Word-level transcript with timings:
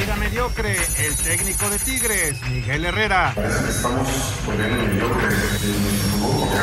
Salida 0.00 0.16
mediocre, 0.16 0.78
el 0.96 1.14
técnico 1.16 1.68
de 1.68 1.78
Tigres, 1.78 2.40
Miguel 2.48 2.86
Herrera. 2.86 3.32
Parece 3.34 3.64
que 3.64 3.70
estamos 3.70 4.08
poniendo 4.46 4.82
mediocre 4.82 5.26
en 5.26 5.32
fútbol, 5.60 6.48
porque 6.48 6.56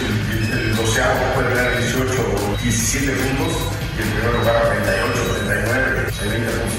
el, 0.00 0.52
el, 0.54 0.70
el 0.70 0.76
doceavo 0.76 1.34
puede 1.34 1.54
ganar 1.54 1.78
18 1.78 2.02
o 2.02 2.56
17 2.62 3.12
puntos 3.12 3.56
y 3.98 4.00
el 4.00 4.08
primer 4.08 4.32
lugar 4.36 4.56
a 4.56 4.72
38, 4.72 5.36
39, 5.44 6.12
hay 6.22 6.28
20 6.30 6.50
puntos. 6.50 6.75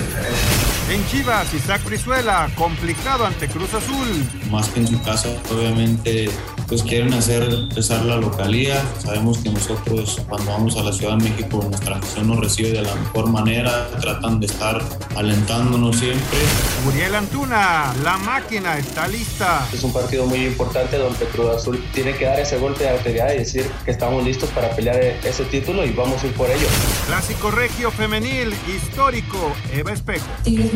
En 0.89 1.05
Chivas, 1.07 1.53
Isaac 1.53 1.83
Brizuela, 1.83 2.49
complicado 2.55 3.25
ante 3.25 3.49
Cruz 3.49 3.73
Azul. 3.73 4.07
Más 4.49 4.69
que 4.69 4.79
en 4.79 4.87
su 4.87 5.01
casa, 5.03 5.27
obviamente, 5.51 6.29
pues 6.65 6.81
quieren 6.81 7.13
hacer 7.13 7.45
pesar 7.75 8.05
la 8.05 8.15
localía. 8.15 8.81
Sabemos 8.99 9.39
que 9.39 9.49
nosotros 9.49 10.21
cuando 10.29 10.51
vamos 10.51 10.77
a 10.77 10.83
la 10.83 10.93
Ciudad 10.93 11.17
de 11.17 11.29
México, 11.29 11.65
nuestra 11.67 11.97
afición 11.97 12.27
nos 12.27 12.39
recibe 12.39 12.71
de 12.71 12.83
la 12.83 12.95
mejor 12.95 13.27
manera, 13.29 13.89
tratan 13.99 14.39
de 14.39 14.45
estar 14.45 14.81
alentándonos 15.17 15.97
siempre. 15.97 16.39
Muriel 16.85 17.15
Antuna, 17.15 17.93
la 18.01 18.17
máquina 18.19 18.77
está 18.77 19.09
lista. 19.09 19.67
Es 19.73 19.83
un 19.83 19.91
partido 19.91 20.25
muy 20.25 20.45
importante 20.45 20.97
donde 20.97 21.25
Cruz 21.25 21.49
Azul 21.53 21.83
tiene 21.93 22.15
que 22.15 22.23
dar 22.23 22.39
ese 22.39 22.57
golpe 22.59 22.85
de 22.85 22.91
autoridad 22.91 23.33
y 23.33 23.39
decir 23.39 23.69
que 23.83 23.91
estamos 23.91 24.23
listos 24.23 24.49
para 24.51 24.69
pelear 24.73 24.97
ese 25.01 25.43
título 25.45 25.85
y 25.85 25.91
vamos 25.91 26.23
a 26.23 26.27
ir 26.27 26.33
por 26.33 26.49
ello. 26.49 26.67
Clásico 27.07 27.51
regio 27.51 27.91
femenil, 27.91 28.53
histórico, 28.73 29.53
Eva 29.73 29.91
Espejo. 29.91 30.27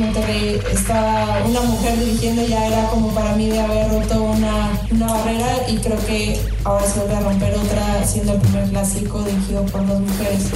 Monterrey 0.01 0.59
estaba 0.71 1.43
una 1.45 1.61
mujer 1.61 1.97
dirigiendo, 1.99 2.43
ya 2.45 2.65
era 2.65 2.87
como 2.87 3.13
para 3.13 3.35
mí 3.35 3.49
de 3.49 3.59
haber 3.59 3.87
roto 3.91 4.23
una, 4.23 4.71
una 4.89 5.13
barrera 5.13 5.69
y 5.69 5.77
creo 5.77 6.05
que 6.05 6.41
ahora 6.63 6.87
se 6.87 6.99
vuelve 7.01 7.15
a 7.15 7.19
romper 7.19 7.53
otra 7.55 8.03
siendo 8.05 8.33
el 8.33 8.41
primer 8.41 8.69
clásico 8.69 9.21
dirigido 9.21 9.63
por 9.67 9.85
dos 9.85 9.99
mujeres. 9.99 10.49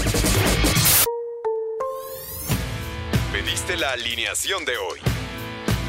Pediste 3.31 3.77
la 3.77 3.91
alineación 3.91 4.65
de 4.65 4.77
hoy. 4.77 5.14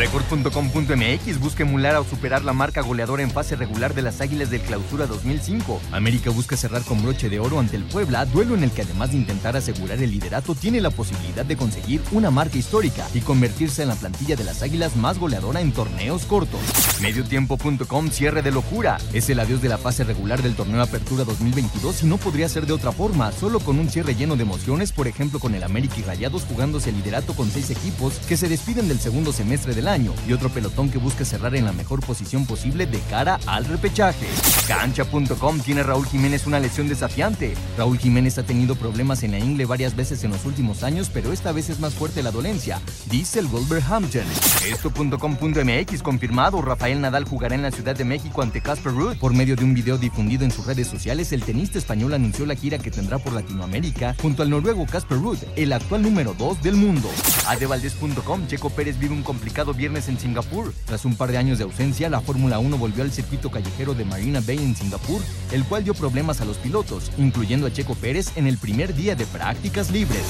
Record.com.mx 0.00 1.40
busca 1.40 1.62
emular 1.62 1.94
o 1.96 2.04
superar 2.04 2.42
la 2.42 2.54
marca 2.54 2.80
goleadora 2.80 3.22
en 3.22 3.30
fase 3.30 3.54
regular 3.54 3.92
de 3.92 4.00
las 4.00 4.22
Águilas 4.22 4.48
del 4.48 4.62
Clausura 4.62 5.06
2005. 5.06 5.78
América 5.92 6.30
busca 6.30 6.56
cerrar 6.56 6.82
con 6.84 7.02
broche 7.02 7.28
de 7.28 7.38
oro 7.38 7.60
ante 7.60 7.76
el 7.76 7.84
Puebla, 7.84 8.24
duelo 8.24 8.54
en 8.54 8.64
el 8.64 8.70
que 8.70 8.80
además 8.80 9.10
de 9.10 9.18
intentar 9.18 9.58
asegurar 9.58 10.02
el 10.02 10.10
liderato, 10.10 10.54
tiene 10.54 10.80
la 10.80 10.88
posibilidad 10.88 11.44
de 11.44 11.58
conseguir 11.58 12.00
una 12.12 12.30
marca 12.30 12.56
histórica 12.56 13.06
y 13.12 13.20
convertirse 13.20 13.82
en 13.82 13.88
la 13.88 13.94
plantilla 13.94 14.36
de 14.36 14.44
las 14.44 14.62
Águilas 14.62 14.96
más 14.96 15.18
goleadora 15.18 15.60
en 15.60 15.70
torneos 15.70 16.24
cortos. 16.24 16.60
Mediotiempo.com 17.02 18.08
cierre 18.08 18.40
de 18.40 18.52
locura. 18.52 18.96
Es 19.12 19.28
el 19.28 19.38
adiós 19.38 19.60
de 19.60 19.68
la 19.68 19.76
fase 19.76 20.04
regular 20.04 20.40
del 20.40 20.54
torneo 20.54 20.80
Apertura 20.80 21.24
2022 21.24 22.04
y 22.04 22.06
no 22.06 22.16
podría 22.16 22.48
ser 22.48 22.64
de 22.64 22.72
otra 22.72 22.92
forma, 22.92 23.32
solo 23.32 23.60
con 23.60 23.78
un 23.78 23.90
cierre 23.90 24.14
lleno 24.14 24.36
de 24.36 24.44
emociones, 24.44 24.92
por 24.92 25.08
ejemplo 25.08 25.40
con 25.40 25.54
el 25.54 25.62
América 25.62 25.96
y 25.98 26.02
Rayados 26.04 26.44
jugándose 26.44 26.88
el 26.88 26.96
liderato 26.96 27.34
con 27.34 27.50
seis 27.50 27.68
equipos 27.68 28.14
que 28.26 28.38
se 28.38 28.48
despiden 28.48 28.88
del 28.88 28.98
segundo 28.98 29.34
semestre 29.34 29.74
del 29.74 29.88
año 29.88 29.89
y 29.98 30.32
otro 30.32 30.50
pelotón 30.50 30.88
que 30.88 30.98
busca 30.98 31.24
cerrar 31.24 31.56
en 31.56 31.64
la 31.64 31.72
mejor 31.72 32.00
posición 32.00 32.46
posible 32.46 32.86
de 32.86 33.00
cara 33.10 33.40
al 33.46 33.64
repechaje. 33.64 34.26
Cancha.com 34.68 35.58
tiene 35.60 35.82
Raúl 35.82 36.06
Jiménez 36.06 36.46
una 36.46 36.60
lesión 36.60 36.88
desafiante. 36.88 37.54
Raúl 37.76 37.98
Jiménez 37.98 38.38
ha 38.38 38.44
tenido 38.44 38.76
problemas 38.76 39.24
en 39.24 39.32
la 39.32 39.40
ingle 39.40 39.66
varias 39.66 39.96
veces 39.96 40.22
en 40.22 40.30
los 40.30 40.44
últimos 40.44 40.84
años, 40.84 41.10
pero 41.12 41.32
esta 41.32 41.50
vez 41.50 41.70
es 41.70 41.80
más 41.80 41.94
fuerte 41.94 42.22
la 42.22 42.30
dolencia, 42.30 42.80
dice 43.10 43.40
el 43.40 43.46
Wolverhampton. 43.48 44.22
Esto.com.mx 44.64 46.02
confirmado, 46.02 46.62
Rafael 46.62 47.00
Nadal 47.00 47.24
jugará 47.24 47.56
en 47.56 47.62
la 47.62 47.72
Ciudad 47.72 47.96
de 47.96 48.04
México 48.04 48.42
ante 48.42 48.60
Casper 48.60 48.92
Ruud. 48.92 49.16
Por 49.16 49.34
medio 49.34 49.56
de 49.56 49.64
un 49.64 49.74
video 49.74 49.98
difundido 49.98 50.44
en 50.44 50.52
sus 50.52 50.66
redes 50.66 50.86
sociales, 50.86 51.32
el 51.32 51.42
tenista 51.42 51.78
español 51.78 52.14
anunció 52.14 52.46
la 52.46 52.54
gira 52.54 52.78
que 52.78 52.92
tendrá 52.92 53.18
por 53.18 53.32
Latinoamérica 53.32 54.14
junto 54.22 54.42
al 54.42 54.50
noruego 54.50 54.86
Casper 54.86 55.18
Ruud, 55.18 55.38
el 55.56 55.72
actual 55.72 56.02
número 56.02 56.34
2 56.34 56.62
del 56.62 56.76
mundo. 56.76 57.10
Adevaldez.com, 57.48 58.46
Checo 58.46 58.70
Pérez 58.70 58.98
vive 58.98 59.14
un 59.14 59.22
complicado 59.22 59.69
viernes 59.74 60.08
en 60.08 60.18
Singapur. 60.18 60.72
Tras 60.86 61.04
un 61.04 61.16
par 61.16 61.30
de 61.30 61.38
años 61.38 61.58
de 61.58 61.64
ausencia, 61.64 62.08
la 62.08 62.20
Fórmula 62.20 62.58
1 62.58 62.78
volvió 62.78 63.02
al 63.02 63.12
circuito 63.12 63.50
callejero 63.50 63.94
de 63.94 64.04
Marina 64.04 64.40
Bay 64.40 64.58
en 64.58 64.76
Singapur, 64.76 65.22
el 65.52 65.64
cual 65.64 65.84
dio 65.84 65.94
problemas 65.94 66.40
a 66.40 66.44
los 66.44 66.56
pilotos, 66.56 67.10
incluyendo 67.18 67.66
a 67.66 67.72
Checo 67.72 67.94
Pérez 67.94 68.36
en 68.36 68.46
el 68.46 68.58
primer 68.58 68.94
día 68.94 69.14
de 69.14 69.26
prácticas 69.26 69.90
libres. 69.90 70.24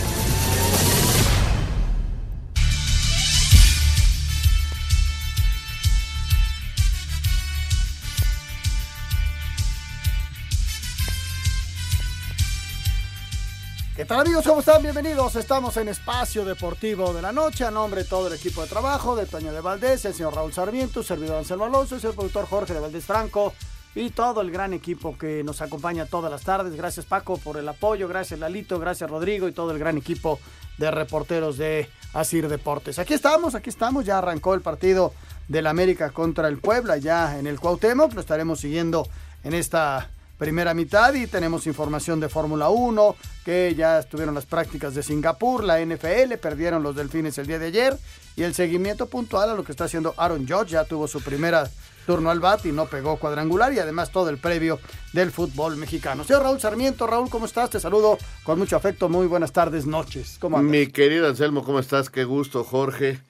¿Qué 14.00 14.06
tal 14.06 14.21
amigos? 14.21 14.47
¿Cómo 14.47 14.61
están? 14.61 14.81
Bienvenidos. 14.81 15.37
Estamos 15.37 15.77
en 15.77 15.88
Espacio 15.88 16.47
Deportivo 16.47 17.12
de 17.12 17.21
la 17.21 17.33
Noche. 17.33 17.66
A 17.66 17.71
nombre 17.71 18.03
de 18.03 18.09
todo 18.09 18.28
el 18.28 18.33
equipo 18.33 18.62
de 18.62 18.66
trabajo, 18.66 19.15
de 19.15 19.27
Toño 19.27 19.53
de 19.53 19.61
Valdés, 19.61 20.06
el 20.06 20.15
señor 20.15 20.34
Raúl 20.34 20.55
Sarmiento, 20.55 21.03
servidor 21.03 21.37
Anselmo 21.37 21.66
Alonso, 21.66 21.97
el 21.97 22.15
productor 22.15 22.47
Jorge 22.47 22.72
de 22.72 22.81
Valdés 22.81 23.05
Franco 23.05 23.53
y 23.94 24.09
todo 24.09 24.41
el 24.41 24.50
gran 24.50 24.72
equipo 24.72 25.19
que 25.19 25.44
nos 25.44 25.61
acompaña 25.61 26.06
todas 26.06 26.31
las 26.31 26.44
tardes. 26.44 26.77
Gracias 26.77 27.05
Paco 27.05 27.37
por 27.37 27.59
el 27.59 27.69
apoyo, 27.69 28.09
gracias 28.09 28.41
Lalito, 28.41 28.78
gracias 28.78 29.11
Rodrigo 29.11 29.49
y 29.49 29.53
todo 29.53 29.71
el 29.71 29.78
gran 29.78 29.99
equipo 29.99 30.41
de 30.78 30.91
reporteros 30.91 31.59
de 31.59 31.91
Asir 32.15 32.49
Deportes. 32.49 32.99
Aquí 32.99 33.12
estamos, 33.12 33.55
aquí 33.55 33.69
estamos. 33.69 34.06
Ya 34.06 34.17
arrancó 34.17 34.55
el 34.55 34.62
partido 34.62 35.12
del 35.47 35.67
América 35.67 36.09
contra 36.09 36.49
el 36.49 36.56
Puebla 36.56 36.97
ya 36.97 37.38
en 37.38 37.47
el 37.47 37.61
Cuauhtémoc. 37.61 38.15
Lo 38.15 38.22
estaremos 38.22 38.61
siguiendo 38.61 39.06
en 39.44 39.53
esta 39.53 40.09
primera 40.40 40.72
mitad 40.72 41.12
y 41.12 41.26
tenemos 41.26 41.66
información 41.66 42.18
de 42.18 42.30
Fórmula 42.30 42.70
1, 42.70 43.14
que 43.44 43.74
ya 43.76 43.98
estuvieron 43.98 44.34
las 44.34 44.46
prácticas 44.46 44.94
de 44.94 45.02
Singapur, 45.02 45.62
la 45.62 45.84
NFL, 45.84 46.32
perdieron 46.40 46.82
los 46.82 46.96
delfines 46.96 47.36
el 47.36 47.46
día 47.46 47.58
de 47.58 47.66
ayer 47.66 47.94
y 48.36 48.44
el 48.44 48.54
seguimiento 48.54 49.04
puntual 49.04 49.50
a 49.50 49.54
lo 49.54 49.64
que 49.64 49.72
está 49.72 49.84
haciendo 49.84 50.14
Aaron 50.16 50.48
Judge, 50.48 50.70
ya 50.70 50.84
tuvo 50.84 51.06
su 51.08 51.20
primera 51.20 51.70
turno 52.06 52.30
al 52.30 52.40
bat 52.40 52.64
y 52.64 52.72
no 52.72 52.86
pegó 52.86 53.18
cuadrangular 53.18 53.74
y 53.74 53.80
además 53.80 54.12
todo 54.12 54.30
el 54.30 54.38
previo 54.38 54.80
del 55.12 55.30
fútbol 55.30 55.76
mexicano. 55.76 56.24
Señor 56.24 56.44
Raúl 56.44 56.58
Sarmiento, 56.58 57.06
Raúl, 57.06 57.28
¿cómo 57.28 57.44
estás? 57.44 57.68
Te 57.68 57.78
saludo 57.78 58.16
con 58.42 58.58
mucho 58.58 58.76
afecto, 58.76 59.10
muy 59.10 59.26
buenas 59.26 59.52
tardes, 59.52 59.84
noches. 59.84 60.38
¿Cómo 60.40 60.56
andas? 60.56 60.70
Mi 60.70 60.86
querido 60.86 61.28
Anselmo, 61.28 61.62
¿cómo 61.62 61.80
estás? 61.80 62.08
Qué 62.08 62.24
gusto, 62.24 62.64
Jorge. 62.64 63.20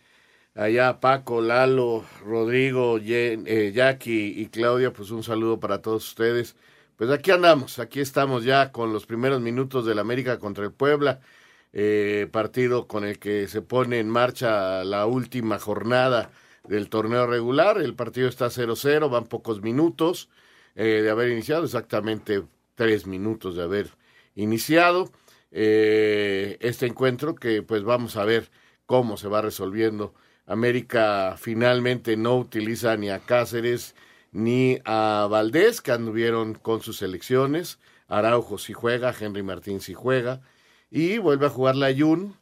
Allá 0.55 1.01
Paco, 1.01 1.41
Lalo, 1.41 2.05
Rodrigo, 2.25 2.99
eh, 3.03 3.73
Jackie 3.75 4.33
y 4.37 4.47
Claudia, 4.47 4.93
pues 4.93 5.11
un 5.11 5.25
saludo 5.25 5.59
para 5.59 5.83
todos 5.83 6.07
ustedes. 6.07 6.55
Pues 7.01 7.11
aquí 7.13 7.31
andamos, 7.31 7.79
aquí 7.79 7.99
estamos 8.01 8.45
ya 8.45 8.73
con 8.73 8.93
los 8.93 9.07
primeros 9.07 9.41
minutos 9.41 9.87
del 9.87 9.99
América 9.99 10.39
contra 10.39 10.67
el 10.67 10.71
Puebla, 10.71 11.21
eh, 11.73 12.29
partido 12.31 12.87
con 12.89 13.05
el 13.05 13.19
que 13.19 13.49
se 13.49 13.63
pone 13.63 14.01
en 14.01 14.11
marcha 14.11 14.85
la 14.85 15.07
última 15.07 15.59
jornada 15.59 16.31
del 16.69 16.91
torneo 16.91 17.27
regular. 17.27 17.79
El 17.81 17.95
partido 17.95 18.29
está 18.29 18.51
0-0, 18.51 19.09
van 19.09 19.25
pocos 19.25 19.63
minutos 19.63 20.29
eh, 20.75 21.01
de 21.03 21.09
haber 21.09 21.31
iniciado, 21.31 21.65
exactamente 21.65 22.43
tres 22.75 23.07
minutos 23.07 23.57
de 23.57 23.63
haber 23.63 23.89
iniciado 24.35 25.11
eh, 25.53 26.59
este 26.61 26.85
encuentro 26.85 27.35
que 27.35 27.63
pues 27.63 27.83
vamos 27.83 28.19
a 28.19 28.27
ver 28.27 28.51
cómo 28.85 29.17
se 29.17 29.29
va 29.29 29.41
resolviendo. 29.41 30.13
América 30.45 31.37
finalmente 31.39 32.19
no 32.19 32.37
utiliza 32.37 32.95
ni 32.99 33.09
a 33.09 33.21
Cáceres 33.21 33.95
ni 34.33 34.79
a 34.85 35.27
Valdés, 35.31 35.81
que 35.81 35.93
anduvieron 35.93 36.55
con 36.55 36.81
sus 36.83 36.99
selecciones. 36.99 37.79
Araujo 38.09 38.59
si 38.59 38.73
juega, 38.73 39.15
Henry 39.19 39.43
Martín 39.43 39.81
si 39.81 39.95
juega. 39.95 40.41
Y 40.91 41.19
vuelve 41.19 41.47
a 41.47 41.51
jugar 41.51 41.77
la 41.77 41.95
Jun 41.97 42.37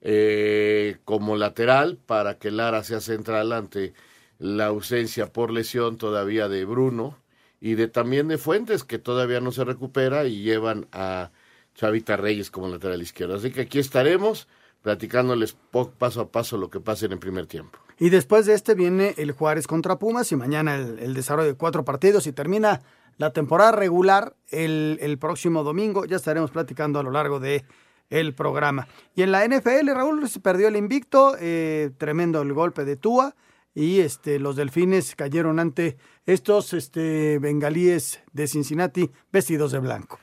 eh, 0.00 0.98
como 1.04 1.36
lateral 1.36 1.96
para 1.96 2.38
que 2.38 2.50
Lara 2.50 2.84
sea 2.84 3.00
central 3.00 3.52
ante 3.52 3.94
la 4.38 4.66
ausencia 4.66 5.32
por 5.32 5.50
lesión 5.50 5.96
todavía 5.96 6.48
de 6.48 6.64
Bruno 6.64 7.18
y 7.60 7.74
de 7.74 7.88
también 7.88 8.28
de 8.28 8.36
Fuentes, 8.36 8.84
que 8.84 8.98
todavía 8.98 9.40
no 9.40 9.52
se 9.52 9.64
recupera 9.64 10.26
y 10.26 10.42
llevan 10.42 10.86
a 10.92 11.30
Chavita 11.74 12.16
Reyes 12.16 12.50
como 12.50 12.68
lateral 12.68 13.00
izquierdo. 13.00 13.36
Así 13.36 13.50
que 13.50 13.62
aquí 13.62 13.78
estaremos 13.78 14.48
platicándoles 14.84 15.56
paso 15.98 16.20
a 16.20 16.28
paso 16.28 16.58
lo 16.58 16.68
que 16.68 16.78
pase 16.78 17.06
en 17.06 17.12
el 17.12 17.18
primer 17.18 17.46
tiempo. 17.46 17.78
Y 17.98 18.10
después 18.10 18.44
de 18.44 18.52
este 18.52 18.74
viene 18.74 19.14
el 19.16 19.32
Juárez 19.32 19.66
contra 19.66 19.98
Pumas 19.98 20.30
y 20.30 20.36
mañana 20.36 20.76
el, 20.76 20.98
el, 20.98 21.14
desarrollo 21.14 21.48
de 21.48 21.54
cuatro 21.54 21.86
partidos 21.86 22.26
y 22.26 22.32
termina 22.32 22.82
la 23.16 23.32
temporada 23.32 23.72
regular 23.72 24.36
el, 24.50 24.98
el 25.00 25.18
próximo 25.18 25.64
domingo. 25.64 26.04
Ya 26.04 26.16
estaremos 26.16 26.50
platicando 26.50 26.98
a 26.98 27.02
lo 27.02 27.10
largo 27.10 27.40
de 27.40 27.64
el 28.10 28.34
programa. 28.34 28.86
Y 29.16 29.22
en 29.22 29.32
la 29.32 29.48
NFL, 29.48 29.88
Raúl 29.94 30.28
se 30.28 30.40
perdió 30.40 30.68
el 30.68 30.76
invicto, 30.76 31.34
eh, 31.40 31.90
tremendo 31.96 32.42
el 32.42 32.52
golpe 32.52 32.84
de 32.84 32.96
Tua 32.96 33.34
y 33.74 34.00
este, 34.00 34.38
los 34.38 34.54
delfines 34.54 35.16
cayeron 35.16 35.58
ante 35.60 35.96
estos 36.26 36.74
este, 36.74 37.38
bengalíes 37.38 38.20
de 38.32 38.46
Cincinnati 38.48 39.10
vestidos 39.32 39.72
de 39.72 39.78
blanco. 39.78 40.18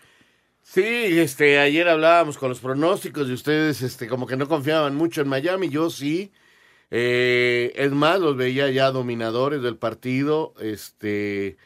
Sí, 0.73 0.83
este, 1.19 1.59
ayer 1.59 1.89
hablábamos 1.89 2.37
con 2.37 2.47
los 2.47 2.61
pronósticos 2.61 3.27
y 3.27 3.33
ustedes 3.33 3.81
este, 3.81 4.07
como 4.07 4.25
que 4.25 4.37
no 4.37 4.47
confiaban 4.47 4.95
mucho 4.95 5.19
en 5.21 5.27
Miami, 5.27 5.67
yo 5.67 5.89
sí. 5.89 6.31
Eh, 6.91 7.73
es 7.75 7.91
más, 7.91 8.21
los 8.21 8.37
veía 8.37 8.69
ya 8.71 8.91
dominadores 8.91 9.61
del 9.61 9.77
partido, 9.77 10.53
este, 10.61 11.57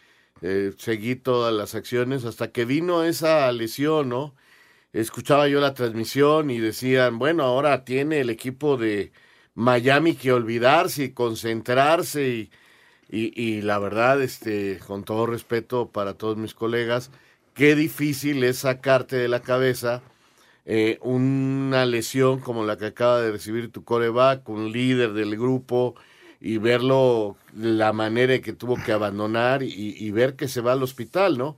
eh, 0.41 0.73
seguí 0.77 1.15
todas 1.15 1.53
las 1.53 1.75
acciones 1.75 2.25
hasta 2.25 2.51
que 2.51 2.65
vino 2.65 3.03
esa 3.03 3.51
lesión, 3.51 4.09
¿no? 4.09 4.35
Escuchaba 4.93 5.47
yo 5.49 5.61
la 5.61 5.75
transmisión 5.75 6.49
y 6.51 6.59
decían, 6.59 7.19
bueno, 7.19 7.43
ahora 7.43 7.85
tiene 7.85 8.21
el 8.21 8.31
equipo 8.31 8.77
de 8.77 9.13
Miami 9.55 10.15
que 10.15 10.33
olvidarse 10.33 11.05
y 11.05 11.13
concentrarse 11.13 12.29
y, 12.29 12.51
y, 13.09 13.61
la 13.61 13.79
verdad, 13.79 14.21
este, 14.21 14.79
con 14.87 15.03
todo 15.05 15.27
respeto 15.27 15.91
para 15.91 16.15
todos 16.15 16.37
mis 16.37 16.53
colegas, 16.55 17.11
qué 17.55 17.75
difícil 17.75 18.43
es 18.43 18.59
sacarte 18.59 19.15
de 19.15 19.27
la 19.27 19.41
cabeza 19.41 20.03
eh, 20.65 20.99
una 21.01 21.85
lesión 21.85 22.39
como 22.39 22.65
la 22.65 22.77
que 22.77 22.87
acaba 22.87 23.21
de 23.21 23.31
recibir 23.31 23.71
tu 23.71 23.83
coreback, 23.83 24.47
un 24.49 24.71
líder 24.71 25.13
del 25.13 25.37
grupo, 25.37 25.95
y 26.39 26.57
verlo 26.57 27.37
la 27.55 27.93
manera 27.93 28.35
en 28.35 28.41
que 28.41 28.53
tuvo 28.53 28.75
que 28.83 28.91
abandonar 28.91 29.63
y, 29.63 29.95
y, 29.97 30.11
ver 30.11 30.35
que 30.35 30.47
se 30.47 30.61
va 30.61 30.73
al 30.73 30.83
hospital, 30.83 31.37
¿no? 31.37 31.57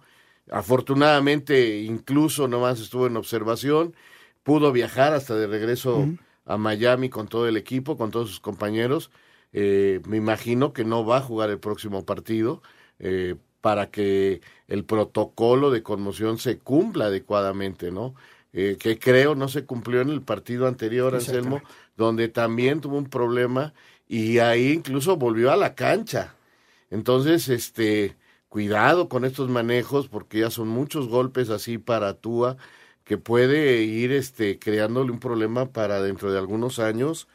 Afortunadamente, 0.51 1.81
incluso 1.81 2.47
nomás 2.47 2.79
estuvo 2.79 3.07
en 3.07 3.17
observación, 3.17 3.95
pudo 4.43 4.71
viajar 4.71 5.13
hasta 5.13 5.35
de 5.35 5.47
regreso 5.47 6.07
a 6.45 6.57
Miami 6.57 7.09
con 7.09 7.27
todo 7.27 7.47
el 7.47 7.57
equipo, 7.57 7.97
con 7.97 8.11
todos 8.11 8.29
sus 8.29 8.39
compañeros. 8.39 9.11
Eh, 9.51 10.01
me 10.07 10.17
imagino 10.17 10.73
que 10.73 10.85
no 10.85 11.05
va 11.05 11.17
a 11.17 11.21
jugar 11.21 11.49
el 11.49 11.59
próximo 11.59 12.05
partido 12.05 12.61
eh, 12.99 13.35
para 13.67 13.91
que 13.91 14.39
el 14.69 14.85
protocolo 14.85 15.71
de 15.71 15.83
conmoción 15.83 16.37
se 16.37 16.57
cumpla 16.57 17.07
adecuadamente, 17.07 17.91
¿no? 17.91 18.15
Eh, 18.53 18.77
que 18.79 18.97
creo 18.97 19.35
no 19.35 19.49
se 19.49 19.65
cumplió 19.65 19.99
en 19.99 20.07
el 20.07 20.21
partido 20.21 20.67
anterior, 20.67 21.13
Anselmo, 21.13 21.61
donde 21.97 22.29
también 22.29 22.79
tuvo 22.79 22.97
un 22.97 23.09
problema 23.09 23.73
y 24.07 24.37
ahí 24.37 24.71
incluso 24.71 25.17
volvió 25.17 25.51
a 25.51 25.57
la 25.57 25.75
cancha. 25.75 26.33
Entonces, 26.91 27.49
este, 27.49 28.15
cuidado 28.47 29.09
con 29.09 29.25
estos 29.25 29.49
manejos 29.49 30.07
porque 30.07 30.39
ya 30.39 30.49
son 30.49 30.69
muchos 30.69 31.09
golpes 31.09 31.49
así 31.49 31.77
para 31.77 32.13
Tua 32.13 32.55
que 33.03 33.17
puede 33.17 33.81
ir 33.81 34.13
este 34.13 34.59
creándole 34.59 35.11
un 35.11 35.19
problema 35.19 35.73
para 35.73 36.01
dentro 36.01 36.31
de 36.31 36.39
algunos 36.39 36.79
años 36.79 37.27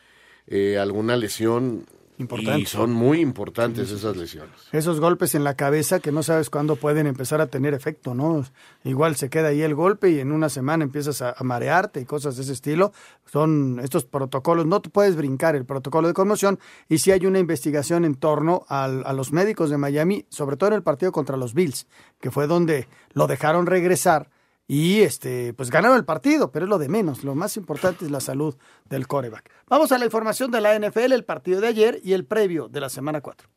eh, 0.47 0.79
alguna 0.79 1.19
lesión 1.19 1.85
Y 2.19 2.67
son 2.67 2.93
muy 2.93 3.21
importantes 3.21 3.91
esas 3.91 4.17
lesiones. 4.17 4.53
Esos 4.71 5.01
golpes 5.01 5.35
en 5.35 5.45
la 5.45 5.55
cabeza 5.55 5.99
que 5.99 6.13
no 6.13 6.23
sabes 6.23 6.51
cuándo 6.51 6.77
pueden 6.77 7.07
empezar 7.07 7.41
a 7.41 7.47
tener 7.47 7.73
efecto, 7.73 8.15
¿no? 8.15 8.45
Igual 8.85 9.17
se 9.17 9.31
queda 9.31 9.49
ahí 9.49 9.63
el 9.63 9.75
golpe 9.75 10.11
y 10.11 10.21
en 10.21 10.31
una 10.31 10.49
semana 10.49 10.85
empiezas 10.85 11.23
a, 11.23 11.35
marearte 11.43 12.01
y 12.01 12.05
cosas 12.05 12.37
de 12.37 12.43
ese 12.43 12.53
estilo. 12.53 12.93
Son 13.25 13.81
estos 13.83 14.05
protocolos, 14.05 14.67
no 14.67 14.81
te 14.81 14.91
puedes 14.91 15.17
brincar 15.17 15.57
el 15.57 15.65
protocolo 15.65 16.07
de 16.07 16.15
conmoción 16.15 16.59
y 16.89 16.99
si 16.99 17.11
hay 17.13 17.25
una 17.27 17.39
investigación 17.39 18.05
en 18.05 18.15
torno 18.15 18.65
a 18.69 19.13
los 19.15 19.33
médicos 19.33 19.71
de 19.71 19.79
Miami, 19.79 20.27
sobre 20.29 20.57
todo 20.57 20.69
en 20.69 20.75
el 20.75 20.83
partido 20.83 21.13
contra 21.13 21.37
los 21.37 21.55
Bills, 21.55 21.87
que 22.21 22.31
fue 22.31 22.47
donde 22.47 22.89
lo 23.15 23.27
dejaron 23.27 23.67
regresar 23.67 24.29
y 24.69 25.01
este, 25.01 25.55
pues 25.55 25.71
ganaron 25.71 25.97
el 25.97 26.05
partido, 26.05 26.53
pero 26.53 26.65
es 26.67 26.71
lo 26.71 26.79
de 26.79 26.89
menos. 26.89 27.25
Lo 27.25 27.35
más 27.35 27.57
importante 27.57 28.05
es 28.05 28.11
la 28.11 28.21
salud 28.21 28.57
del 28.89 29.07
coreback. 29.07 29.51
Vamos 29.69 29.93
a 29.93 29.99
la 29.99 30.05
información 30.05 30.51
de 30.51 30.61
la 30.61 30.79
NFL, 30.79 31.13
el 31.13 31.25
partido 31.25 31.61
de 31.61 31.69
ayer 31.69 32.01
y 32.03 32.13
el 32.13 32.25
previo 32.25 32.69
de 32.69 32.81
la 32.81 32.89
semana 32.89 33.21
4. 33.21 33.49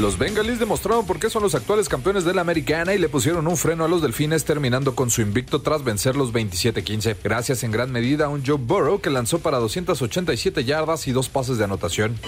Los 0.00 0.18
Bengalis 0.18 0.58
demostraron 0.58 1.06
por 1.06 1.20
qué 1.20 1.30
son 1.30 1.44
los 1.44 1.54
actuales 1.54 1.88
campeones 1.88 2.24
de 2.24 2.34
la 2.34 2.40
americana 2.40 2.94
y 2.94 2.98
le 2.98 3.08
pusieron 3.08 3.46
un 3.46 3.56
freno 3.56 3.84
a 3.84 3.88
los 3.88 4.02
delfines 4.02 4.44
terminando 4.44 4.96
con 4.96 5.08
su 5.08 5.22
invicto 5.22 5.62
tras 5.62 5.84
vencer 5.84 6.16
los 6.16 6.32
27-15, 6.32 7.16
gracias 7.22 7.62
en 7.62 7.70
gran 7.70 7.92
medida 7.92 8.24
a 8.24 8.28
un 8.28 8.44
Joe 8.44 8.58
Burrow 8.58 9.00
que 9.00 9.08
lanzó 9.10 9.38
para 9.38 9.58
287 9.58 10.64
yardas 10.64 11.06
y 11.06 11.12
dos 11.12 11.28
pases 11.28 11.58
de 11.58 11.64
anotación. 11.64 12.18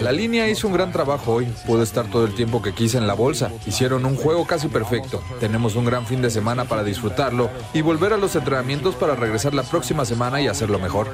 La 0.00 0.12
línea 0.12 0.48
hizo 0.48 0.68
un 0.68 0.74
gran 0.74 0.92
trabajo 0.92 1.34
hoy, 1.34 1.46
pude 1.66 1.82
estar 1.82 2.08
todo 2.08 2.24
el 2.24 2.34
tiempo 2.34 2.62
que 2.62 2.72
quise 2.72 2.98
en 2.98 3.08
la 3.08 3.14
bolsa, 3.14 3.50
hicieron 3.66 4.06
un 4.06 4.14
juego 4.14 4.46
casi 4.46 4.68
perfecto, 4.68 5.24
tenemos 5.40 5.74
un 5.74 5.84
gran 5.84 6.06
fin 6.06 6.22
de 6.22 6.30
semana 6.30 6.66
para 6.66 6.84
disfrutarlo 6.84 7.50
y 7.74 7.80
volver 7.80 8.12
a 8.12 8.16
los 8.16 8.36
entrenamientos 8.36 8.94
para 8.94 9.16
regresar 9.16 9.54
la 9.54 9.64
próxima 9.64 10.04
semana 10.04 10.40
y 10.40 10.46
hacerlo 10.46 10.78
mejor. 10.78 11.08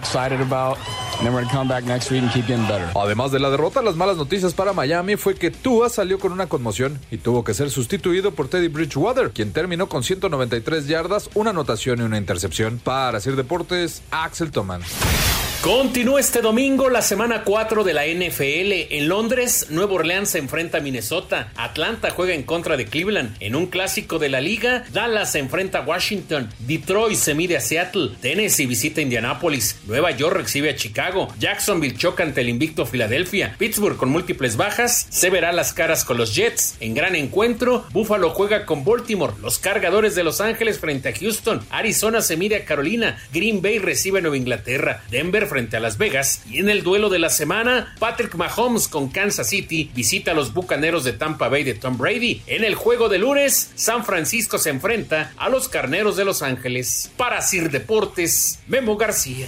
Además 2.94 3.32
de 3.32 3.38
la 3.38 3.48
derrota, 3.48 3.80
las 3.80 3.96
malas 3.96 4.18
noticias 4.18 4.52
para 4.52 4.74
Miami 4.74 5.16
fue 5.16 5.34
que 5.34 5.45
Tua 5.50 5.88
salió 5.88 6.18
con 6.18 6.32
una 6.32 6.48
conmoción 6.48 6.98
y 7.10 7.18
tuvo 7.18 7.44
que 7.44 7.54
ser 7.54 7.70
sustituido 7.70 8.32
por 8.32 8.48
Teddy 8.48 8.68
Bridgewater, 8.68 9.30
quien 9.30 9.52
terminó 9.52 9.88
con 9.88 10.02
193 10.02 10.86
yardas, 10.86 11.30
una 11.34 11.50
anotación 11.50 12.00
y 12.00 12.02
una 12.02 12.18
intercepción. 12.18 12.80
Para 12.82 13.18
hacer 13.18 13.36
deportes, 13.36 14.02
Axel 14.10 14.50
Toman. 14.50 14.82
Continúa 15.62 16.20
este 16.20 16.42
domingo 16.42 16.90
la 16.90 17.02
semana 17.02 17.42
4 17.42 17.82
de 17.82 17.92
la 17.92 18.06
NFL. 18.06 18.94
En 18.94 19.08
Londres, 19.08 19.66
Nueva 19.70 19.94
Orleans 19.94 20.30
se 20.30 20.38
enfrenta 20.38 20.78
a 20.78 20.80
Minnesota. 20.80 21.50
Atlanta 21.56 22.10
juega 22.10 22.34
en 22.34 22.44
contra 22.44 22.76
de 22.76 22.86
Cleveland. 22.86 23.34
En 23.40 23.56
un 23.56 23.66
clásico 23.66 24.20
de 24.20 24.28
la 24.28 24.40
liga, 24.40 24.84
Dallas 24.92 25.32
se 25.32 25.40
enfrenta 25.40 25.78
a 25.78 25.82
Washington. 25.82 26.50
Detroit 26.60 27.16
se 27.16 27.34
mide 27.34 27.56
a 27.56 27.60
Seattle. 27.60 28.12
Tennessee 28.20 28.66
visita 28.66 29.00
Indianapolis. 29.00 29.80
Nueva 29.86 30.12
York 30.12 30.36
recibe 30.36 30.70
a 30.70 30.76
Chicago. 30.76 31.28
Jacksonville 31.40 31.96
choca 31.96 32.22
ante 32.22 32.42
el 32.42 32.48
invicto 32.48 32.86
Filadelfia. 32.86 33.56
Pittsburgh 33.58 33.96
con 33.96 34.10
múltiples 34.10 34.56
bajas 34.56 35.08
se 35.10 35.30
verá 35.30 35.50
las 35.50 35.72
caras 35.72 36.04
con 36.04 36.16
los 36.16 36.36
Jets. 36.36 36.76
En 36.78 36.94
gran 36.94 37.16
encuentro, 37.16 37.86
Buffalo 37.90 38.30
juega 38.30 38.66
con 38.66 38.84
Baltimore. 38.84 39.32
Los 39.42 39.58
cargadores 39.58 40.14
de 40.14 40.22
Los 40.22 40.40
Ángeles 40.40 40.78
frente 40.78 41.08
a 41.08 41.14
Houston. 41.14 41.66
Arizona 41.70 42.22
se 42.22 42.36
mide 42.36 42.56
a 42.56 42.64
Carolina. 42.64 43.18
Green 43.32 43.62
Bay 43.62 43.80
recibe 43.80 44.20
a 44.20 44.22
Nueva 44.22 44.36
Inglaterra. 44.36 45.02
Denver 45.10 45.45
frente 45.46 45.76
a 45.76 45.80
Las 45.80 45.98
Vegas. 45.98 46.42
Y 46.48 46.58
en 46.58 46.68
el 46.68 46.82
duelo 46.82 47.08
de 47.08 47.18
la 47.18 47.30
semana, 47.30 47.94
Patrick 47.98 48.34
Mahomes 48.34 48.88
con 48.88 49.08
Kansas 49.08 49.48
City 49.48 49.90
visita 49.94 50.32
a 50.32 50.34
los 50.34 50.52
bucaneros 50.52 51.04
de 51.04 51.12
Tampa 51.12 51.48
Bay 51.48 51.64
de 51.64 51.74
Tom 51.74 51.96
Brady. 51.98 52.42
En 52.46 52.64
el 52.64 52.74
juego 52.74 53.08
de 53.08 53.18
lunes, 53.18 53.70
San 53.74 54.04
Francisco 54.04 54.58
se 54.58 54.70
enfrenta 54.70 55.32
a 55.36 55.48
los 55.48 55.68
carneros 55.68 56.16
de 56.16 56.24
Los 56.24 56.42
Ángeles. 56.42 57.10
Para 57.16 57.40
Sir 57.40 57.70
Deportes, 57.70 58.60
Memo 58.66 58.96
García. 58.96 59.46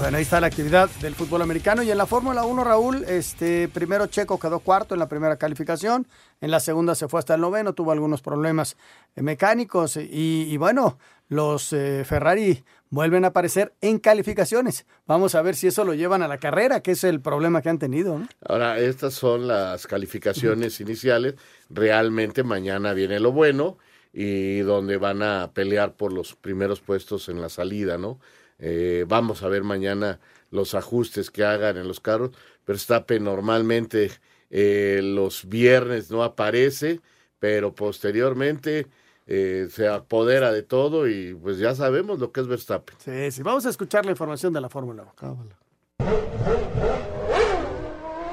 Bueno, 0.00 0.16
ahí 0.16 0.22
está 0.22 0.40
la 0.40 0.46
actividad 0.46 0.88
del 1.02 1.14
fútbol 1.14 1.42
americano. 1.42 1.82
Y 1.82 1.90
en 1.90 1.98
la 1.98 2.06
Fórmula 2.06 2.44
1, 2.44 2.64
Raúl, 2.64 3.04
este, 3.04 3.68
primero 3.68 4.06
Checo 4.06 4.38
quedó 4.38 4.60
cuarto 4.60 4.94
en 4.94 4.98
la 4.98 5.10
primera 5.10 5.36
calificación. 5.36 6.06
En 6.40 6.50
la 6.50 6.58
segunda 6.58 6.94
se 6.94 7.06
fue 7.06 7.18
hasta 7.18 7.34
el 7.34 7.42
noveno, 7.42 7.74
tuvo 7.74 7.92
algunos 7.92 8.22
problemas 8.22 8.78
mecánicos. 9.14 9.98
Y, 9.98 10.56
bueno, 10.56 10.96
los 11.28 11.74
eh, 11.74 12.04
Ferrari 12.06 12.64
vuelven 12.90 13.24
a 13.24 13.28
aparecer 13.28 13.72
en 13.80 13.98
calificaciones. 13.98 14.86
Vamos 15.06 15.34
a 15.34 15.42
ver 15.42 15.54
si 15.54 15.68
eso 15.68 15.84
lo 15.84 15.94
llevan 15.94 16.22
a 16.22 16.28
la 16.28 16.38
carrera, 16.38 16.82
que 16.82 16.92
es 16.92 17.04
el 17.04 17.20
problema 17.20 17.62
que 17.62 17.68
han 17.70 17.78
tenido. 17.78 18.20
Ahora, 18.44 18.78
estas 18.78 19.14
son 19.14 19.48
las 19.48 19.86
calificaciones 19.86 20.80
iniciales. 20.80 21.34
Realmente 21.70 22.42
mañana 22.42 22.92
viene 22.92 23.20
lo 23.20 23.32
bueno 23.32 23.78
y 24.12 24.58
donde 24.60 24.96
van 24.96 25.22
a 25.22 25.52
pelear 25.54 25.94
por 25.94 26.12
los 26.12 26.34
primeros 26.34 26.80
puestos 26.80 27.28
en 27.28 27.40
la 27.40 27.48
salida, 27.48 27.96
¿no? 27.96 28.18
Eh, 28.58 29.04
vamos 29.08 29.42
a 29.42 29.48
ver 29.48 29.62
mañana 29.62 30.20
los 30.50 30.74
ajustes 30.74 31.30
que 31.30 31.44
hagan 31.44 31.76
en 31.76 31.86
los 31.88 32.00
carros. 32.00 32.30
Verstappen 32.66 33.24
normalmente 33.24 34.10
eh, 34.50 35.00
los 35.02 35.48
viernes 35.48 36.10
no 36.10 36.24
aparece, 36.24 37.00
pero 37.38 37.74
posteriormente 37.74 38.88
eh, 39.32 39.68
se 39.70 39.86
apodera 39.86 40.50
de 40.50 40.64
todo 40.64 41.08
y 41.08 41.34
pues 41.34 41.58
ya 41.58 41.76
sabemos 41.76 42.18
lo 42.18 42.32
que 42.32 42.40
es 42.40 42.48
Verstappen. 42.48 42.96
Sí, 42.98 43.30
sí, 43.30 43.42
vamos 43.44 43.64
a 43.64 43.70
escuchar 43.70 44.04
la 44.04 44.10
información 44.10 44.52
de 44.52 44.60
la 44.60 44.68
Fórmula 44.68 45.04
1. 45.22 47.09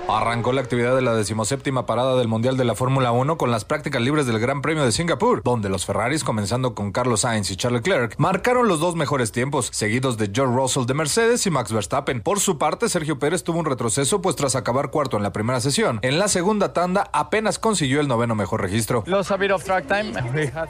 Arrancó 0.09 0.53
la 0.53 0.61
actividad 0.61 0.95
de 0.95 1.01
la 1.01 1.13
decimoséptima 1.13 1.85
parada 1.85 2.15
del 2.15 2.29
Mundial 2.29 2.55
de 2.55 2.63
la 2.63 2.75
Fórmula 2.75 3.11
1 3.11 3.37
con 3.37 3.51
las 3.51 3.65
prácticas 3.65 4.01
libres 4.01 4.25
del 4.25 4.39
Gran 4.39 4.61
Premio 4.61 4.85
de 4.85 4.93
Singapur, 4.93 5.41
donde 5.43 5.67
los 5.67 5.85
Ferraris, 5.85 6.23
comenzando 6.23 6.73
con 6.73 6.93
Carlos 6.93 7.21
Sainz 7.21 7.51
y 7.51 7.57
Charles 7.57 7.81
Leclerc, 7.81 8.15
marcaron 8.17 8.69
los 8.69 8.79
dos 8.79 8.95
mejores 8.95 9.33
tiempos, 9.33 9.69
seguidos 9.73 10.17
de 10.17 10.31
George 10.33 10.55
Russell 10.55 10.85
de 10.85 10.93
Mercedes 10.93 11.45
y 11.45 11.51
Max 11.51 11.73
Verstappen. 11.73 12.21
Por 12.21 12.39
su 12.39 12.57
parte, 12.57 12.87
Sergio 12.87 13.19
Pérez 13.19 13.43
tuvo 13.43 13.59
un 13.59 13.65
retroceso, 13.65 14.21
pues 14.21 14.37
tras 14.37 14.55
acabar 14.55 14.91
cuarto 14.91 15.17
en 15.17 15.23
la 15.23 15.33
primera 15.33 15.59
sesión, 15.59 15.99
en 16.01 16.19
la 16.19 16.29
segunda 16.29 16.71
tanda 16.71 17.09
apenas 17.11 17.59
consiguió 17.59 17.99
el 17.99 18.07
noveno 18.07 18.33
mejor 18.33 18.61
registro. 18.61 19.03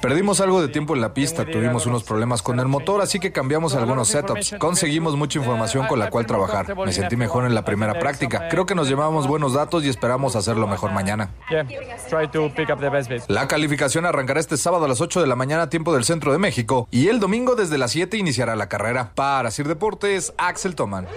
Perdimos 0.02 0.42
algo 0.42 0.62
de 0.62 0.70
tiempo 0.70 0.96
en 0.96 1.02
la 1.02 1.14
pista, 1.14 1.46
tuvimos 1.46 1.86
unos 1.86 2.04
problemas 2.04 2.42
con 2.42 2.60
el 2.60 2.68
motor, 2.68 3.02
así 3.02 3.20
que 3.20 3.32
cambiamos 3.32 3.76
algunos 3.76 4.08
setups. 4.08 4.56
Conseguimos 4.58 5.16
mucha 5.16 5.38
información 5.38 5.86
con 5.86 6.00
la 6.00 6.10
cual 6.10 6.26
trabajar. 6.26 6.76
Me 6.76 6.92
sentí 6.92 7.16
mejor 7.16 7.46
en 7.46 7.54
la 7.54 7.64
primera 7.64 8.00
práctica. 8.00 8.48
Creo 8.50 8.66
que 8.66 8.74
nos 8.74 8.90
llevamos 8.90 9.27
tenemos 9.28 9.30
buenos 9.30 9.54
datos 9.54 9.84
y 9.84 9.90
esperamos 9.90 10.36
hacerlo 10.36 10.68
mejor 10.68 10.92
mañana. 10.92 11.30
La 13.28 13.48
calificación 13.48 14.06
arrancará 14.06 14.40
este 14.40 14.58
sábado 14.58 14.86
a 14.86 14.88
las 14.88 15.02
8 15.02 15.22
de 15.22 15.28
la 15.28 15.36
mañana, 15.36 15.70
tiempo 15.70 15.94
del 15.94 16.06
centro 16.06 16.32
de 16.32 16.38
México, 16.38 16.88
y 16.92 17.10
el 17.10 17.20
domingo 17.20 17.56
desde 17.56 17.78
las 17.78 17.92
7 17.92 18.18
iniciará 18.18 18.56
la 18.56 18.70
carrera. 18.70 19.12
Para 19.16 19.52
Sir 19.52 19.68
Deportes, 19.68 20.34
Axel 20.38 20.76
Toman. 20.76 21.08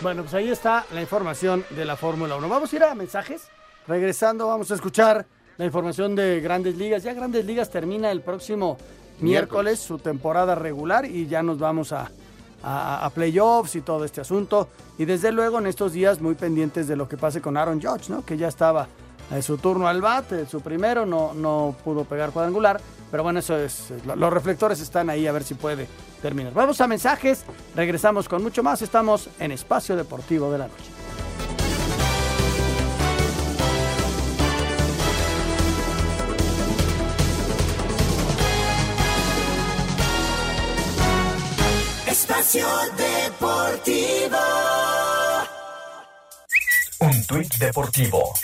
Bueno, 0.00 0.22
pues 0.22 0.34
ahí 0.34 0.48
está 0.48 0.86
la 0.94 1.02
información 1.02 1.64
de 1.70 1.84
la 1.84 1.96
Fórmula 1.96 2.36
1. 2.36 2.48
Vamos 2.48 2.72
a 2.72 2.76
ir 2.76 2.84
a 2.84 2.94
mensajes. 2.94 3.48
Regresando, 3.86 4.46
vamos 4.46 4.70
a 4.70 4.74
escuchar 4.74 5.26
la 5.58 5.64
información 5.66 6.14
de 6.14 6.40
Grandes 6.40 6.76
Ligas. 6.76 7.02
Ya 7.02 7.12
Grandes 7.12 7.44
Ligas 7.44 7.70
termina 7.70 8.10
el 8.10 8.22
próximo 8.22 8.78
miércoles, 9.20 9.78
su 9.78 9.98
temporada 9.98 10.54
regular 10.54 11.04
y 11.04 11.26
ya 11.26 11.42
nos 11.42 11.58
vamos 11.58 11.92
a, 11.92 12.10
a, 12.62 13.10
playoffs 13.14 13.76
y 13.76 13.80
todo 13.80 14.04
este 14.04 14.20
asunto. 14.20 14.68
Y 14.98 15.04
desde 15.04 15.32
luego 15.32 15.58
en 15.58 15.66
estos 15.66 15.92
días 15.92 16.20
muy 16.20 16.34
pendientes 16.34 16.88
de 16.88 16.96
lo 16.96 17.08
que 17.08 17.16
pase 17.16 17.40
con 17.40 17.56
Aaron 17.56 17.80
Judge, 17.80 18.10
¿no? 18.10 18.24
Que 18.24 18.36
ya 18.36 18.48
estaba 18.48 18.86
en 19.30 19.42
su 19.42 19.58
turno 19.58 19.86
al 19.86 20.00
bat, 20.00 20.48
su 20.48 20.60
primero, 20.60 21.06
no, 21.06 21.32
no 21.34 21.74
pudo 21.84 22.04
pegar 22.04 22.30
cuadrangular. 22.30 22.80
Pero 23.10 23.22
bueno, 23.22 23.40
eso 23.40 23.56
es. 23.56 23.92
Los 24.04 24.32
reflectores 24.32 24.80
están 24.80 25.10
ahí 25.10 25.26
a 25.26 25.32
ver 25.32 25.42
si 25.42 25.54
puede 25.54 25.88
terminar. 26.22 26.52
Vamos 26.52 26.80
a 26.80 26.86
mensajes, 26.86 27.44
regresamos 27.74 28.28
con 28.28 28.42
mucho 28.42 28.62
más. 28.62 28.82
Estamos 28.82 29.28
en 29.38 29.52
Espacio 29.52 29.96
Deportivo 29.96 30.50
de 30.52 30.58
la 30.58 30.68
Noche. 30.68 30.99
Espacio 42.50 42.66
Deportivo. 42.96 44.38
Un 46.98 47.26
tuit 47.26 47.54
deportivo. 47.58 48.34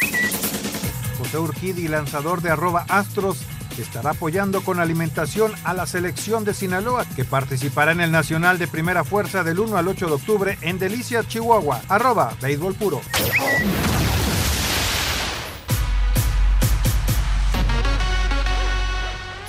José 1.18 1.38
Urquidi, 1.38 1.88
lanzador 1.88 2.40
de 2.40 2.50
arroba 2.50 2.86
Astros, 2.88 3.38
estará 3.76 4.10
apoyando 4.10 4.62
con 4.62 4.78
alimentación 4.78 5.52
a 5.64 5.75
la 5.75 5.86
selección 5.86 6.44
de 6.44 6.54
Sinaloa, 6.54 7.04
que 7.16 7.25
participará 7.25 7.90
en 7.90 8.00
el 8.00 8.12
Nacional 8.12 8.58
de 8.58 8.68
Primera 8.68 9.02
Fuerza 9.02 9.42
del 9.42 9.58
1 9.58 9.76
al 9.76 9.88
8 9.88 10.06
de 10.06 10.12
octubre 10.12 10.58
en 10.60 10.78
Delicias, 10.78 11.26
Chihuahua. 11.26 11.82
Arroba 11.88 12.32
Béisbol 12.40 12.76
Puro. 12.76 13.00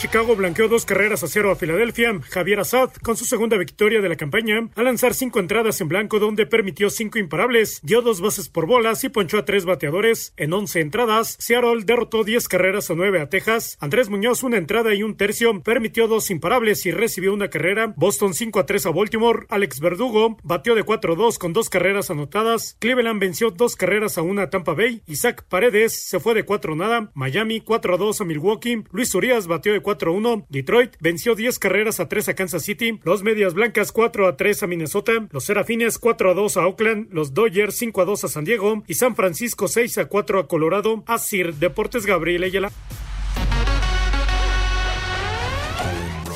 Chicago 0.08 0.38
blanqueó 0.38 0.70
dos 0.70 0.86
carreras 0.86 1.22
a 1.24 1.28
cero 1.28 1.52
a 1.52 1.58
Filadelfia. 1.58 2.18
Javier 2.30 2.62
Assad, 2.62 2.92
con 3.04 3.18
su 3.18 3.26
segunda 3.26 3.58
victoria 3.58 4.00
de 4.00 4.08
la 4.08 4.16
campaña, 4.16 4.70
al 4.74 4.86
lanzar 4.86 5.14
cinco 5.14 5.42
entradas 5.42 5.82
en 5.82 5.90
blanco 5.90 6.18
donde 6.18 6.46
permitió 6.46 6.90
cinco 6.90 7.20
imparables, 7.20 7.82
dio 7.84 8.02
dos 8.02 8.22
bases 8.22 8.48
por 8.48 8.68
bolas 8.68 9.04
y 9.04 9.10
ponchó 9.10 9.38
a 9.38 9.44
tres 9.44 9.66
bateadores. 9.66 10.32
En 10.38 10.54
once 10.54 10.80
entradas, 10.80 11.36
Seattle 11.40 11.84
derrotó 11.84 12.24
diez 12.24 12.48
carreras 12.48 12.90
a 12.90 12.96
nueve 12.96 13.20
a 13.20 13.28
Texas. 13.28 13.78
Andrés 13.82 14.08
Muñoz 14.08 14.44
una 14.44 14.56
entrada 14.56 14.94
y 14.94 15.04
un 15.04 15.18
tercio, 15.18 15.62
permitió 15.62 16.08
dos 16.08 16.32
imparables 16.32 16.86
y 16.86 16.92
recibió 16.92 17.34
una 17.34 17.50
carrera. 17.50 17.94
Boston 17.98 18.34
5 18.34 18.62
a 18.62 18.66
3 18.66 18.86
a 18.86 18.92
Baltimore. 18.92 19.46
Alex 19.50 19.82
Verdugo 19.82 20.38
batió 20.42 20.74
de 20.74 20.86
4-2 20.86 21.38
con 21.38 21.52
dos 21.52 21.70
carreras 21.70 22.10
anotadas. 22.10 22.78
Cleveland 22.80 23.20
venció 23.20 23.52
dos 23.52 23.76
carreras 23.76 24.18
a 24.18 24.22
una 24.22 24.44
a 24.44 24.50
Tampa 24.50 24.74
Bay. 24.74 25.02
Isaac 25.06 25.44
Paredes 25.50 26.08
se 26.08 26.22
fue 26.22 26.34
de 26.34 26.46
4 26.46 26.78
nada. 26.78 27.12
Miami 27.14 27.60
4 27.60 27.98
2 27.98 28.22
a 28.22 28.24
Milwaukee. 28.24 28.86
Luis 28.92 29.14
Urias 29.14 29.48
batió 29.48 29.74
de 29.74 29.82
4-1. 29.98 30.46
Detroit 30.50 30.96
venció 31.00 31.36
10 31.36 31.60
carreras 31.60 32.00
a 32.00 32.08
3 32.08 32.30
a 32.30 32.36
Kansas 32.36 32.64
City. 32.64 33.00
Los 33.04 33.24
Medias 33.24 33.54
Blancas 33.54 33.92
4 33.92 34.28
a 34.28 34.38
3 34.38 34.64
a 34.64 34.68
Minnesota. 34.68 35.12
Los 35.32 35.46
Serafines 35.46 35.98
4 35.98 36.32
a 36.32 36.34
2 36.34 36.58
a 36.58 36.68
Oakland. 36.68 37.08
Los 37.12 37.34
Dodgers 37.34 37.76
5 37.76 38.02
a 38.02 38.06
2 38.06 38.24
a 38.24 38.28
San 38.28 38.46
Diego. 38.46 38.84
Y 38.88 38.96
San 38.96 39.16
Francisco 39.16 39.68
6 39.68 39.98
a 39.98 40.06
4 40.06 40.40
a 40.40 40.48
Colorado. 40.48 41.04
Asir 41.08 41.56
Deportes 41.56 42.06
Gabriel 42.06 42.44
Ayala. 42.44 42.72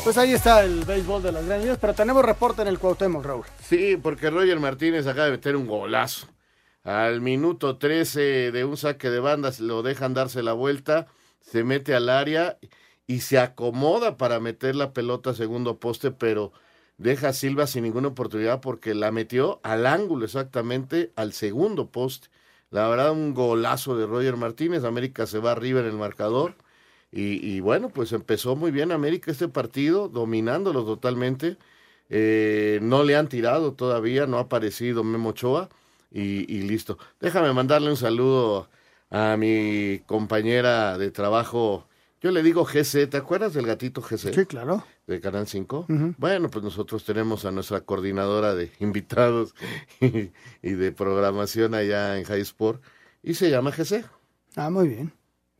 Pues 0.04 0.18
ahí 0.18 0.34
está 0.34 0.64
el 0.64 0.84
béisbol 0.84 1.22
de 1.22 1.32
las 1.32 1.46
grandes 1.46 1.66
ligas, 1.66 1.78
pero 1.80 1.94
tenemos 1.94 2.26
reporte 2.26 2.64
en 2.64 2.68
el 2.68 2.80
Cuauhtémoc, 2.80 3.24
Raúl. 3.24 3.46
Sí, 3.62 4.00
porque 4.02 4.32
Roger 4.32 4.60
Martínez 4.60 5.06
acaba 5.06 5.26
de 5.26 5.34
meter 5.34 5.56
un 5.56 5.68
golazo. 5.68 6.28
Al 6.84 7.22
minuto 7.22 7.78
13 7.78 8.52
de 8.52 8.66
un 8.66 8.78
saque 8.78 9.12
de 9.12 9.20
bandas 9.20 9.60
lo 9.60 9.84
dejan 9.84 10.16
darse 10.16 10.42
la 10.42 10.54
vuelta, 10.54 11.06
se 11.42 11.64
mete 11.64 11.94
al 11.94 12.10
área 12.10 12.58
y 13.08 13.22
se 13.22 13.40
acomoda 13.40 14.18
para 14.18 14.40
meter 14.40 14.76
la 14.76 14.94
pelota 14.94 15.32
a 15.32 15.34
segundo 15.34 15.80
poste, 15.80 16.12
pero 16.12 16.54
deja 16.98 17.30
a 17.30 17.34
Silva 17.34 17.68
sin 17.68 17.84
ninguna 17.84 18.10
oportunidad 18.10 18.62
porque 18.62 18.94
la 18.96 19.12
metió 19.12 19.60
al 19.64 19.86
ángulo 19.86 20.26
exactamente 20.26 21.12
al 21.16 21.34
segundo 21.34 21.92
poste. 21.92 22.30
La 22.72 22.88
verdad, 22.88 23.12
un 23.12 23.34
golazo 23.34 23.98
de 23.98 24.06
Roger 24.06 24.38
Martínez. 24.38 24.84
América 24.86 25.28
se 25.28 25.40
va 25.40 25.52
arriba 25.52 25.82
en 25.82 25.88
el 25.88 25.94
marcador. 25.98 26.56
Y, 27.12 27.60
bueno, 27.60 27.90
pues 27.90 28.14
empezó 28.14 28.56
muy 28.56 28.72
bien 28.72 28.92
América 28.94 29.32
este 29.32 29.50
partido, 29.50 30.08
dominándolo 30.08 30.86
totalmente. 30.86 31.58
Eh, 32.10 32.80
no 32.82 33.04
le 33.04 33.18
han 33.18 33.28
tirado 33.28 33.74
todavía, 33.74 34.26
no 34.28 34.38
ha 34.38 34.42
aparecido 34.42 35.04
Memo 35.04 35.30
Ochoa. 35.32 35.70
Y 36.12 36.62
listo. 36.64 36.98
Déjame 37.20 37.54
mandarle 37.54 37.90
un 37.90 37.98
saludo 37.98 38.70
a 39.10 39.36
mi 39.38 40.00
compañera 40.06 40.98
de 40.98 41.12
trabajo. 41.12 41.88
Yo 42.22 42.30
le 42.30 42.44
digo 42.44 42.66
GC, 42.66 43.08
¿te 43.10 43.18
acuerdas 43.18 43.56
del 43.56 43.66
gatito 43.66 44.00
GC? 44.02 44.34
Sí, 44.34 44.46
claro. 44.46 44.84
De 45.08 45.20
Canal 45.20 45.48
5. 45.48 45.88
Ujú. 45.90 46.14
Bueno, 46.20 46.50
pues 46.50 46.64
nosotros 46.64 47.04
tenemos 47.04 47.46
a 47.46 47.52
nuestra 47.52 47.82
coordinadora 47.82 48.54
de 48.54 48.72
invitados 48.80 49.56
y, 50.00 50.32
y 50.62 50.72
de 50.74 50.92
programación 50.92 51.74
allá 51.74 52.20
en 52.20 52.26
High 52.26 52.42
Sport 52.42 52.84
y 53.24 53.34
se 53.34 53.50
llama 53.50 53.72
GC. 53.72 54.06
Ah, 54.56 54.70
muy 54.70 54.88
bien. 54.88 55.12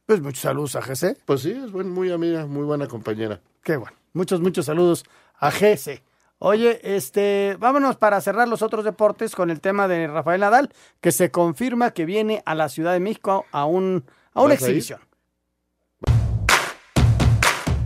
Pues 0.06 0.22
muchos 0.22 0.42
saludos 0.42 0.76
a 0.76 0.82
GC. 0.82 1.18
Pues 1.26 1.42
sí, 1.42 1.52
es 1.52 1.72
buen, 1.72 1.90
muy 1.90 2.12
amiga, 2.12 2.46
muy 2.46 2.64
buena 2.64 2.88
compañera. 2.88 3.42
Qué 3.64 3.78
bueno. 3.78 3.96
Muchos, 4.14 4.40
muchos 4.40 4.66
saludos 4.66 5.04
a 5.40 5.50
GC. 5.50 6.04
Oye, 6.38 6.80
este, 6.84 7.56
vámonos 7.60 7.96
para 7.98 8.22
cerrar 8.22 8.48
los 8.48 8.62
otros 8.62 8.84
deportes 8.86 9.36
con 9.36 9.50
el 9.50 9.62
tema 9.62 9.88
de 9.88 10.08
Rafael 10.08 10.42
Nadal, 10.42 10.70
que 11.00 11.12
se 11.12 11.32
confirma 11.32 11.92
que 11.92 12.06
viene 12.06 12.44
a 12.46 12.54
la 12.54 12.70
Ciudad 12.70 12.94
de 12.94 13.00
México 13.00 13.46
a 13.52 13.66
un 13.66 14.06
a 14.34 14.42
una 14.42 14.54
exhibición. 14.54 15.00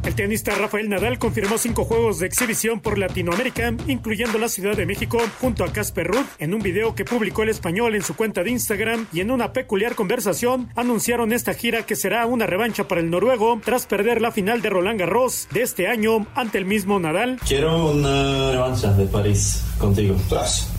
El 0.05 0.13
tenista 0.13 0.53
Rafael 0.53 0.87
Nadal 0.87 1.17
confirmó 1.17 1.57
cinco 1.57 1.83
juegos 1.83 2.19
de 2.19 2.27
exhibición 2.27 2.79
por 2.79 2.99
Latinoamérica, 2.99 3.73
incluyendo 3.87 4.37
la 4.37 4.49
Ciudad 4.49 4.77
de 4.77 4.85
México, 4.85 5.17
junto 5.41 5.63
a 5.63 5.71
Casper 5.71 6.05
Ruud. 6.05 6.25
En 6.37 6.53
un 6.53 6.61
video 6.61 6.93
que 6.93 7.05
publicó 7.05 7.41
el 7.41 7.49
español 7.49 7.95
en 7.95 8.03
su 8.03 8.15
cuenta 8.15 8.43
de 8.43 8.51
Instagram 8.51 9.07
y 9.11 9.21
en 9.21 9.31
una 9.31 9.51
peculiar 9.51 9.95
conversación, 9.95 10.69
anunciaron 10.75 11.33
esta 11.33 11.55
gira 11.55 11.87
que 11.87 11.95
será 11.95 12.27
una 12.27 12.45
revancha 12.45 12.87
para 12.87 13.01
el 13.01 13.09
noruego 13.09 13.59
tras 13.65 13.87
perder 13.87 14.21
la 14.21 14.31
final 14.31 14.61
de 14.61 14.69
Roland 14.69 14.99
Garros 14.99 15.47
de 15.51 15.63
este 15.63 15.87
año 15.87 16.27
ante 16.35 16.59
el 16.59 16.65
mismo 16.65 16.99
Nadal. 16.99 17.39
Quiero 17.47 17.89
una 17.89 18.51
revancha 18.51 18.93
de 18.93 19.07
París 19.07 19.63
contigo. 19.79 20.15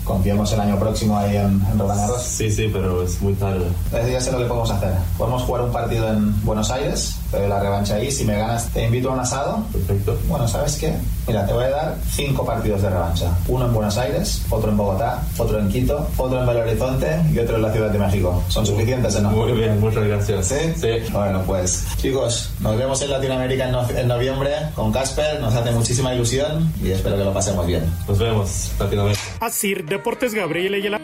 Confiamos 0.05 0.53
el 0.53 0.61
año 0.61 0.79
próximo 0.79 1.19
ahí 1.19 1.37
en, 1.37 1.61
en 1.69 1.77
Roland 1.77 2.01
Garros. 2.01 2.23
Sí, 2.23 2.49
sí, 2.49 2.71
pero 2.73 3.03
es 3.03 3.21
muy 3.21 3.35
tarde. 3.35 3.67
Ya 3.91 4.21
sé 4.21 4.31
lo 4.31 4.39
que 4.39 4.45
podemos 4.45 4.71
hacer. 4.71 4.93
Podemos 5.19 5.43
jugar 5.43 5.63
un 5.63 5.73
partido 5.73 6.13
en 6.13 6.45
Buenos 6.45 6.71
Aires, 6.71 7.19
te 7.37 7.43
doy 7.43 7.51
la 7.51 7.61
revancha 7.61 7.97
ahí. 7.97 8.11
Si 8.11 8.25
me 8.25 8.37
ganas, 8.39 8.69
te 8.71 8.85
invito 8.85 9.11
a 9.11 9.13
un 9.13 9.21
asado. 9.21 9.63
Perfecto. 9.73 10.19
Bueno, 10.27 10.49
¿sabes 10.49 10.77
qué? 10.77 10.95
Mira, 11.27 11.45
te 11.47 11.53
voy 11.53 11.65
a 11.65 11.71
dar 11.71 11.95
cinco 12.11 12.47
partidos 12.47 12.81
de 12.83 12.89
revancha. 12.89 13.31
Uno 13.49 13.67
en 13.67 13.75
Buenos 13.75 13.99
Aires, 13.99 14.43
otro 14.49 14.71
en 14.71 14.77
Bogotá, 14.77 15.23
otro 15.37 15.59
en 15.59 15.69
Quito, 15.69 16.09
otro 16.17 16.41
en 16.41 16.47
Belo 16.47 16.61
Horizonte 16.61 17.09
y 17.35 17.39
otro 17.39 17.57
en 17.57 17.63
la 17.63 17.73
Ciudad 17.73 17.91
de 17.91 17.99
México. 17.99 18.43
¿Son 18.49 18.65
suficientes 18.65 19.17
o 19.17 19.21
no? 19.21 19.31
Muy 19.31 19.53
bien, 19.53 19.79
muchas 19.81 20.05
gracias. 20.05 20.47
¿Sí? 20.47 20.55
Sí. 20.77 21.13
Bueno, 21.13 21.43
pues 21.47 21.85
chicos, 21.99 22.51
nos 22.61 22.77
vemos 22.79 23.03
en 23.03 23.11
Latinoamérica 23.11 23.65
en, 23.67 23.73
no- 23.73 23.91
en 23.91 24.09
noviembre 24.09 24.53
con 24.75 24.93
Casper. 24.93 25.41
Nos 25.41 25.55
hace 25.55 25.73
muchísima 25.73 26.15
ilusión 26.15 26.73
y 26.83 26.93
espero 26.93 27.17
que 27.19 27.25
lo 27.25 27.35
pasemos 27.35 27.67
bien. 27.67 27.85
Nos 28.09 28.19
vemos, 28.19 28.71
Latinoamérica. 28.79 29.21
Asir 29.41 29.85
Deportes 29.85 30.33
Gabriel 30.33 30.75
Ayala. 30.75 31.01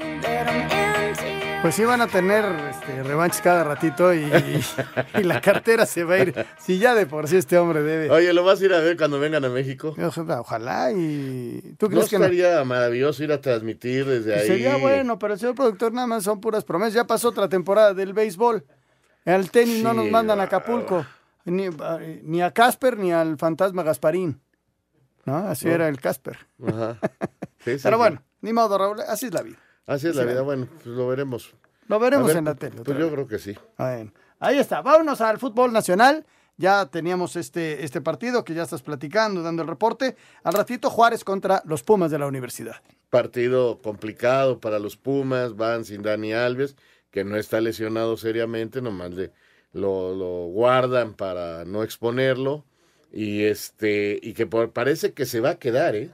Pues 1.62 1.76
sí 1.76 1.84
van 1.84 2.00
a 2.00 2.08
tener 2.08 2.44
este, 2.70 3.04
revanches 3.04 3.40
cada 3.40 3.62
ratito 3.62 4.12
y, 4.12 4.28
y 5.16 5.22
la 5.22 5.40
cartera 5.40 5.86
se 5.86 6.02
va 6.02 6.14
a 6.14 6.18
ir. 6.18 6.46
Si 6.58 6.78
ya 6.78 6.92
de 6.92 7.06
por 7.06 7.28
sí 7.28 7.36
este 7.36 7.56
hombre 7.56 7.82
debe. 7.84 8.10
Oye, 8.10 8.32
¿lo 8.32 8.42
vas 8.42 8.60
a 8.60 8.64
ir 8.64 8.74
a 8.74 8.80
ver 8.80 8.96
cuando 8.96 9.20
vengan 9.20 9.44
a 9.44 9.48
México? 9.48 9.94
Ojalá, 10.04 10.40
ojalá 10.40 10.90
y... 10.90 11.76
¿Tú 11.78 11.86
¿No 11.86 11.90
crees 11.92 12.10
que 12.10 12.18
no? 12.18 12.24
estaría 12.24 12.64
maravilloso 12.64 13.22
ir 13.22 13.30
a 13.30 13.40
transmitir 13.40 14.04
desde 14.06 14.34
ahí? 14.34 14.46
Sería 14.48 14.76
bueno, 14.76 15.20
pero 15.20 15.34
el 15.34 15.38
señor 15.38 15.54
productor 15.54 15.92
nada 15.92 16.08
más 16.08 16.24
son 16.24 16.40
puras 16.40 16.64
promesas. 16.64 16.94
Ya 16.94 17.04
pasó 17.06 17.28
otra 17.28 17.48
temporada 17.48 17.94
del 17.94 18.12
béisbol. 18.12 18.64
Al 19.24 19.48
tenis 19.52 19.84
no 19.84 19.94
nos 19.94 20.10
mandan 20.10 20.40
a 20.40 20.44
Acapulco. 20.44 21.06
Ni, 21.44 21.68
ni 22.24 22.42
a 22.42 22.50
Casper 22.50 22.98
ni 22.98 23.12
al 23.12 23.38
fantasma 23.38 23.84
Gasparín. 23.84 24.40
¿No? 25.26 25.36
Así 25.36 25.66
No. 25.68 25.74
era 25.74 25.86
el 25.88 26.00
Casper. 26.00 26.38
Ajá. 26.66 26.98
Sí, 27.64 27.74
sí, 27.78 27.80
Pero 27.84 27.98
bueno, 27.98 28.20
ni 28.40 28.52
modo, 28.52 28.76
Raúl. 28.76 29.00
Así 29.02 29.26
es 29.26 29.32
la 29.34 29.42
vida. 29.42 29.58
Así 29.86 30.08
es 30.08 30.16
la 30.16 30.24
vida. 30.24 30.42
bueno. 30.42 30.68
Pues 30.82 30.86
lo 30.86 31.08
veremos. 31.08 31.54
Lo 31.88 31.98
veremos 31.98 32.28
ver, 32.28 32.36
en 32.38 32.44
la 32.44 32.54
tele. 32.54 32.82
Pues 32.82 32.98
yo 32.98 33.10
creo 33.10 33.26
que 33.26 33.38
sí. 33.38 33.56
Bueno, 33.76 34.12
ahí 34.38 34.58
está. 34.58 34.80
Vámonos 34.82 35.20
al 35.20 35.38
fútbol 35.38 35.72
nacional. 35.72 36.24
Ya 36.56 36.86
teníamos 36.86 37.36
este, 37.36 37.84
este 37.84 38.00
partido 38.00 38.44
que 38.44 38.54
ya 38.54 38.62
estás 38.62 38.82
platicando, 38.82 39.42
dando 39.42 39.62
el 39.62 39.68
reporte. 39.68 40.16
Al 40.44 40.52
ratito, 40.52 40.90
Juárez 40.90 41.24
contra 41.24 41.62
los 41.64 41.82
Pumas 41.82 42.10
de 42.10 42.18
la 42.18 42.26
universidad. 42.26 42.76
partido 43.10 43.80
complicado 43.82 44.60
para 44.60 44.78
los 44.78 44.96
Pumas, 44.96 45.56
van 45.56 45.84
sin 45.84 46.02
Dani 46.02 46.32
Alves, 46.34 46.76
que 47.10 47.24
no 47.24 47.36
está 47.36 47.60
lesionado 47.60 48.16
seriamente, 48.16 48.80
nomás 48.80 49.10
le, 49.12 49.32
lo, 49.72 50.14
lo 50.14 50.46
guardan 50.46 51.14
para 51.14 51.64
no 51.64 51.82
exponerlo 51.82 52.64
y 53.10 53.44
este 53.44 54.18
y 54.22 54.32
que 54.34 54.46
por, 54.46 54.72
parece 54.72 55.12
que 55.12 55.26
se 55.26 55.40
va 55.40 55.50
a 55.50 55.58
quedar, 55.58 55.94
¿eh? 55.96 56.10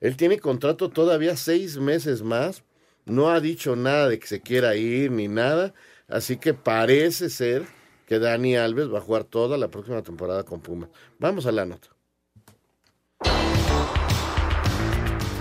Él 0.00 0.16
tiene 0.16 0.38
contrato 0.38 0.90
todavía 0.90 1.36
seis 1.36 1.78
meses 1.78 2.22
más, 2.22 2.62
no 3.06 3.30
ha 3.30 3.40
dicho 3.40 3.76
nada 3.76 4.08
de 4.08 4.18
que 4.18 4.26
se 4.26 4.40
quiera 4.40 4.76
ir 4.76 5.10
ni 5.10 5.28
nada, 5.28 5.74
así 6.08 6.36
que 6.36 6.54
parece 6.54 7.30
ser 7.30 7.66
que 8.06 8.18
Dani 8.18 8.56
Alves 8.56 8.92
va 8.92 8.98
a 8.98 9.02
jugar 9.02 9.24
toda 9.24 9.56
la 9.58 9.68
próxima 9.68 10.02
temporada 10.02 10.44
con 10.44 10.60
Pumas. 10.60 10.90
Vamos 11.18 11.46
a 11.46 11.52
la 11.52 11.64
nota. 11.64 11.93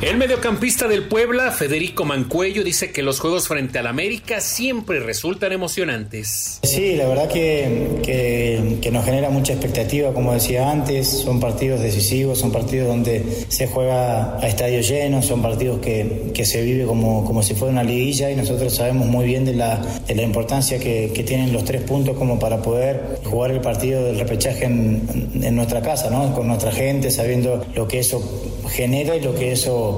El 0.04 0.18
mediocampista 0.18 0.90
del 0.90 1.08
Puebla, 1.08 1.50
Federico 1.52 2.04
Mancuello, 2.04 2.66
dice 2.66 2.92
que 2.92 3.02
los 3.02 3.22
juegos 3.22 3.48
frente 3.48 3.80
al 3.80 3.88
América 3.88 4.42
siempre 4.42 5.00
resultan 5.00 5.54
emocionantes. 5.54 6.60
Sí, 6.62 6.98
la 6.98 7.08
verdad 7.08 7.30
que, 7.30 8.02
que, 8.04 8.92
nos 8.92 9.06
genera 9.06 9.30
mucha 9.30 9.54
expectativa, 9.54 10.14
como 10.14 10.34
decía 10.34 10.70
antes, 10.70 11.08
son 11.08 11.40
partidos 11.40 11.80
decisivos, 11.80 12.38
son 12.40 12.52
partidos 12.52 12.90
donde 12.90 13.24
se 13.48 13.66
juega 13.68 14.38
a 14.40 14.46
estadio 14.46 14.82
lleno, 14.82 15.22
son 15.22 15.42
partidos 15.42 15.80
que, 15.80 16.32
que 16.34 16.44
se 16.44 16.62
vive 16.62 16.86
como, 16.86 17.24
como 17.24 17.42
si 17.42 17.56
fuera 17.56 17.72
una 17.72 17.84
liguilla 17.84 18.30
y 18.30 18.36
nosotros 18.36 18.76
sabemos 18.76 19.08
muy 19.08 19.26
bien 19.26 19.46
de 19.46 19.54
la, 19.54 19.82
de 20.06 20.16
la 20.16 20.24
importancia 20.24 20.80
que, 20.80 21.14
que 21.16 21.24
tienen 21.24 21.54
los 21.54 21.64
tres 21.64 21.82
puntos 21.82 22.18
como 22.18 22.40
para 22.40 22.62
poder 22.62 23.22
jugar 23.24 23.52
el 23.52 23.62
partido 23.62 24.04
del 24.04 24.20
repechaje 24.20 24.66
en, 24.66 25.30
en 25.42 25.56
nuestra 25.56 25.82
casa, 25.82 26.10
¿no? 26.10 26.36
con 26.36 26.46
nuestra 26.46 26.74
gente, 26.74 27.10
sabiendo 27.10 27.66
lo 27.74 27.88
que 27.88 28.00
eso 28.00 28.22
genera 28.70 29.16
y 29.16 29.22
lo 29.22 29.36
que 29.36 29.52
eso 29.52 29.93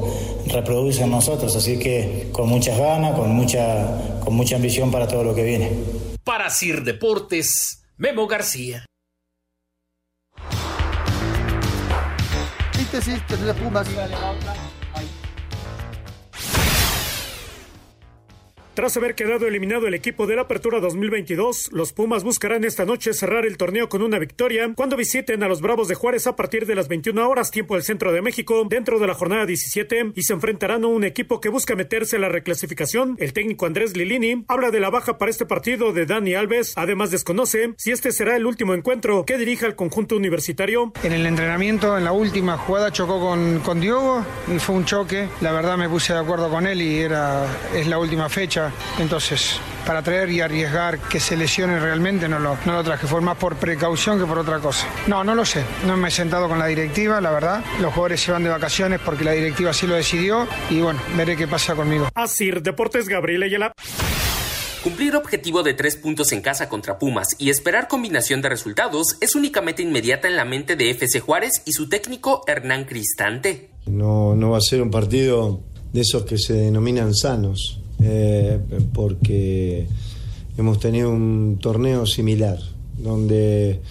reproduce 0.48 1.04
en 1.04 1.12
nosotros. 1.12 1.56
Así 1.56 1.78
que 1.80 2.30
con 2.32 2.50
muchas 2.50 2.78
ganas, 2.78 3.16
con 3.16 3.32
mucha, 3.32 4.20
con 4.24 4.36
mucha 4.36 4.56
ambición 4.56 4.92
para 4.92 5.08
todo 5.08 5.24
lo 5.24 5.36
que 5.36 5.44
viene. 5.44 5.72
Para 6.24 6.50
Sir 6.50 6.84
Deportes, 6.84 7.84
Memo 7.98 8.28
García. 8.28 8.86
Síntesis 12.74 13.22
de 13.28 13.54
Pumas. 13.54 13.88
Tras 18.76 18.98
haber 18.98 19.16
quedado 19.16 19.48
eliminado 19.48 19.88
el 19.88 19.94
equipo 19.94 20.28
de 20.28 20.36
la 20.36 20.42
Apertura 20.42 20.82
2022, 20.82 21.70
los 21.72 21.94
Pumas 21.94 22.26
buscarán 22.26 22.66
esta 22.66 22.84
noche 22.84 23.14
cerrar 23.14 23.46
el 23.46 23.56
torneo 23.56 23.88
con 23.88 24.02
una 24.02 24.20
victoria 24.20 24.70
cuando 24.76 24.98
visiten 24.98 25.44
a 25.44 25.48
los 25.48 25.62
Bravos 25.62 25.88
de 25.88 25.96
Juárez 25.96 26.28
a 26.28 26.36
partir 26.36 26.66
de 26.66 26.76
las 26.76 26.90
21 26.90 27.26
horas 27.26 27.52
tiempo 27.52 27.76
del 27.76 27.84
centro 27.84 28.12
de 28.12 28.22
México 28.22 28.66
dentro 28.70 29.00
de 29.00 29.08
la 29.08 29.14
jornada 29.14 29.46
17 29.46 30.12
y 30.14 30.24
se 30.24 30.34
enfrentarán 30.34 30.84
a 30.84 30.88
un 30.88 31.06
equipo 31.06 31.40
que 31.40 31.48
busca 31.48 31.74
meterse 31.74 32.18
a 32.18 32.20
la 32.20 32.28
reclasificación. 32.28 33.16
El 33.18 33.32
técnico 33.32 33.66
Andrés 33.66 33.96
Lilini 33.96 34.44
habla 34.50 34.72
de 34.72 34.82
la 34.82 34.90
baja 34.90 35.18
para 35.18 35.32
este 35.32 35.46
partido 35.46 35.94
de 35.94 36.06
Dani 36.06 36.34
Alves, 36.34 36.74
además 36.76 37.12
desconoce 37.12 37.76
si 37.78 37.92
este 37.92 38.12
será 38.12 38.36
el 38.36 38.46
último 38.46 38.74
encuentro 38.74 39.24
que 39.24 39.38
dirija 39.38 39.68
el 39.68 39.78
conjunto 39.78 40.18
universitario. 40.18 40.92
En 41.02 41.14
el 41.14 41.26
entrenamiento, 41.26 41.98
en 41.98 42.04
la 42.04 42.12
última 42.12 42.58
jugada 42.58 42.92
chocó 42.92 43.22
con, 43.22 43.60
con 43.60 43.80
Diogo 43.80 44.26
y 44.54 44.60
fue 44.60 44.76
un 44.76 44.84
choque. 44.84 45.30
La 45.40 45.54
verdad 45.54 45.78
me 45.78 45.88
puse 45.88 46.12
de 46.12 46.20
acuerdo 46.20 46.50
con 46.50 46.68
él 46.68 46.82
y 46.82 46.98
era 46.98 47.48
es 47.74 47.88
la 47.88 48.00
última 48.00 48.28
fecha. 48.28 48.65
Entonces, 49.00 49.60
para 49.86 50.02
traer 50.02 50.30
y 50.30 50.42
arriesgar 50.42 51.00
que 51.00 51.20
se 51.20 51.38
lesione 51.38 51.80
realmente 51.80 52.28
no 52.28 52.40
lo, 52.40 52.58
no 52.66 52.74
lo 52.74 52.84
traje. 52.84 53.08
Fue 53.08 53.22
más 53.22 53.38
por 53.38 53.56
precaución 53.56 54.20
que 54.20 54.26
por 54.26 54.40
otra 54.40 54.60
cosa. 54.60 54.88
No, 55.08 55.24
no 55.24 55.36
lo 55.36 55.46
sé. 55.46 55.64
No 55.86 55.96
me 55.98 56.08
he 56.08 56.12
sentado 56.12 56.48
con 56.48 56.60
la 56.60 56.68
directiva, 56.68 57.22
la 57.22 57.32
verdad. 57.32 57.64
Los 57.80 57.94
jugadores 57.94 58.22
se 58.22 58.32
van 58.32 58.44
de 58.44 58.50
vacaciones 58.50 59.00
porque 59.04 59.24
la 59.24 59.32
directiva 59.32 59.72
así 59.72 59.88
lo 59.88 59.96
decidió 59.96 60.48
y 60.70 60.82
bueno, 60.82 61.00
veré 61.16 61.36
qué 61.36 61.48
pasa 61.48 61.76
conmigo. 61.76 62.10
Así, 62.16 62.52
Deportes 62.52 63.08
Gabriel 63.08 63.44
Ayala. 63.44 63.72
Cumplir 64.84 65.16
objetivo 65.16 65.64
de 65.64 65.74
tres 65.74 65.96
puntos 65.96 66.32
en 66.32 66.42
casa 66.42 66.70
contra 66.70 67.00
Pumas 67.00 67.30
y 67.40 67.50
esperar 67.50 67.88
combinación 67.88 68.44
de 68.44 68.50
resultados 68.50 69.18
es 69.20 69.34
únicamente 69.34 69.82
inmediata 69.82 70.28
en 70.28 70.36
la 70.36 70.46
mente 70.46 70.76
de 70.76 70.92
FC 70.92 71.20
Juárez 71.22 71.64
y 71.66 71.72
su 71.72 71.90
técnico 71.90 72.44
Hernán 72.46 72.86
Cristante. 72.86 73.72
No, 73.88 74.36
no 74.36 74.52
va 74.52 74.60
a 74.60 74.62
ser 74.62 74.84
un 74.84 74.92
partido 74.92 75.62
de 75.92 76.02
esos 76.02 76.26
que 76.26 76.38
se 76.38 76.54
denominan 76.54 77.16
sanos 77.16 77.80
eh, 78.02 78.60
porque 78.94 79.88
hemos 80.58 80.80
tenido 80.80 81.10
un 81.10 81.58
torneo 81.62 82.06
similar, 82.06 82.60
donde 82.98 83.82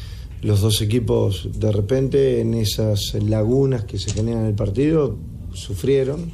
los 0.42 0.60
dos 0.60 0.82
equipos 0.82 1.48
de 1.54 1.72
repente 1.72 2.40
en 2.40 2.54
esas 2.54 3.14
lagunas 3.14 3.84
que 3.84 3.98
se 3.98 4.12
generan 4.12 4.42
en 4.42 4.48
el 4.48 4.54
partido 4.54 5.16
sufrieron. 5.52 6.30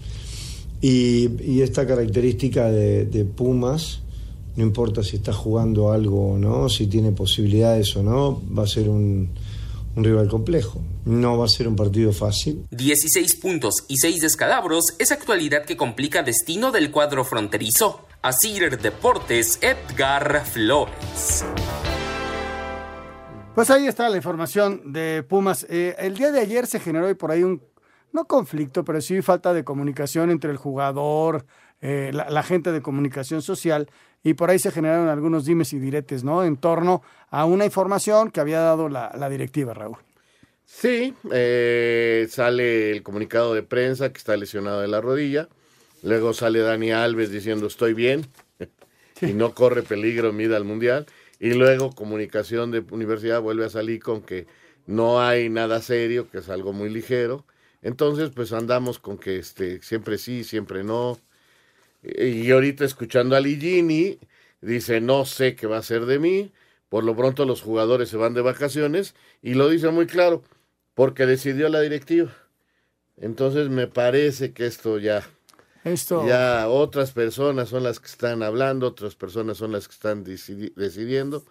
Y, 0.80 1.60
esta 1.60 1.86
característica 1.86 2.70
de, 2.70 3.24
Pumas, 3.24 4.00
no 4.56 4.62
importa 4.64 5.02
si 5.02 5.16
está 5.16 5.32
jugando 5.32 5.92
algo 5.92 6.32
o 6.32 6.38
no, 6.38 6.68
si 6.68 6.86
tiene 6.86 7.12
posibilidades 7.12 7.94
o 7.96 8.02
no, 8.02 8.42
va 8.56 8.64
a 8.64 8.66
ser 8.66 8.88
un, 8.88 9.28
un 9.96 10.04
rival 10.04 10.28
complejo. 10.28 10.82
No 11.04 11.38
va 11.38 11.46
a 11.46 11.48
ser 11.48 11.68
un 11.68 11.76
partido 11.76 12.12
fácil. 12.12 12.66
16 12.70 13.36
puntos 13.36 13.84
y 13.88 13.96
6 13.96 14.20
descalabros 14.20 14.94
es 14.98 15.12
actualidad 15.12 15.64
que 15.64 15.76
complica 15.76 16.22
destino 16.22 16.70
del 16.72 16.90
cuadro 16.90 17.24
fronterizo. 17.24 18.06
Asir 18.22 18.78
Deportes, 18.78 19.58
Edgar 19.62 20.44
Flores. 20.44 21.44
Pues 23.54 23.70
ahí 23.70 23.86
está 23.86 24.08
la 24.08 24.16
información 24.16 24.92
de 24.92 25.22
Pumas. 25.22 25.66
Eh, 25.68 25.96
el 25.98 26.16
día 26.16 26.30
de 26.30 26.40
ayer 26.40 26.66
se 26.66 26.80
generó 26.80 27.14
por 27.16 27.30
ahí 27.30 27.42
un, 27.42 27.62
no 28.12 28.26
conflicto, 28.26 28.84
pero 28.84 29.00
sí 29.00 29.22
falta 29.22 29.52
de 29.52 29.64
comunicación 29.64 30.30
entre 30.30 30.50
el 30.50 30.56
jugador, 30.56 31.46
eh, 31.80 32.10
la, 32.12 32.28
la, 32.30 32.42
gente 32.42 32.72
de 32.72 32.82
comunicación 32.82 33.42
social, 33.42 33.90
y 34.22 34.34
por 34.34 34.50
ahí 34.50 34.58
se 34.58 34.70
generaron 34.70 35.08
algunos 35.08 35.44
dimes 35.44 35.72
y 35.72 35.78
diretes, 35.78 36.24
¿no? 36.24 36.44
En 36.44 36.56
torno 36.56 37.02
a 37.30 37.44
una 37.44 37.64
información 37.64 38.30
que 38.30 38.40
había 38.40 38.60
dado 38.60 38.88
la, 38.88 39.12
la 39.18 39.28
directiva, 39.28 39.74
Raúl. 39.74 39.96
Sí, 40.64 41.14
eh, 41.32 42.28
sale 42.30 42.92
el 42.92 43.02
comunicado 43.02 43.54
de 43.54 43.62
prensa 43.62 44.12
que 44.12 44.18
está 44.18 44.36
lesionado 44.36 44.80
de 44.80 44.88
la 44.88 45.00
rodilla. 45.00 45.48
Luego 46.02 46.32
sale 46.32 46.60
Dani 46.60 46.92
Alves 46.92 47.30
diciendo 47.30 47.66
estoy 47.66 47.92
bien 47.92 48.26
sí. 49.14 49.26
y 49.26 49.32
no 49.32 49.52
corre 49.52 49.82
peligro 49.82 50.32
mida 50.32 50.56
al 50.56 50.64
mundial. 50.64 51.06
Y 51.40 51.54
luego 51.54 51.92
comunicación 51.92 52.70
de 52.70 52.84
universidad 52.90 53.40
vuelve 53.40 53.64
a 53.64 53.70
salir 53.70 54.00
con 54.00 54.22
que 54.22 54.46
no 54.86 55.20
hay 55.20 55.48
nada 55.48 55.80
serio, 55.82 56.30
que 56.30 56.38
es 56.38 56.48
algo 56.48 56.72
muy 56.72 56.90
ligero. 56.90 57.46
Entonces, 57.82 58.30
pues 58.30 58.52
andamos 58.52 58.98
con 58.98 59.18
que 59.18 59.38
este, 59.38 59.82
siempre 59.82 60.18
sí, 60.18 60.44
siempre 60.44 60.84
no. 60.84 61.18
Y 62.02 62.50
ahorita 62.50 62.84
escuchando 62.84 63.36
a 63.36 63.40
Ligini, 63.40 64.18
dice, 64.60 65.00
no 65.00 65.24
sé 65.24 65.54
qué 65.54 65.66
va 65.66 65.78
a 65.78 65.82
ser 65.82 66.06
de 66.06 66.18
mí. 66.18 66.52
Por 66.88 67.04
lo 67.04 67.14
pronto 67.14 67.44
los 67.44 67.62
jugadores 67.62 68.08
se 68.08 68.16
van 68.16 68.34
de 68.34 68.40
vacaciones 68.40 69.14
y 69.42 69.54
lo 69.54 69.68
dice 69.68 69.90
muy 69.90 70.06
claro, 70.06 70.42
porque 70.94 71.24
decidió 71.24 71.68
la 71.68 71.80
directiva. 71.80 72.36
Entonces 73.16 73.68
me 73.68 73.86
parece 73.86 74.52
que 74.52 74.66
esto 74.66 74.98
ya... 74.98 75.24
Esto... 75.84 76.26
Ya 76.26 76.68
otras 76.68 77.12
personas 77.12 77.68
son 77.68 77.84
las 77.84 78.00
que 78.00 78.08
están 78.08 78.42
hablando, 78.42 78.88
otras 78.88 79.14
personas 79.14 79.58
son 79.58 79.72
las 79.72 79.86
que 79.86 79.94
están 79.94 80.24
decidi 80.24 80.72
decidiendo. 80.74 81.44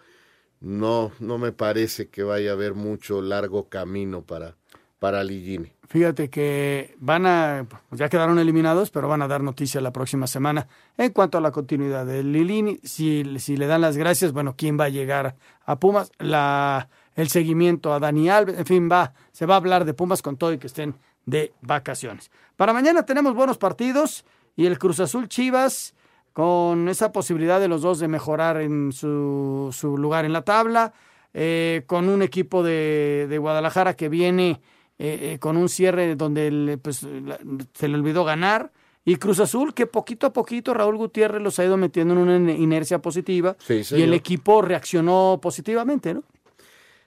No, 0.60 1.10
no 1.20 1.38
me 1.38 1.52
parece 1.52 2.08
que 2.08 2.22
vaya 2.22 2.50
a 2.50 2.52
haber 2.52 2.74
mucho 2.74 3.22
largo 3.22 3.70
camino 3.70 4.22
para, 4.22 4.56
para 5.00 5.24
Ligini. 5.24 5.72
Fíjate 5.88 6.30
que 6.30 6.94
van 7.00 7.26
a, 7.26 7.66
ya 7.90 8.08
quedaron 8.08 8.38
eliminados, 8.38 8.92
pero 8.92 9.08
van 9.08 9.22
a 9.22 9.26
dar 9.26 9.42
noticia 9.42 9.80
la 9.80 9.92
próxima 9.92 10.28
semana. 10.28 10.68
En 10.96 11.10
cuanto 11.10 11.38
a 11.38 11.40
la 11.40 11.50
continuidad 11.50 12.06
de 12.06 12.22
Lilini, 12.22 12.78
si, 12.84 13.24
si 13.40 13.56
le 13.56 13.66
dan 13.66 13.80
las 13.80 13.96
gracias, 13.96 14.30
bueno, 14.30 14.54
¿quién 14.56 14.78
va 14.78 14.84
a 14.84 14.88
llegar 14.88 15.34
a 15.66 15.80
Pumas? 15.80 16.12
La, 16.18 16.88
el 17.16 17.28
seguimiento 17.28 17.92
a 17.92 17.98
Dani 17.98 18.28
Alves, 18.28 18.56
en 18.56 18.66
fin, 18.66 18.88
va, 18.88 19.14
se 19.32 19.46
va 19.46 19.54
a 19.54 19.56
hablar 19.56 19.84
de 19.84 19.94
Pumas 19.94 20.22
con 20.22 20.36
todo 20.36 20.52
y 20.52 20.58
que 20.58 20.68
estén 20.68 20.94
de 21.26 21.52
vacaciones. 21.60 22.30
Para 22.56 22.72
mañana 22.72 23.04
tenemos 23.04 23.34
buenos 23.34 23.58
partidos 23.58 24.24
y 24.54 24.66
el 24.66 24.78
Cruz 24.78 25.00
Azul 25.00 25.28
Chivas 25.28 25.94
con 26.32 26.88
esa 26.88 27.10
posibilidad 27.10 27.58
de 27.58 27.66
los 27.66 27.82
dos 27.82 27.98
de 27.98 28.06
mejorar 28.06 28.60
en 28.60 28.92
su, 28.92 29.74
su 29.76 29.98
lugar 29.98 30.24
en 30.24 30.32
la 30.32 30.42
tabla, 30.42 30.92
eh, 31.34 31.82
con 31.86 32.08
un 32.08 32.22
equipo 32.22 32.62
de, 32.62 33.26
de 33.28 33.38
Guadalajara 33.38 33.94
que 33.94 34.08
viene 34.08 34.60
eh, 35.02 35.32
eh, 35.32 35.38
con 35.38 35.56
un 35.56 35.70
cierre 35.70 36.14
donde 36.14 36.46
el, 36.46 36.78
pues, 36.82 37.04
la, 37.04 37.38
se 37.72 37.88
le 37.88 37.94
olvidó 37.94 38.22
ganar. 38.22 38.70
Y 39.02 39.16
Cruz 39.16 39.40
Azul, 39.40 39.72
que 39.72 39.86
poquito 39.86 40.26
a 40.26 40.32
poquito 40.34 40.74
Raúl 40.74 40.98
Gutiérrez 40.98 41.40
los 41.40 41.58
ha 41.58 41.64
ido 41.64 41.78
metiendo 41.78 42.12
en 42.12 42.20
una 42.20 42.52
inercia 42.52 42.98
positiva. 43.00 43.56
Sí, 43.58 43.80
y 43.92 44.02
el 44.02 44.12
equipo 44.12 44.60
reaccionó 44.60 45.38
positivamente, 45.40 46.12
¿no? 46.12 46.22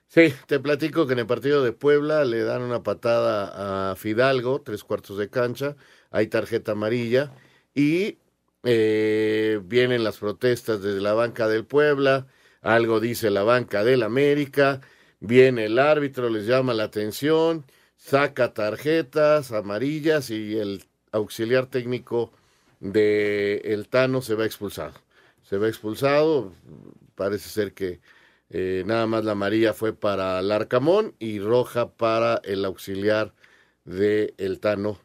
Sí, 0.08 0.34
te 0.48 0.60
platico 0.60 1.06
que 1.06 1.14
en 1.14 1.20
el 1.20 1.28
partido 1.28 1.64
de 1.64 1.72
Puebla 1.72 2.26
le 2.26 2.44
dan 2.44 2.64
una 2.64 2.82
patada 2.82 3.92
a 3.92 3.96
Fidalgo, 3.96 4.62
tres 4.62 4.84
cuartos 4.84 5.20
de 5.20 5.30
cancha, 5.30 5.76
hay 6.10 6.26
tarjeta 6.26 6.72
amarilla 6.72 7.32
y 7.76 8.18
eh, 8.64 9.60
vienen 9.64 10.04
las 10.04 10.18
protestas 10.18 10.82
desde 10.82 11.00
la 11.00 11.14
banca 11.14 11.48
del 11.48 11.66
Puebla, 11.66 12.26
algo 12.64 13.00
dice 13.00 13.30
la 13.30 13.44
banca 13.44 13.84
del 13.84 14.02
América, 14.02 14.82
viene 15.20 15.66
el 15.66 15.78
árbitro, 15.78 16.30
les 16.30 16.48
llama 16.48 16.74
la 16.74 16.86
atención, 16.86 17.66
saca 18.04 18.54
tarjetas 18.54 19.52
amarillas 19.54 20.30
y 20.30 20.58
el 20.58 20.84
auxiliar 21.12 21.68
técnico 21.68 22.32
de 22.82 23.62
El 23.64 23.88
Tano 23.88 24.22
se 24.22 24.36
va 24.36 24.46
expulsado. 24.46 24.94
Se 25.44 25.58
va 25.58 25.70
expulsado, 25.70 26.52
parece 27.16 27.48
ser 27.48 27.74
que 27.74 28.02
eh, 28.50 28.84
nada 28.86 29.08
más 29.08 29.24
la 29.24 29.36
María 29.36 29.74
fue 29.74 29.94
para 29.94 30.42
Larcamón 30.42 31.16
y 31.18 31.40
roja 31.40 31.92
para 31.92 32.42
el 32.44 32.66
auxiliar 32.66 33.34
de 33.86 34.34
El 34.38 34.60
Tano 34.60 35.00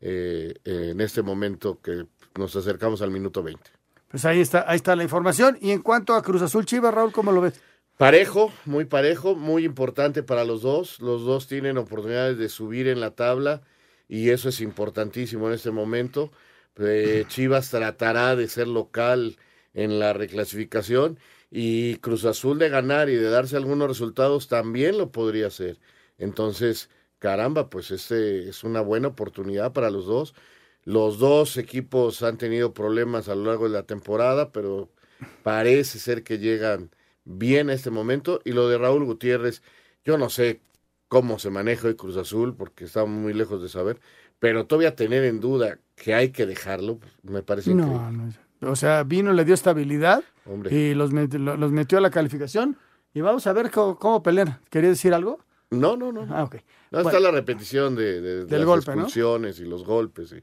eh, 0.00 0.54
en 0.64 1.00
este 1.00 1.22
momento 1.22 1.80
que 1.82 2.06
nos 2.38 2.56
acercamos 2.56 3.02
al 3.02 3.10
minuto 3.10 3.42
20. 3.42 3.70
Pues 4.10 4.24
ahí 4.24 4.40
está, 4.40 4.64
ahí 4.66 4.76
está 4.76 4.96
la 4.96 5.02
información. 5.02 5.58
Y 5.60 5.72
en 5.72 5.82
cuanto 5.82 6.14
a 6.14 6.22
Cruz 6.22 6.40
Azul 6.40 6.64
Chivas, 6.64 6.94
Raúl, 6.94 7.12
¿cómo 7.12 7.30
lo 7.30 7.42
ves? 7.42 7.60
Parejo, 7.98 8.52
muy 8.64 8.84
parejo, 8.84 9.34
muy 9.34 9.64
importante 9.64 10.22
para 10.22 10.44
los 10.44 10.62
dos. 10.62 11.00
Los 11.00 11.24
dos 11.24 11.48
tienen 11.48 11.78
oportunidades 11.78 12.38
de 12.38 12.48
subir 12.48 12.86
en 12.86 13.00
la 13.00 13.16
tabla 13.16 13.62
y 14.08 14.30
eso 14.30 14.50
es 14.50 14.60
importantísimo 14.60 15.48
en 15.48 15.54
este 15.54 15.72
momento. 15.72 16.30
Eh, 16.76 17.24
Chivas 17.26 17.70
tratará 17.70 18.36
de 18.36 18.46
ser 18.46 18.68
local 18.68 19.36
en 19.74 19.98
la 19.98 20.12
reclasificación 20.12 21.18
y 21.50 21.96
Cruz 21.96 22.24
Azul 22.24 22.60
de 22.60 22.68
ganar 22.68 23.08
y 23.08 23.16
de 23.16 23.30
darse 23.30 23.56
algunos 23.56 23.88
resultados 23.88 24.46
también 24.46 24.96
lo 24.96 25.10
podría 25.10 25.48
hacer. 25.48 25.80
Entonces, 26.18 26.90
caramba, 27.18 27.68
pues 27.68 27.90
este 27.90 28.48
es 28.48 28.62
una 28.62 28.80
buena 28.80 29.08
oportunidad 29.08 29.72
para 29.72 29.90
los 29.90 30.06
dos. 30.06 30.34
Los 30.84 31.18
dos 31.18 31.56
equipos 31.56 32.22
han 32.22 32.38
tenido 32.38 32.72
problemas 32.74 33.28
a 33.28 33.34
lo 33.34 33.46
largo 33.46 33.64
de 33.64 33.74
la 33.74 33.86
temporada, 33.86 34.52
pero 34.52 34.88
parece 35.42 35.98
ser 35.98 36.22
que 36.22 36.38
llegan 36.38 36.90
bien 37.28 37.70
este 37.70 37.90
momento. 37.90 38.40
Y 38.44 38.52
lo 38.52 38.68
de 38.68 38.78
Raúl 38.78 39.04
Gutiérrez, 39.04 39.62
yo 40.04 40.18
no 40.18 40.30
sé 40.30 40.60
cómo 41.08 41.38
se 41.38 41.50
maneja 41.50 41.88
el 41.88 41.96
Cruz 41.96 42.16
Azul, 42.16 42.54
porque 42.56 42.84
estamos 42.86 43.10
muy 43.10 43.32
lejos 43.34 43.62
de 43.62 43.68
saber, 43.68 44.00
pero 44.38 44.66
todavía 44.66 44.94
tener 44.96 45.24
en 45.24 45.40
duda 45.40 45.78
que 45.94 46.14
hay 46.14 46.30
que 46.30 46.46
dejarlo, 46.46 46.98
pues, 46.98 47.12
me 47.22 47.42
parece 47.42 47.74
no, 47.74 47.84
increíble. 47.94 48.34
No, 48.60 48.70
o 48.72 48.76
sea, 48.76 49.04
vino, 49.04 49.32
le 49.32 49.44
dio 49.44 49.54
estabilidad 49.54 50.22
y 50.70 50.94
los, 50.94 51.12
met, 51.12 51.32
los, 51.34 51.70
metió 51.72 51.98
a 51.98 52.00
la 52.00 52.10
calificación. 52.10 52.76
Y 53.14 53.20
vamos 53.20 53.46
a 53.46 53.52
ver 53.52 53.70
cómo, 53.70 53.98
cómo 53.98 54.22
pelear. 54.22 54.60
¿Quería 54.70 54.90
decir 54.90 55.14
algo? 55.14 55.38
No, 55.70 55.96
no, 55.96 56.12
no. 56.12 56.26
Ah, 56.30 56.44
ok. 56.44 56.56
No, 56.90 57.02
Bueno. 57.02 57.08
está 57.10 57.20
la 57.20 57.30
repetición 57.30 57.94
de, 57.94 58.20
de- 58.20 58.36
de 58.36 58.44
Del 58.46 58.60
las 58.60 58.66
golpe, 58.66 58.90
¿no? 58.94 59.02
expulsiones 59.02 59.60
y 59.60 59.64
los 59.64 59.84
golpes. 59.84 60.30
sí. 60.30 60.36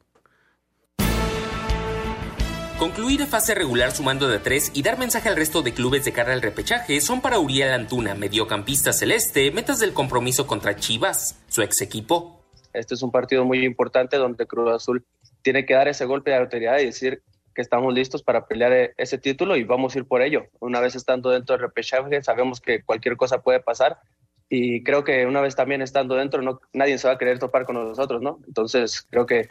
Concluir 2.80 3.26
fase 3.26 3.56
regular 3.56 3.92
sumando 3.92 4.28
de 4.28 4.38
tres 4.38 4.70
y 4.74 4.84
dar 4.84 5.00
mensaje 5.00 5.30
al 5.30 5.38
resto 5.38 5.62
de 5.62 5.74
clubes 5.74 6.04
de 6.04 6.12
cara 6.12 6.34
al 6.34 6.42
repechaje 6.42 7.00
son 7.00 7.22
para 7.22 7.40
Uriel 7.40 7.72
Antuna, 7.72 8.16
mediocampista 8.16 8.92
celeste, 8.92 9.50
metas 9.52 9.80
del 9.80 9.94
compromiso 9.94 10.46
contra 10.46 10.76
Chivas, 10.76 11.42
su 11.48 11.62
ex 11.62 11.80
equipo. 11.82 12.42
Este 12.74 12.96
es 12.96 13.02
un 13.02 13.12
partido 13.12 13.46
muy 13.46 13.64
importante 13.64 14.18
donde 14.18 14.46
Cruz 14.46 14.74
Azul 14.74 15.06
tiene 15.42 15.66
que 15.66 15.74
dar 15.74 15.88
ese 15.88 16.04
golpe 16.04 16.32
de 16.32 16.38
autoridad 16.38 16.80
y 16.80 16.88
decir 16.88 17.22
que 17.54 17.62
estamos 17.62 17.94
listos 17.94 18.22
para 18.24 18.46
pelear 18.46 18.74
e- 18.74 18.94
ese 18.98 19.18
título 19.18 19.56
y 19.56 19.64
vamos 19.64 19.96
a 19.96 20.00
ir 20.00 20.06
por 20.06 20.22
ello. 20.22 20.48
Una 20.60 20.82
vez 20.82 20.96
estando 20.96 21.30
dentro 21.30 21.54
del 21.54 21.62
repechaje, 21.62 22.22
sabemos 22.24 22.60
que 22.60 22.84
cualquier 22.84 23.16
cosa 23.16 23.42
puede 23.42 23.62
pasar 23.62 24.00
y 24.50 24.84
creo 24.84 25.06
que 25.06 25.26
una 25.26 25.40
vez 25.40 25.56
también 25.56 25.82
estando 25.82 26.16
dentro, 26.16 26.42
no, 26.42 26.60
nadie 26.74 26.98
se 26.98 27.08
va 27.08 27.14
a 27.14 27.18
querer 27.18 27.40
topar 27.40 27.66
con 27.66 27.76
nosotros, 27.76 28.22
¿no? 28.22 28.40
Entonces 28.46 29.08
creo 29.10 29.26
que 29.26 29.50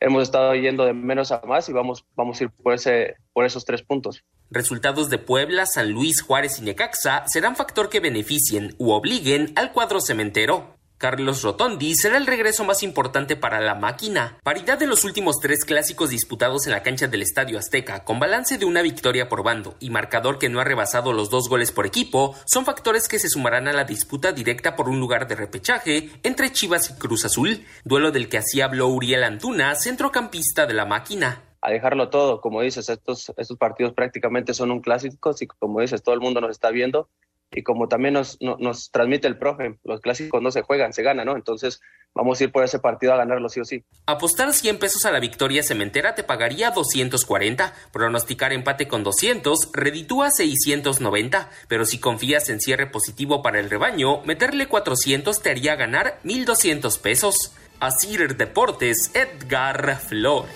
hemos 0.00 0.22
estado 0.22 0.54
yendo 0.54 0.84
de 0.84 0.92
menos 0.92 1.32
a 1.32 1.40
más 1.46 1.68
y 1.68 1.72
vamos, 1.72 2.04
vamos 2.14 2.40
a 2.40 2.44
ir 2.44 2.50
por, 2.50 2.74
ese, 2.74 3.16
por 3.32 3.44
esos 3.44 3.64
tres 3.64 3.82
puntos. 3.82 4.24
Resultados 4.50 5.10
de 5.10 5.18
Puebla, 5.18 5.66
San 5.66 5.90
Luis, 5.90 6.22
Juárez 6.22 6.58
y 6.58 6.62
Necaxa 6.62 7.24
serán 7.26 7.56
factor 7.56 7.88
que 7.88 8.00
beneficien 8.00 8.74
u 8.78 8.92
obliguen 8.92 9.52
al 9.56 9.72
cuadro 9.72 10.00
cementero. 10.00 10.75
Carlos 10.98 11.42
Rotondi 11.42 11.94
será 11.94 12.16
el 12.16 12.26
regreso 12.26 12.64
más 12.64 12.82
importante 12.82 13.36
para 13.36 13.60
la 13.60 13.74
máquina. 13.74 14.38
Paridad 14.42 14.78
de 14.78 14.86
los 14.86 15.04
últimos 15.04 15.36
tres 15.42 15.66
clásicos 15.66 16.08
disputados 16.08 16.66
en 16.66 16.72
la 16.72 16.82
cancha 16.82 17.06
del 17.06 17.20
Estadio 17.20 17.58
Azteca, 17.58 18.02
con 18.02 18.18
balance 18.18 18.56
de 18.56 18.64
una 18.64 18.80
victoria 18.80 19.28
por 19.28 19.42
bando 19.42 19.74
y 19.78 19.90
marcador 19.90 20.38
que 20.38 20.48
no 20.48 20.58
ha 20.58 20.64
rebasado 20.64 21.12
los 21.12 21.28
dos 21.28 21.50
goles 21.50 21.70
por 21.70 21.84
equipo, 21.84 22.34
son 22.46 22.64
factores 22.64 23.08
que 23.08 23.18
se 23.18 23.28
sumarán 23.28 23.68
a 23.68 23.74
la 23.74 23.84
disputa 23.84 24.32
directa 24.32 24.74
por 24.74 24.88
un 24.88 24.98
lugar 24.98 25.28
de 25.28 25.34
repechaje 25.34 26.10
entre 26.22 26.50
Chivas 26.50 26.88
y 26.88 26.94
Cruz 26.94 27.26
Azul, 27.26 27.66
duelo 27.84 28.10
del 28.10 28.30
que 28.30 28.38
así 28.38 28.62
habló 28.62 28.88
Uriel 28.88 29.24
Antuna, 29.24 29.74
centrocampista 29.74 30.64
de 30.64 30.74
la 30.74 30.86
máquina. 30.86 31.42
a 31.60 31.70
dejarlo 31.70 32.08
todo. 32.08 32.40
Como 32.40 32.62
dices, 32.62 32.88
estos, 32.88 33.32
estos 33.36 33.58
partidos 33.58 33.92
prácticamente 33.92 34.54
son 34.54 34.70
un 34.70 34.80
clásico 34.80 35.34
y 35.38 35.46
como 35.46 35.80
dices, 35.80 36.02
todo 36.02 36.14
el 36.14 36.20
mundo 36.20 36.40
nos 36.40 36.52
está 36.52 36.70
viendo 36.70 37.10
y 37.56 37.62
como 37.64 37.88
también 37.88 38.14
nos, 38.14 38.36
no- 38.40 38.56
nos 38.60 38.90
transmite 38.92 39.26
el 39.26 39.38
profe, 39.38 39.78
los 39.82 40.00
clásicos 40.00 40.40
no 40.42 40.50
se 40.52 40.62
juegan, 40.62 40.92
se 40.92 41.02
ganan, 41.02 41.26
¿no? 41.26 41.34
Entonces 41.36 41.80
vamos 42.14 42.40
a 42.40 42.44
ir 42.44 42.52
por 42.52 42.62
ese 42.64 42.78
partido 42.78 43.12
a 43.12 43.16
ganarlo 43.16 43.48
sí 43.48 43.60
o 43.60 43.64
sí. 43.64 43.82
Apostar 44.06 44.52
100 44.52 44.78
pesos 44.78 45.04
a 45.06 45.10
la 45.10 45.18
victoria 45.20 45.62
cementera 45.62 46.14
te 46.14 46.22
pagaría 46.22 46.70
240. 46.70 47.72
Pronosticar 47.92 48.52
empate 48.52 48.86
con 48.88 49.02
200 49.02 49.70
reditúa 49.72 50.30
690. 50.30 51.50
Pero 51.68 51.84
si 51.84 51.98
confías 51.98 52.48
en 52.50 52.60
cierre 52.60 52.86
positivo 52.86 53.42
para 53.42 53.58
el 53.58 53.68
rebaño, 53.70 54.22
meterle 54.24 54.68
400 54.68 55.40
te 55.42 55.50
haría 55.50 55.74
ganar 55.76 56.20
1200 56.22 56.98
pesos. 56.98 57.52
Asir 57.80 58.36
Deportes, 58.36 59.10
Edgar 59.14 59.98
Flores. 60.00 60.50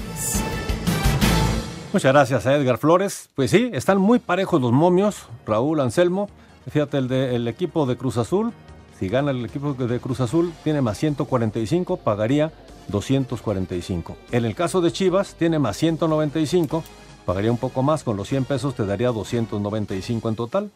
Muchas 1.93 2.13
gracias 2.13 2.47
a 2.47 2.55
Edgar 2.55 2.79
Flores. 2.79 3.29
Pues 3.35 3.51
sí, 3.51 3.71
están 3.75 3.99
muy 3.99 4.19
parejos 4.21 4.61
los 4.63 4.73
momios, 4.73 5.27
Raúl 5.47 5.81
Anselmo. 5.81 6.31
Fíjate, 6.71 6.99
el, 6.99 7.09
de- 7.09 7.35
el 7.37 7.49
equipo 7.49 7.87
de 7.87 7.97
Cruz 7.97 8.17
Azul, 8.17 8.53
si 8.99 9.09
gana 9.09 9.31
el 9.31 9.45
equipo 9.45 9.75
de 9.75 9.99
Cruz 10.01 10.21
Azul, 10.21 10.53
tiene 10.65 10.81
más 10.81 10.99
145, 10.99 11.97
pagaría 11.99 12.53
245. 12.89 14.17
En 14.33 14.45
el 14.45 14.55
caso 14.55 14.81
de 14.81 14.93
Chivas, 14.93 15.35
tiene 15.35 15.59
más 15.59 15.77
195, 15.77 16.83
pagaría 17.27 17.51
un 17.51 17.59
poco 17.59 17.83
más, 17.83 18.05
con 18.05 18.17
los 18.17 18.29
100 18.29 18.45
pesos 18.45 18.75
te 18.75 18.85
daría 18.87 19.09
295 19.09 20.29
en 20.29 20.37
total. 20.37 20.71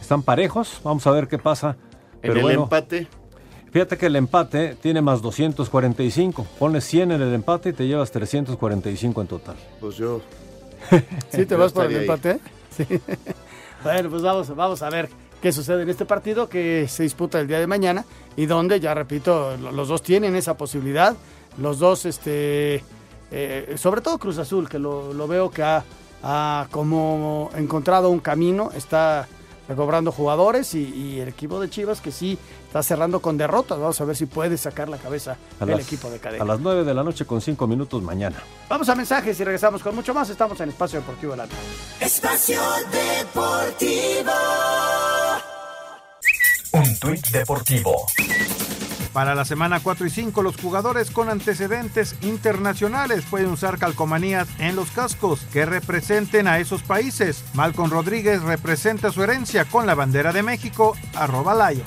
Están 0.00 0.22
parejos, 0.22 0.80
vamos 0.82 1.06
a 1.06 1.10
ver 1.12 1.28
qué 1.28 1.38
pasa. 1.38 1.76
En 2.14 2.20
Pero 2.22 2.34
el 2.36 2.42
bueno, 2.42 2.62
empate, 2.64 3.06
Fíjate 3.72 3.96
que 3.98 4.06
el 4.06 4.14
empate 4.16 4.76
tiene 4.80 5.02
más 5.02 5.20
245. 5.20 6.46
Ponle 6.60 6.80
100 6.80 7.10
en 7.12 7.22
el 7.22 7.34
empate 7.34 7.70
y 7.70 7.72
te 7.72 7.86
llevas 7.88 8.10
345 8.12 9.20
en 9.20 9.26
total. 9.26 9.56
pues 9.80 9.96
yo. 9.96 10.20
¿Sí 11.30 11.44
te 11.44 11.54
yo 11.54 11.58
vas 11.58 11.72
por 11.72 11.86
el 11.86 11.96
empate? 11.96 12.38
Sí. 12.76 12.84
Bueno, 13.84 14.08
pues 14.10 14.22
vamos, 14.22 14.54
vamos 14.56 14.82
a 14.82 14.88
ver 14.90 15.08
qué 15.42 15.52
sucede 15.52 15.82
en 15.82 15.90
este 15.90 16.06
partido 16.06 16.48
que 16.48 16.88
se 16.88 17.02
disputa 17.02 17.38
el 17.38 17.46
día 17.46 17.60
de 17.60 17.66
mañana 17.66 18.04
y 18.36 18.46
donde, 18.46 18.80
ya 18.80 18.94
repito, 18.94 19.56
lo- 19.58 19.72
los 19.72 19.88
dos 19.88 20.02
tienen 20.02 20.34
esa 20.36 20.56
posibilidad. 20.56 21.14
Los 21.58 21.78
dos, 21.78 22.06
este, 22.06 22.82
eh, 23.30 23.74
sobre 23.76 24.00
todo 24.00 24.18
Cruz 24.18 24.38
Azul, 24.38 24.68
que 24.68 24.78
lo, 24.78 25.12
lo 25.12 25.28
veo 25.28 25.50
que 25.50 25.62
ha, 25.62 25.84
ha 26.22 26.66
como 26.70 27.50
encontrado 27.56 28.08
un 28.08 28.20
camino, 28.20 28.70
está 28.74 29.28
recobrando 29.68 30.12
jugadores 30.12 30.74
y, 30.74 30.80
y 30.84 31.20
el 31.20 31.28
equipo 31.28 31.60
de 31.60 31.70
Chivas 31.70 32.00
que 32.00 32.12
sí 32.12 32.38
está 32.66 32.82
cerrando 32.82 33.20
con 33.20 33.36
derrotas. 33.36 33.78
Vamos 33.78 34.00
a 34.00 34.04
ver 34.04 34.16
si 34.16 34.26
puede 34.26 34.56
sacar 34.58 34.88
la 34.88 34.98
cabeza 34.98 35.36
A 35.60 35.64
el 35.64 35.70
las, 35.70 35.80
equipo 35.80 36.10
de 36.10 36.18
cadena. 36.18 36.44
a 36.44 36.46
las 36.46 36.60
9 36.60 36.84
de 36.84 36.94
la 36.94 37.02
noche 37.02 37.24
con 37.24 37.40
5 37.40 37.66
minutos 37.66 38.02
mañana. 38.02 38.36
Vamos 38.68 38.88
a 38.88 38.94
mensajes 38.94 39.38
y 39.40 39.44
regresamos 39.44 39.82
con 39.82 39.94
mucho 39.94 40.12
más. 40.14 40.28
Estamos 40.30 40.60
en 40.60 40.68
Espacio 40.70 41.00
Deportivo 41.00 41.32
de 41.32 41.38
la. 41.38 41.46
Espacio 42.00 42.60
Deportivo. 42.90 44.32
Un 46.72 46.98
tuit 46.98 47.26
deportivo. 47.30 48.06
Para 49.14 49.36
la 49.36 49.44
semana 49.44 49.78
4 49.78 50.06
y 50.06 50.10
5, 50.10 50.42
los 50.42 50.56
jugadores 50.56 51.12
con 51.12 51.28
antecedentes 51.28 52.16
internacionales 52.22 53.24
pueden 53.30 53.52
usar 53.52 53.78
calcomanías 53.78 54.48
en 54.58 54.74
los 54.74 54.90
cascos 54.90 55.46
que 55.52 55.64
representen 55.64 56.48
a 56.48 56.58
esos 56.58 56.82
países. 56.82 57.44
Malcolm 57.54 57.90
Rodríguez 57.90 58.42
representa 58.42 59.12
su 59.12 59.22
herencia 59.22 59.66
con 59.66 59.86
la 59.86 59.94
bandera 59.94 60.32
de 60.32 60.42
México, 60.42 60.96
arroba 61.14 61.70
Lion. 61.70 61.86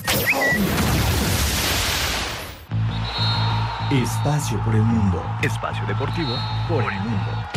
Espacio 3.92 4.58
por 4.64 4.74
el 4.74 4.82
mundo. 4.82 5.22
Espacio 5.42 5.86
deportivo 5.86 6.34
por 6.66 6.82
el 6.90 7.00
mundo. 7.00 7.47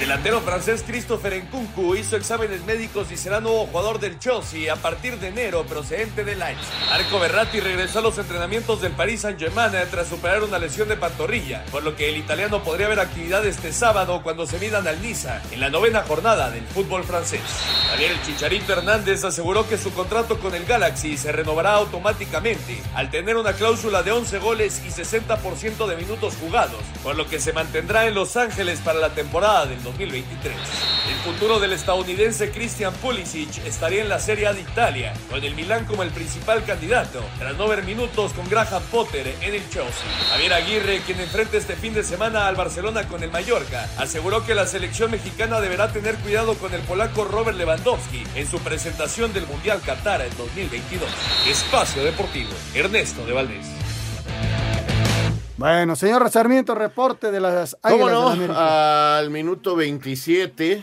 El 0.00 0.06
delantero 0.06 0.40
francés 0.40 0.82
Christopher 0.86 1.44
Nkunku 1.44 1.94
hizo 1.94 2.16
exámenes 2.16 2.64
médicos 2.64 3.12
y 3.12 3.18
será 3.18 3.38
nuevo 3.38 3.66
jugador 3.66 4.00
del 4.00 4.18
Chelsea 4.18 4.72
a 4.72 4.76
partir 4.76 5.18
de 5.18 5.28
enero 5.28 5.62
procedente 5.64 6.24
del 6.24 6.38
Leipzig. 6.38 6.72
Arco 6.90 7.20
Berratti 7.20 7.60
regresó 7.60 7.98
a 7.98 8.02
los 8.02 8.16
entrenamientos 8.16 8.80
del 8.80 8.92
Paris 8.92 9.20
Saint-Germain 9.20 9.72
tras 9.90 10.08
superar 10.08 10.42
una 10.42 10.58
lesión 10.58 10.88
de 10.88 10.96
pantorrilla, 10.96 11.66
por 11.70 11.82
lo 11.82 11.96
que 11.96 12.08
el 12.08 12.16
italiano 12.16 12.62
podría 12.62 12.88
ver 12.88 12.98
actividad 12.98 13.44
este 13.44 13.74
sábado 13.74 14.22
cuando 14.22 14.46
se 14.46 14.58
midan 14.58 14.88
al 14.88 15.02
Niza 15.02 15.42
en 15.52 15.60
la 15.60 15.68
novena 15.68 16.02
jornada 16.02 16.50
del 16.50 16.64
fútbol 16.64 17.04
francés. 17.04 17.42
Daniel 17.90 18.16
Chicharito 18.24 18.72
Hernández 18.72 19.22
aseguró 19.24 19.68
que 19.68 19.76
su 19.76 19.92
contrato 19.92 20.40
con 20.40 20.54
el 20.54 20.64
Galaxy 20.64 21.18
se 21.18 21.30
renovará 21.30 21.74
automáticamente 21.74 22.80
al 22.94 23.10
tener 23.10 23.36
una 23.36 23.52
cláusula 23.52 24.02
de 24.02 24.12
11 24.12 24.38
goles 24.38 24.80
y 24.86 24.88
60% 24.88 25.86
de 25.86 25.96
minutos 25.96 26.36
jugados, 26.40 26.80
por 27.02 27.16
lo 27.16 27.28
que 27.28 27.38
se 27.38 27.52
mantendrá 27.52 28.06
en 28.06 28.14
Los 28.14 28.38
Ángeles 28.38 28.80
para 28.80 28.98
la 28.98 29.10
temporada 29.10 29.66
del 29.66 29.89
2023. 29.90 30.54
El 31.08 31.32
futuro 31.32 31.58
del 31.58 31.72
estadounidense 31.72 32.50
Christian 32.50 32.92
Pulisic 32.94 33.64
estaría 33.64 34.02
en 34.02 34.08
la 34.08 34.20
Serie 34.20 34.46
A 34.46 34.52
de 34.52 34.60
Italia, 34.60 35.12
con 35.28 35.42
el 35.42 35.54
Milán 35.54 35.84
como 35.84 36.02
el 36.02 36.10
principal 36.10 36.64
candidato, 36.64 37.22
tras 37.38 37.56
no 37.56 37.68
ver 37.68 37.82
minutos 37.82 38.32
con 38.32 38.48
Graham 38.48 38.82
Potter 38.90 39.34
en 39.40 39.54
el 39.54 39.68
Chelsea. 39.68 40.06
Javier 40.30 40.52
Aguirre, 40.52 41.00
quien 41.04 41.20
enfrenta 41.20 41.56
este 41.56 41.76
fin 41.76 41.94
de 41.94 42.04
semana 42.04 42.46
al 42.46 42.56
Barcelona 42.56 43.08
con 43.08 43.22
el 43.22 43.30
Mallorca, 43.30 43.88
aseguró 43.98 44.44
que 44.46 44.54
la 44.54 44.66
selección 44.66 45.10
mexicana 45.10 45.60
deberá 45.60 45.92
tener 45.92 46.16
cuidado 46.16 46.54
con 46.54 46.72
el 46.74 46.80
polaco 46.82 47.24
Robert 47.24 47.56
Lewandowski 47.56 48.24
en 48.34 48.48
su 48.48 48.58
presentación 48.60 49.32
del 49.32 49.46
Mundial 49.46 49.80
Qatar 49.84 50.22
en 50.22 50.36
2022. 50.36 51.08
Espacio 51.48 52.04
Deportivo, 52.04 52.50
Ernesto 52.74 53.24
de 53.26 53.32
Valdés. 53.32 53.79
Bueno, 55.60 55.94
señor 55.94 56.30
Sarmiento, 56.30 56.74
reporte 56.74 57.30
de 57.30 57.38
las 57.38 57.76
¿Cómo. 57.82 58.06
Al 58.08 59.28
minuto 59.28 59.76
27. 59.76 60.82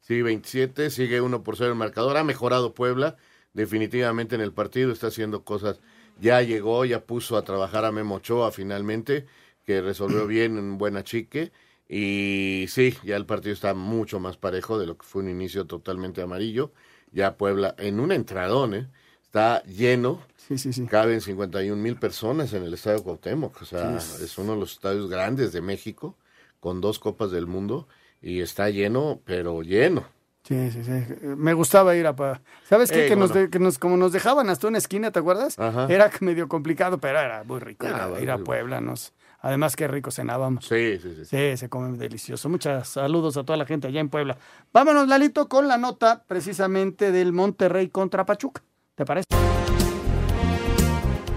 Sí, 0.00 0.22
27. 0.22 0.88
Sigue 0.88 1.20
uno 1.20 1.42
por 1.42 1.58
ser 1.58 1.66
el 1.66 1.74
marcador. 1.74 2.16
Ha 2.16 2.24
mejorado 2.24 2.72
Puebla. 2.72 3.18
Definitivamente 3.52 4.36
en 4.36 4.40
el 4.40 4.54
partido. 4.54 4.90
Está 4.90 5.08
haciendo 5.08 5.44
cosas. 5.44 5.80
Ya 6.18 6.40
llegó, 6.40 6.86
ya 6.86 7.04
puso 7.04 7.36
a 7.36 7.42
trabajar 7.42 7.84
a 7.84 7.92
Memo 7.92 8.14
Ochoa 8.14 8.52
finalmente. 8.52 9.26
Que 9.66 9.82
resolvió 9.82 10.26
bien 10.26 10.56
en 10.56 10.78
buena 10.78 11.04
chique. 11.04 11.52
Y 11.90 12.64
sí, 12.70 12.96
ya 13.04 13.16
el 13.16 13.26
partido 13.26 13.52
está 13.52 13.74
mucho 13.74 14.18
más 14.18 14.38
parejo 14.38 14.78
de 14.78 14.86
lo 14.86 14.96
que 14.96 15.04
fue 15.04 15.20
un 15.20 15.28
inicio 15.28 15.66
totalmente 15.66 16.22
amarillo. 16.22 16.72
Ya 17.12 17.36
Puebla, 17.36 17.74
en 17.76 18.00
un 18.00 18.12
entradón, 18.12 18.72
¿eh? 18.72 18.88
Está 19.28 19.62
lleno. 19.64 20.20
Sí, 20.36 20.56
sí, 20.58 20.72
sí. 20.72 20.86
Caben 20.86 21.20
51 21.20 21.80
mil 21.80 21.96
personas 21.96 22.52
en 22.54 22.62
el 22.64 22.74
Estadio 22.74 23.02
Cuauhtémoc. 23.02 23.60
O 23.62 23.64
sea, 23.64 24.00
Sí. 24.00 24.24
es 24.24 24.38
uno 24.38 24.54
de 24.54 24.60
los 24.60 24.72
estadios 24.72 25.08
grandes 25.10 25.52
de 25.52 25.60
México, 25.60 26.16
con 26.60 26.80
dos 26.80 26.98
Copas 26.98 27.30
del 27.30 27.46
Mundo. 27.46 27.86
Y 28.22 28.40
está 28.40 28.68
lleno, 28.70 29.20
pero 29.24 29.62
lleno. 29.62 30.04
Sí, 30.44 30.70
sí, 30.70 30.82
sí. 30.82 30.90
Me 31.36 31.52
gustaba 31.52 31.94
ir 31.94 32.06
a... 32.06 32.16
pa- 32.16 32.40
¿Sabes 32.64 32.90
qué? 32.90 33.02
Ey, 33.02 33.08
que, 33.10 33.16
nos 33.16 33.34
de- 33.34 33.50
que 33.50 33.58
nos, 33.58 33.78
como 33.78 33.96
nos 33.98 34.12
dejaban 34.12 34.48
hasta 34.48 34.66
una 34.66 34.78
esquina, 34.78 35.12
¿te 35.12 35.18
acuerdas? 35.18 35.58
Ajá. 35.58 35.86
Era 35.90 36.10
medio 36.20 36.48
complicado, 36.48 36.98
pero 36.98 37.18
era 37.20 37.44
muy 37.44 37.60
rico 37.60 37.86
ir 37.86 37.92
a- 37.92 38.04
Ah, 38.06 38.20
ir 38.20 38.30
a. 38.30 38.38
Puebla. 38.38 38.80
Nos... 38.80 39.12
Además, 39.40 39.76
qué 39.76 39.86
rico 39.86 40.10
cenábamos. 40.10 40.64
Sí, 40.66 40.98
sí, 41.00 41.14
sí. 41.16 41.24
Sí, 41.26 41.56
se 41.58 41.68
come 41.68 41.96
delicioso. 41.98 42.48
Muchas 42.48 42.88
saludos 42.88 43.36
a 43.36 43.44
toda 43.44 43.56
la 43.58 43.66
gente 43.66 43.86
allá 43.86 44.00
en 44.00 44.08
Puebla. 44.08 44.36
Vámonos, 44.72 45.06
Lalito, 45.06 45.48
con 45.48 45.68
la 45.68 45.76
nota 45.76 46.24
precisamente 46.26 47.12
del 47.12 47.32
Monterrey 47.34 47.88
contra 47.90 48.24
Pachuca. 48.26 48.62
¿Te 48.98 49.06
parece? 49.06 49.28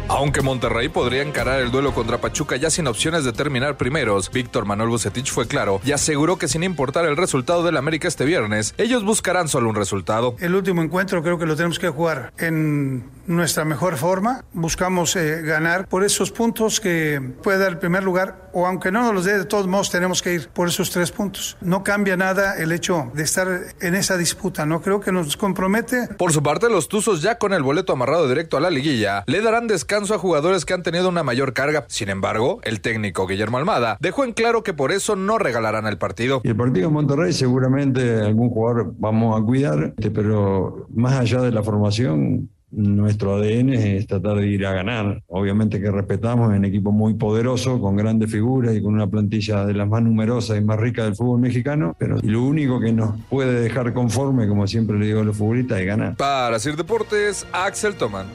Aunque 0.10 0.42
Monterrey 0.42 0.90
podría 0.90 1.22
encarar 1.22 1.62
el 1.62 1.72
duelo 1.72 1.94
contra 1.94 2.20
Pachuca 2.20 2.58
ya 2.58 2.70
sin 2.70 2.88
opciones 2.88 3.24
de 3.24 3.32
terminar 3.32 3.78
primeros, 3.78 4.30
Víctor 4.30 4.66
Manuel 4.66 4.90
Bucetich 4.90 5.32
fue 5.32 5.48
claro 5.48 5.80
y 5.86 5.94
aseguró 5.94 6.38
que 6.38 6.50
sin 6.50 6.64
importar 6.64 7.06
el 7.06 7.16
resultado 7.16 7.64
del 7.64 7.78
América 7.78 8.08
este 8.08 8.26
viernes, 8.26 8.74
ellos 8.78 9.06
buscarán 9.06 9.48
solo 9.48 9.70
un 9.70 9.76
resultado. 9.76 10.36
El 10.40 10.56
último 10.56 10.82
encuentro 10.82 11.24
creo 11.24 11.38
que 11.38 11.46
lo 11.46 11.56
tenemos 11.56 11.80
que 11.80 11.88
jugar 11.88 12.34
en 12.40 13.06
nuestra 13.28 13.66
mejor 13.66 13.98
forma. 13.98 14.44
Buscamos 14.54 15.16
eh, 15.16 15.42
ganar 15.42 15.88
por 15.88 16.04
esos 16.04 16.32
puntos 16.32 16.80
que 16.80 17.22
puede 17.44 17.60
dar 17.60 17.70
el 17.70 17.78
primer 17.78 18.04
lugar 18.04 18.50
o 18.54 18.66
aunque 18.66 18.92
no 18.92 19.02
nos 19.04 19.14
los 19.14 19.26
dé, 19.26 19.38
de 19.38 19.46
todos 19.46 19.68
modos 19.68 19.90
tenemos 19.90 20.22
que 20.22 20.34
ir 20.34 20.50
por 20.50 20.68
esos 20.68 20.92
tres 20.92 21.12
puntos. 21.12 21.58
No 21.62 21.84
cambia 21.84 22.18
nada 22.18 22.58
el 22.58 22.72
hecho 22.72 23.12
de 23.14 23.24
estar 23.24 23.48
en 23.80 23.96
esa 23.96 24.18
disputa, 24.18 24.66
¿no? 24.66 24.82
Creo 24.82 25.00
que 25.00 25.12
nos 25.12 25.38
compromete. 25.38 26.08
Por 26.18 26.34
su 26.34 26.44
parte, 26.44 26.70
los 26.70 26.88
Tuzos 26.88 27.22
ya 27.22 27.38
con 27.38 27.54
el 27.54 27.64
boleto 27.64 27.94
amarrado 27.94 28.28
directo 28.28 28.58
a 28.58 28.60
la 28.60 28.70
liguilla, 28.70 29.24
le 29.28 29.42
darán 29.42 29.68
descanso 29.68 30.14
a 30.14 30.18
jugadores 30.18 30.66
que 30.66 30.74
han 30.74 30.84
tenido 30.84 31.10
una 31.10 31.24
mayor 31.24 31.54
carga. 31.54 31.86
Sin 31.88 32.10
embargo, 32.10 32.60
el 32.64 32.82
técnico 32.82 33.28
Guillermo 33.28 33.58
Almada 33.58 33.98
dejó 34.00 34.24
en 34.24 34.34
claro 34.34 34.64
que 34.64 34.74
por 34.74 34.92
eso 34.92 35.16
no 35.16 35.38
regalarán 35.38 35.88
el 35.88 35.98
partido. 35.98 36.42
Y 36.44 36.50
el 36.50 36.56
partido 36.56 36.88
en 36.88 36.94
Monterrey 36.94 37.34
seguramente 37.34 38.22
algún 38.22 38.50
jugador 38.50 38.94
vamos 38.98 39.40
a 39.40 39.44
cuidar, 39.44 39.94
este, 39.98 40.12
pero 40.12 40.88
más 40.94 41.14
allá 41.14 41.42
de 41.42 41.52
la 41.52 41.64
formación, 41.64 42.50
nuestro 42.72 43.36
ADN 43.36 43.74
es 43.74 44.08
tratar 44.08 44.38
de 44.38 44.48
ir 44.48 44.66
a 44.66 44.74
ganar. 44.74 45.22
Obviamente 45.28 45.80
que 45.82 45.92
respetamos 45.92 46.50
un 46.50 46.66
equipo 46.66 46.92
muy 46.92 47.14
poderoso, 47.16 47.80
con 47.82 47.96
grandes 47.96 48.32
figuras 48.32 48.76
y 48.76 48.82
con 48.82 48.94
una 48.94 49.08
plantilla 49.08 49.66
de 49.66 49.74
las 49.74 49.88
más 49.88 50.02
numerosas 50.04 50.58
y 50.58 50.62
más 50.62 50.80
ricas 50.80 51.06
del 51.06 51.16
fútbol 51.16 51.42
mexicano, 51.42 51.96
pero 52.00 52.18
lo 52.22 52.44
único 52.44 52.80
que 52.80 52.92
nos 52.94 53.20
puede 53.30 53.60
dejar 53.62 53.94
conforme, 53.94 54.48
como 54.48 54.66
siempre 54.68 54.98
le 54.98 55.06
digo 55.08 55.22
a 55.22 55.24
los 55.24 55.38
futbolistas, 55.38 55.80
es 55.80 55.86
ganar. 55.86 56.16
Para 56.18 56.60
Sir 56.60 56.76
Deportes, 56.76 57.46
Axel 57.52 57.96
Toman. 57.96 58.28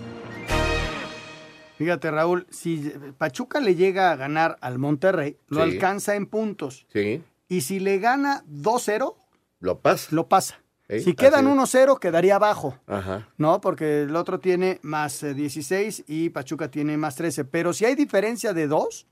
Fíjate, 1.79 2.11
Raúl, 2.11 2.47
si 2.51 2.91
Pachuca 3.19 3.61
le 3.61 3.75
llega 3.75 4.11
a 4.11 4.17
ganar 4.17 4.57
al 4.63 4.79
Monterrey, 4.79 5.37
lo 5.49 5.65
Sí. 5.65 5.73
alcanza 5.73 6.15
en 6.17 6.27
puntos. 6.27 6.87
Sí. 6.93 7.23
Y 7.49 7.61
si 7.61 7.81
le 7.81 7.99
gana 7.99 8.43
2-0, 8.47 9.17
Lo 9.61 9.79
pasa. 9.81 10.09
lo 10.15 10.27
pasa. 10.29 10.57
Si 10.89 11.15
quedan 11.15 11.47
así 11.47 11.75
es. 11.75 11.89
1-0, 11.89 11.99
quedaría 11.99 12.37
abajo. 12.37 12.79
Ajá. 12.87 13.29
No, 13.39 13.61
porque 13.61 14.03
el 14.03 14.15
otro 14.15 14.39
tiene 14.39 14.79
más 14.83 15.23
eh, 15.23 15.35
16 15.35 16.05
y 16.07 16.31
Pachuca 16.31 16.71
tiene 16.71 16.97
más 16.97 17.17
13. 17.17 17.45
Pero 17.45 17.73
si 17.73 17.85
hay 17.85 17.97
diferencia 17.97 18.53
de 18.53 18.69
2, 18.69 19.07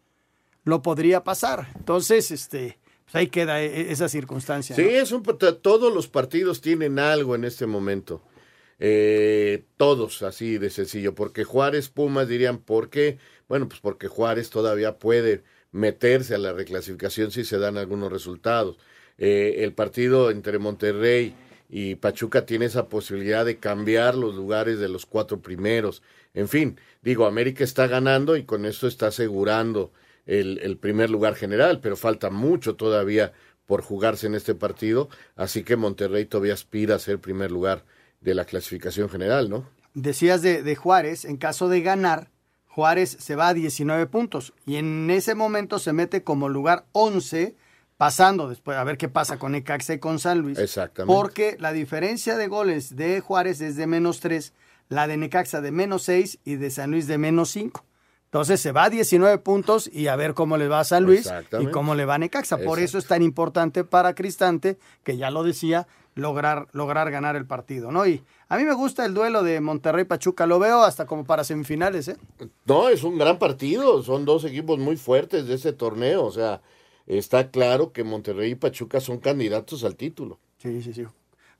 lo 0.65 0.83
podría 0.83 1.25
pasar. 1.25 1.69
Entonces, 1.77 2.31
este, 2.31 2.79
pues 3.05 3.17
ahí 3.17 3.27
queda 3.27 3.61
eh, 3.61 3.91
esa 3.91 4.09
circunstancia. 4.09 4.77
Sí, 4.77 4.83
¿no? 4.83 4.91
es 4.91 5.11
un, 5.11 5.23
todos 5.63 5.93
los 5.93 6.07
partidos 6.09 6.61
tienen 6.61 6.99
algo 6.99 7.35
en 7.35 7.45
este 7.45 7.67
momento. 7.67 8.23
Eh, 8.79 9.65
todos 9.77 10.23
así 10.23 10.59
de 10.59 10.71
sencillo. 10.71 11.15
Porque 11.15 11.45
Juárez, 11.45 11.89
Pumas 11.89 12.29
dirían, 12.29 12.59
¿por 12.59 12.91
qué? 12.91 13.19
Bueno, 13.49 13.69
pues 13.69 13.81
porque 13.81 14.09
Juárez 14.09 14.51
todavía 14.51 14.99
puede 14.99 15.43
meterse 15.73 16.35
a 16.35 16.39
la 16.39 16.53
reclasificación 16.53 17.31
si 17.31 17.45
se 17.45 17.59
dan 17.59 17.77
algunos 17.79 18.13
resultados. 18.13 18.79
Eh, 19.17 19.57
el 19.59 19.73
partido 19.73 20.31
entre 20.31 20.59
Monterrey 20.59 21.35
y 21.77 21.97
Pachuca 21.97 22.47
tiene 22.47 22.67
esa 22.67 22.87
posibilidad 22.87 23.45
de 23.45 23.57
cambiar 23.57 24.15
los 24.15 24.37
lugares 24.37 24.79
de 24.79 24.89
los 24.89 25.07
cuatro 25.07 25.41
primeros. 25.41 26.05
En 26.33 26.47
fin, 26.47 26.79
digo, 27.03 27.27
América 27.27 27.65
está 27.65 27.89
ganando 27.89 28.37
y 28.37 28.45
con 28.45 28.65
esto 28.65 28.87
está 28.87 29.09
asegurando 29.09 29.91
el, 30.25 30.61
el 30.63 30.77
primer 30.77 31.11
lugar 31.11 31.35
general, 31.35 31.81
pero 31.81 31.97
falta 31.97 32.31
mucho 32.31 32.77
todavía 32.77 33.33
por 33.67 33.83
jugarse 33.83 34.29
en 34.29 34.37
este 34.37 34.55
partido, 34.55 35.09
así 35.35 35.65
que 35.65 35.75
Monterrey 35.75 36.27
todavía 36.27 36.55
aspira 36.55 36.95
a 36.95 37.01
ser 37.01 37.19
primer 37.19 37.51
lugar 37.51 37.83
de 38.21 38.37
la 38.37 38.45
clasificación 38.45 39.09
general, 39.09 39.51
¿no? 39.51 39.69
Decías 39.95 40.43
de, 40.43 40.63
de 40.63 40.77
Juárez, 40.77 41.25
en 41.25 41.39
caso 41.39 41.69
de 41.69 41.81
ganar, 41.81 42.31
Juárez 42.69 43.17
se 43.19 43.35
va 43.35 43.49
a 43.49 43.55
19 43.55 44.07
puntos 44.07 44.53
y 44.65 44.77
en 44.77 45.11
ese 45.11 45.35
momento 45.35 45.81
se 45.81 45.93
mete 45.93 46.23
como 46.23 46.49
lugar 46.49 46.85
11, 46.93 47.57
pasando 47.96 48.48
después 48.48 48.76
a 48.76 48.85
ver 48.85 48.98
qué 48.98 49.09
pasa 49.09 49.38
con 49.38 49.52
Necaxa 49.52 49.94
y 49.94 49.98
con 49.98 50.18
San 50.18 50.40
Luis. 50.40 50.59
Exactamente. 50.59 51.14
Porque 51.14 51.57
la 51.61 51.72
diferencia 51.72 52.37
de 52.37 52.48
goles 52.48 52.96
de 52.96 53.20
Juárez 53.20 53.61
es 53.61 53.76
de 53.76 53.87
menos 53.87 54.20
3, 54.20 54.52
la 54.88 55.07
de 55.07 55.16
Necaxa 55.16 55.61
de 55.61 55.70
menos 55.70 56.02
6 56.02 56.40
y 56.44 56.57
de 56.57 56.70
San 56.70 56.90
Luis 56.90 57.07
de 57.07 57.18
menos 57.18 57.50
5. 57.50 57.85
Entonces 58.26 58.61
se 58.61 58.72
va 58.72 58.85
a 58.85 58.90
19 58.90 59.38
puntos 59.38 59.88
y 59.92 60.09
a 60.09 60.16
ver 60.16 60.35
cómo 60.35 60.57
le 60.57 60.66
va 60.66 60.80
a 60.80 60.85
San 60.85 61.04
Luis 61.04 61.30
y 61.61 61.66
cómo 61.68 61.94
le 61.94 62.04
va 62.04 62.16
a 62.16 62.18
Necaxa. 62.18 62.59
Por 62.59 62.80
eso 62.80 62.98
es 62.98 63.07
tan 63.07 63.22
importante 63.22 63.85
para 63.85 64.16
Cristante, 64.16 64.76
que 65.04 65.16
ya 65.16 65.30
lo 65.30 65.44
decía, 65.44 65.87
lograr, 66.16 66.66
lograr 66.72 67.12
ganar 67.12 67.37
el 67.37 67.46
partido, 67.46 67.92
¿no? 67.92 68.07
Y 68.09 68.24
a 68.48 68.57
mí 68.57 68.64
me 68.64 68.74
gusta 68.74 69.04
el 69.04 69.14
duelo 69.14 69.44
de 69.44 69.61
Monterrey-Pachuca, 69.61 70.46
lo 70.46 70.59
veo 70.59 70.83
hasta 70.83 71.07
como 71.07 71.24
para 71.24 71.44
semifinales, 71.44 72.09
¿eh? 72.09 72.16
No, 72.64 72.88
es 72.88 73.04
un 73.04 73.18
gran 73.18 73.38
partido, 73.38 74.02
son 74.02 74.24
dos 74.24 74.44
equipos 74.44 74.80
muy 74.80 74.96
fuertes 74.96 75.46
de 75.46 75.54
ese 75.54 75.72
torneo, 75.72 76.24
o 76.24 76.33
sea, 76.33 76.61
está 77.07 77.51
claro 77.51 77.93
que 77.93 78.05
Monterrey 78.05 78.53
y 78.53 78.55
Pachuca 78.55 79.01
son 79.01 79.19
candidatos 79.19 79.85
al 79.85 79.97
título. 79.97 80.38
Sí, 80.59 80.83
sí, 80.83 80.93
sí. 80.93 81.07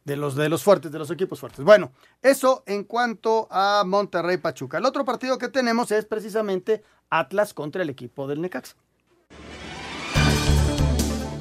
De 0.05 0.17
los, 0.17 0.35
de 0.35 0.49
los 0.49 0.63
fuertes, 0.63 0.93
de 0.93 0.99
los 0.99 1.11
equipos 1.11 1.41
fuertes. 1.41 1.65
Bueno, 1.65 1.93
eso 2.21 2.63
en 2.67 2.85
cuanto 2.85 3.49
a 3.51 3.85
Monterrey-Pachuca. 3.87 4.79
El 4.79 4.85
otro 4.85 5.05
partido 5.05 5.39
que 5.39 5.49
tenemos 5.49 5.91
es 5.93 6.05
precisamente 6.05 6.83
Atlas 7.09 7.55
contra 7.55 7.83
el 7.83 7.91
equipo 7.91 8.27
del 8.27 8.43
Necaxa. 8.43 8.77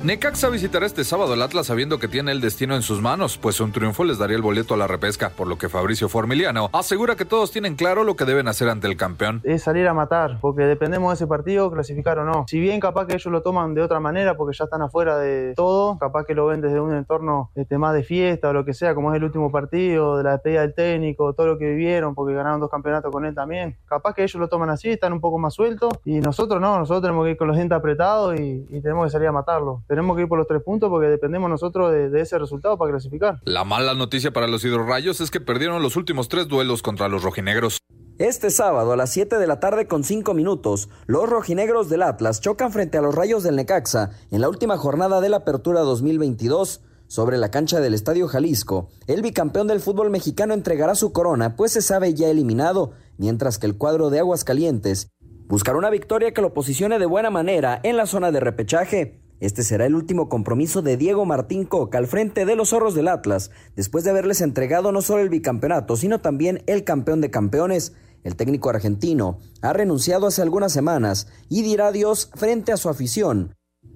Necaxa 0.04 0.50
visitará 0.50 0.86
este 0.86 1.06
sábado 1.06 1.34
el 1.34 1.42
Atlas 1.42 1.68
sabiendo 1.68 1.98
que 1.98 2.10
tiene 2.10 2.34
el 2.34 2.42
destino 2.42 2.76
en 2.76 2.82
sus 2.82 3.02
manos, 3.02 3.38
pues 3.38 3.62
un 3.62 3.72
triunfo 3.72 4.04
les 4.04 4.18
daría 4.18 4.36
el 4.36 4.42
boleto 4.42 4.74
a 4.74 4.78
la 4.78 4.86
repesca, 4.86 5.30
por 5.30 5.48
lo 5.48 5.58
que 5.58 5.70
Fabricio 5.70 6.10
Formiliano 6.10 6.70
asegura 6.74 7.16
que 7.16 7.24
todos 7.24 7.52
tienen 7.52 7.76
claro 7.76 8.04
lo 8.04 8.18
que 8.18 8.26
deben 8.26 8.50
hacer 8.50 8.68
ante 8.68 8.88
el 8.88 8.98
campeón. 8.98 9.40
es 9.46 9.64
salir 9.64 9.88
a 9.88 9.94
matar, 9.94 10.40
porque 10.42 10.64
dependemos 10.64 11.10
de 11.12 11.14
ese 11.14 11.26
partido, 11.28 11.72
clasificar 11.72 12.20
o 12.20 12.26
no. 12.26 12.44
Si 12.50 12.60
bien 12.60 12.82
capaz 12.82 13.08
que 13.08 13.14
ellos 13.14 13.32
lo 13.32 13.42
toman 13.42 13.76
de 13.76 13.82
otra 13.82 14.02
manera, 14.02 14.36
porque 14.36 14.58
ya 14.58 14.66
están 14.66 14.82
afuera 14.82 15.18
de 15.18 15.54
todo, 15.56 15.98
capaz 15.98 16.26
que 16.26 16.36
lo 16.36 16.48
ven 16.48 16.60
desde 16.60 16.82
un 16.82 16.94
entorno 16.94 17.52
este, 17.56 17.78
más 17.78 17.94
de 17.94 18.04
fiesta 18.04 18.50
o 18.50 18.54
lo 18.54 18.66
que 18.66 18.74
sea, 18.74 18.94
como 18.96 19.14
es 19.14 19.16
el 19.16 19.24
último 19.24 19.54
partido, 19.54 20.18
de 20.18 20.26
la 20.26 20.32
despedida 20.34 20.62
del 20.64 20.74
técnico, 20.74 21.32
todo 21.32 21.48
lo 21.48 21.58
que 21.58 21.70
vivieron, 21.70 22.14
porque 22.14 22.34
ganaron 22.34 22.60
dos 22.60 22.70
campeonatos 22.70 23.10
con 23.10 23.24
él 23.24 23.34
también. 23.34 23.78
Capaz 23.86 24.16
que 24.16 24.24
ellos 24.24 24.36
lo 24.36 24.50
toman 24.50 24.70
así, 24.70 24.90
están 24.90 25.14
un 25.14 25.22
poco 25.22 25.40
más 25.40 25.54
sueltos, 25.54 25.94
y 26.04 26.20
nosotros 26.20 26.60
no, 26.60 26.78
nosotros 26.78 27.04
tenemos 27.04 27.24
que 27.24 27.32
ir 27.32 27.38
con 27.38 27.48
los 27.48 27.56
dientes 27.56 27.78
apretados 27.78 28.38
y, 28.38 28.68
y 28.70 28.82
tenemos 28.82 29.06
que 29.06 29.12
salir 29.12 29.30
a 29.30 29.32
matarlo. 29.32 29.82
Tenemos 29.94 30.16
que 30.16 30.24
ir 30.24 30.28
por 30.28 30.40
los 30.40 30.48
tres 30.48 30.64
puntos 30.64 30.90
porque 30.90 31.06
dependemos 31.06 31.48
nosotros 31.52 31.92
de, 31.92 32.10
de 32.10 32.22
ese 32.22 32.40
resultado 32.40 32.80
para 32.80 32.90
clasificar. 32.90 33.40
La 33.46 33.64
mala 33.64 33.94
noticia 33.94 34.34
para 34.34 34.48
los 34.48 34.66
hidrorrayos 34.66 35.22
es 35.22 35.30
que 35.30 35.40
perdieron 35.40 35.84
los 35.84 35.96
últimos 35.98 36.30
tres 36.30 36.48
duelos 36.48 36.82
contra 36.82 37.10
los 37.10 37.22
rojinegros. 37.22 37.78
Este 38.18 38.50
sábado 38.50 38.92
a 38.92 38.98
las 38.98 39.12
7 39.12 39.38
de 39.38 39.46
la 39.46 39.60
tarde 39.60 39.86
con 39.86 40.04
5 40.04 40.34
minutos, 40.34 40.90
los 41.06 41.30
rojinegros 41.30 41.90
del 41.90 42.02
Atlas 42.02 42.42
chocan 42.42 42.72
frente 42.72 42.98
a 42.98 43.02
los 43.02 43.14
Rayos 43.14 43.44
del 43.44 43.56
Necaxa 43.56 44.10
en 44.32 44.42
la 44.42 44.50
última 44.50 44.78
jornada 44.78 45.22
de 45.22 45.30
la 45.30 45.38
Apertura 45.38 45.82
2022. 45.82 46.82
Sobre 47.06 47.38
la 47.38 47.52
cancha 47.52 47.80
del 47.80 47.94
Estadio 47.94 48.28
Jalisco, 48.28 48.90
el 49.06 49.22
bicampeón 49.22 49.68
del 49.68 49.80
fútbol 49.80 50.10
mexicano 50.10 50.56
entregará 50.56 50.96
su 50.96 51.12
corona, 51.12 51.56
pues 51.56 51.72
se 51.72 51.84
sabe 51.84 52.16
ya 52.16 52.30
eliminado, 52.30 52.94
mientras 53.20 53.60
que 53.60 53.68
el 53.68 53.78
cuadro 53.78 54.10
de 54.10 54.18
Aguascalientes 54.18 55.10
buscará 55.48 55.78
una 55.78 55.92
victoria 55.92 56.34
que 56.34 56.42
lo 56.42 56.56
posicione 56.56 56.98
de 56.98 57.06
buena 57.06 57.30
manera 57.30 57.80
en 57.84 57.96
la 57.98 58.08
zona 58.08 58.32
de 58.32 58.40
repechaje. 58.40 59.23
Este 59.40 59.64
será 59.64 59.86
el 59.86 59.96
último 59.96 60.30
compromiso 60.30 60.82
de 60.82 60.98
Diego 60.98 61.26
Martín 61.26 61.66
Coca 61.66 61.98
al 61.98 62.08
frente 62.08 62.46
de 62.46 62.56
los 62.56 62.70
zorros 62.70 62.96
del 62.96 63.08
Atlas, 63.08 63.52
después 63.76 64.04
de 64.04 64.12
haberles 64.12 64.42
entregado 64.42 64.92
no 64.92 65.02
solo 65.02 65.22
el 65.22 65.30
bicampeonato, 65.30 65.96
sino 65.96 66.22
también 66.22 66.64
el 66.68 66.84
campeón 66.84 67.22
de 67.22 67.32
campeones. 67.32 67.94
El 68.24 68.36
técnico 68.36 68.70
argentino 68.70 69.40
ha 69.62 69.74
renunciado 69.74 70.28
hace 70.28 70.42
algunas 70.42 70.72
semanas 70.72 71.28
y 71.50 71.62
dirá 71.62 71.88
adiós 71.88 72.32
frente 72.36 72.72
a 72.72 72.78
su 72.78 72.90
afición. 72.90 73.54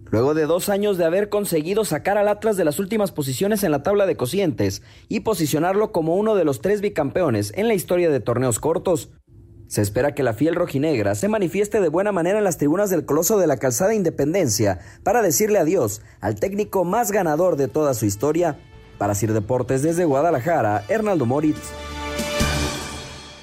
Luego 0.09 0.33
de 0.33 0.45
dos 0.45 0.69
años 0.69 0.97
de 0.97 1.03
haber 1.03 1.27
conseguido 1.27 1.83
sacar 1.83 2.17
al 2.17 2.29
Atlas 2.29 2.55
de 2.55 2.63
las 2.63 2.79
últimas 2.79 3.11
posiciones 3.11 3.63
en 3.63 3.71
la 3.71 3.83
tabla 3.83 4.05
de 4.05 4.15
cocientes 4.15 4.81
y 5.09 5.21
posicionarlo 5.21 5.91
como 5.91 6.15
uno 6.15 6.35
de 6.35 6.45
los 6.45 6.61
tres 6.61 6.79
bicampeones 6.79 7.51
en 7.55 7.67
la 7.67 7.73
historia 7.73 8.09
de 8.09 8.21
torneos 8.21 8.59
cortos, 8.59 9.11
se 9.67 9.81
espera 9.81 10.15
que 10.15 10.23
la 10.23 10.33
fiel 10.33 10.55
rojinegra 10.55 11.13
se 11.15 11.27
manifieste 11.27 11.81
de 11.81 11.89
buena 11.89 12.11
manera 12.11 12.37
en 12.37 12.43
las 12.43 12.57
tribunas 12.57 12.89
del 12.89 13.05
Coloso 13.05 13.37
de 13.37 13.47
la 13.47 13.57
Calzada 13.57 13.93
Independencia 13.93 14.79
para 15.03 15.21
decirle 15.21 15.59
adiós 15.59 16.01
al 16.21 16.39
técnico 16.39 16.85
más 16.85 17.11
ganador 17.11 17.57
de 17.57 17.67
toda 17.67 17.93
su 17.93 18.05
historia. 18.05 18.57
Para 18.97 19.13
Sir 19.13 19.33
Deportes 19.33 19.83
desde 19.83 20.05
Guadalajara, 20.05 20.83
Hernaldo 20.87 21.25
Moritz. 21.27 21.61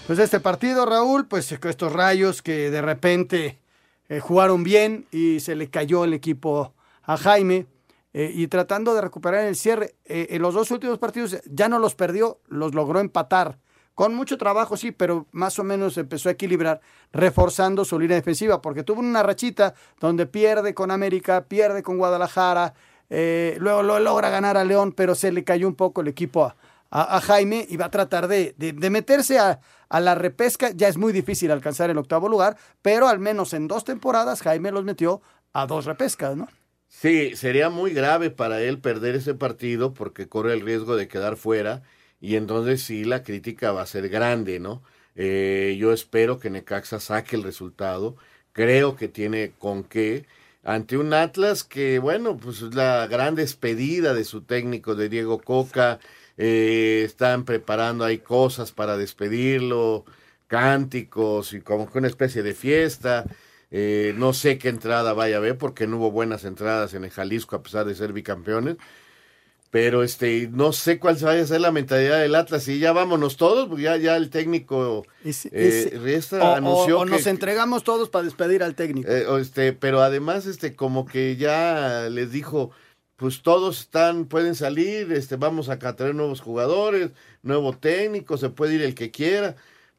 Pues 0.06 0.18
este 0.18 0.40
partido, 0.40 0.84
Raúl, 0.84 1.26
pues 1.28 1.52
estos 1.52 1.92
rayos 1.92 2.42
que 2.42 2.70
de 2.70 2.82
repente 2.82 3.60
eh, 4.08 4.20
jugaron 4.20 4.64
bien 4.64 5.06
y 5.12 5.40
se 5.40 5.54
le 5.54 5.70
cayó 5.70 6.04
el 6.04 6.12
equipo 6.12 6.74
a 7.02 7.16
Jaime. 7.16 7.66
eh, 8.12 8.30
y 8.32 8.46
tratando 8.46 8.94
de 8.94 9.00
recuperar 9.00 9.44
el 9.44 9.56
cierre, 9.56 9.96
eh, 10.04 10.28
en 10.30 10.40
los 10.40 10.54
dos 10.54 10.70
últimos 10.70 10.98
partidos 10.98 11.37
ya 11.46 11.68
no 11.68 11.80
los 11.80 11.94
perdió, 11.96 12.40
los 12.46 12.74
logró 12.74 13.00
empatar. 13.00 13.58
Con 13.94 14.14
mucho 14.14 14.37
trabajo, 14.38 14.76
sí, 14.76 14.90
pero 14.90 15.26
más 15.30 15.59
o 15.59 15.64
menos 15.64 15.96
empezó 15.98 16.28
a 16.28 16.33
equilibrar, 16.33 16.80
reforzando 17.12 17.85
su 17.85 17.98
línea 17.98 18.16
defensiva, 18.16 18.61
porque 18.61 18.83
tuvo 18.83 19.00
una 19.00 19.22
rachita 19.22 19.74
donde 20.00 20.26
pierde 20.26 20.74
con 20.74 20.90
América, 20.90 21.44
pierde 21.44 21.83
con 21.85 21.98
Guadalajara, 21.98 22.74
eh, 23.11 23.57
luego 23.61 23.83
lo 23.83 24.00
logra 24.00 24.30
ganar 24.30 24.57
a 24.57 24.64
León, 24.64 24.92
pero 24.92 25.14
se 25.14 25.30
le 25.30 25.44
cayó 25.44 25.68
un 25.68 25.76
poco 25.76 26.00
el 26.00 26.09
equipo 26.09 26.52
a, 26.90 27.20
Jaime 27.20 27.66
y 27.68 27.76
va 27.76 27.87
a 27.87 27.90
tratar 27.90 28.28
de, 28.28 28.54
meterse 28.90 29.38
a, 29.38 29.61
la 29.90 30.14
repesca. 30.14 30.70
Ya 30.70 30.88
es 30.88 30.96
muy 30.96 31.12
difícil 31.12 31.50
alcanzar 31.50 31.90
el 31.90 31.98
octavo 31.98 32.28
lugar, 32.28 32.57
pero 32.83 33.09
al 33.09 33.18
menos 33.18 33.52
en 33.52 33.68
dos 33.68 33.85
temporadas 33.85 34.42
Jaime 34.42 34.72
los 34.72 34.85
metió 34.85 35.20
a 35.52 35.66
dos 35.66 35.85
repescas, 35.85 36.37
¿no? 36.37 36.48
Sí, 36.88 37.35
sería 37.35 37.70
muy 37.70 37.92
grave 37.92 38.30
para 38.30 38.61
él 38.61 38.80
perder 38.80 39.16
ese 39.16 39.35
partido 39.35 39.94
porque 39.94 40.28
corre 40.28 40.52
el 40.52 40.61
riesgo 40.61 40.94
de 40.94 41.09
quedar 41.09 41.37
fuera 41.37 41.83
y 42.24 42.37
entonces 42.37 42.82
sí 42.82 43.04
la 43.04 43.22
crítica 43.22 43.72
va 43.72 43.82
a 43.82 43.87
ser 43.87 44.08
grande, 44.08 44.58
¿no? 44.58 44.82
Eh, 45.14 45.76
yo 45.78 45.92
espero 45.92 46.38
que 46.38 46.50
Necaxa 46.50 46.98
saque 46.98 47.37
el 47.37 47.42
resultado, 47.42 48.16
creo 48.52 48.96
que 48.96 49.08
tiene 49.08 49.52
con 49.58 49.84
qué 49.84 50.26
ante 50.62 50.96
un 50.96 51.12
Atlas 51.12 51.64
que, 51.64 51.98
bueno, 51.98 52.38
pues 52.38 52.62
es 52.62 52.74
la 52.74 53.06
gran 53.08 53.34
despedida 53.34 54.14
de 54.14 54.24
su 54.24 54.42
técnico, 54.42 54.94
de 54.94 55.10
Diego 55.10 55.38
Coca, 55.40 56.00
eh, 56.38 57.02
están 57.04 57.44
preparando 57.44 58.04
ahí 58.04 58.18
cosas 58.18 58.72
para 58.72 58.96
despedirlo, 58.96 60.06
cánticos 60.46 61.52
y 61.52 61.60
como 61.60 61.90
que 61.90 61.98
una 61.98 62.08
especie 62.08 62.42
de 62.42 62.54
fiesta. 62.54 63.26
Eh, 63.70 64.14
no 64.16 64.32
sé 64.32 64.56
qué 64.58 64.68
entrada 64.70 65.12
vaya 65.12 65.37
a 65.37 65.38
haber 65.38 65.58
porque 65.58 65.87
no 65.87 65.98
hubo 65.98 66.10
buenas 66.10 66.44
entradas 66.44 66.94
en 66.94 67.04
el 67.04 67.10
Jalisco 67.10 67.56
a 67.56 67.62
pesar 67.62 67.84
de 67.87 67.94
ser 67.94 68.12
bicampeones. 68.14 68.76
Pero 69.74 70.04
este, 70.04 70.48
no 70.52 70.72
sé 70.72 71.00
cuál 71.00 71.16
vaya 71.16 71.42
a 71.42 71.46
ser 71.48 71.60
la 71.60 71.72
mentalidad 71.72 72.20
del 72.20 72.37
Atlas. 72.37 72.68
Y 72.68 72.78
ya 72.78 72.92
vámonos 72.92 73.37
todos, 73.37 73.66
porque 73.66 73.82
ya, 73.82 73.96
ya 73.96 74.16
el 74.16 74.30
técnico 74.30 75.04
eh, 75.50 75.98
Riestra 76.00 76.44
o, 76.44 76.54
anunció 76.54 76.98
o- 76.98 77.02
o 77.02 77.04
que, 77.06 77.10
nos 77.10 77.26
entregamos 77.26 77.82
todos 77.82 78.08
para 78.08 78.24
despedir 78.24 78.62
al 78.62 78.76
técnico. 78.76 79.10
eh, 79.10 79.26
este, 79.40 79.72
pero 79.72 80.00
además, 80.00 80.46
este, 80.46 80.76
como 80.76 81.06
que 81.06 81.34
ya 81.34 82.06
les 82.08 82.30
dijo, 82.30 82.70
pues 83.16 83.42
todos 83.42 83.80
están, 83.80 84.26
pueden 84.26 84.54
salir, 84.54 85.10
este, 85.12 85.34
vamos 85.34 85.68
a 85.68 85.76
traer 85.76 86.14
nuevos 86.14 86.40
jugadores, 86.40 87.10
nuevo 87.42 87.72
técnico, 87.76 88.37
se 88.38 88.50
puede 88.50 88.74
ir 88.76 88.82
el 88.82 88.94
que 88.94 89.10
quiera. 89.10 89.56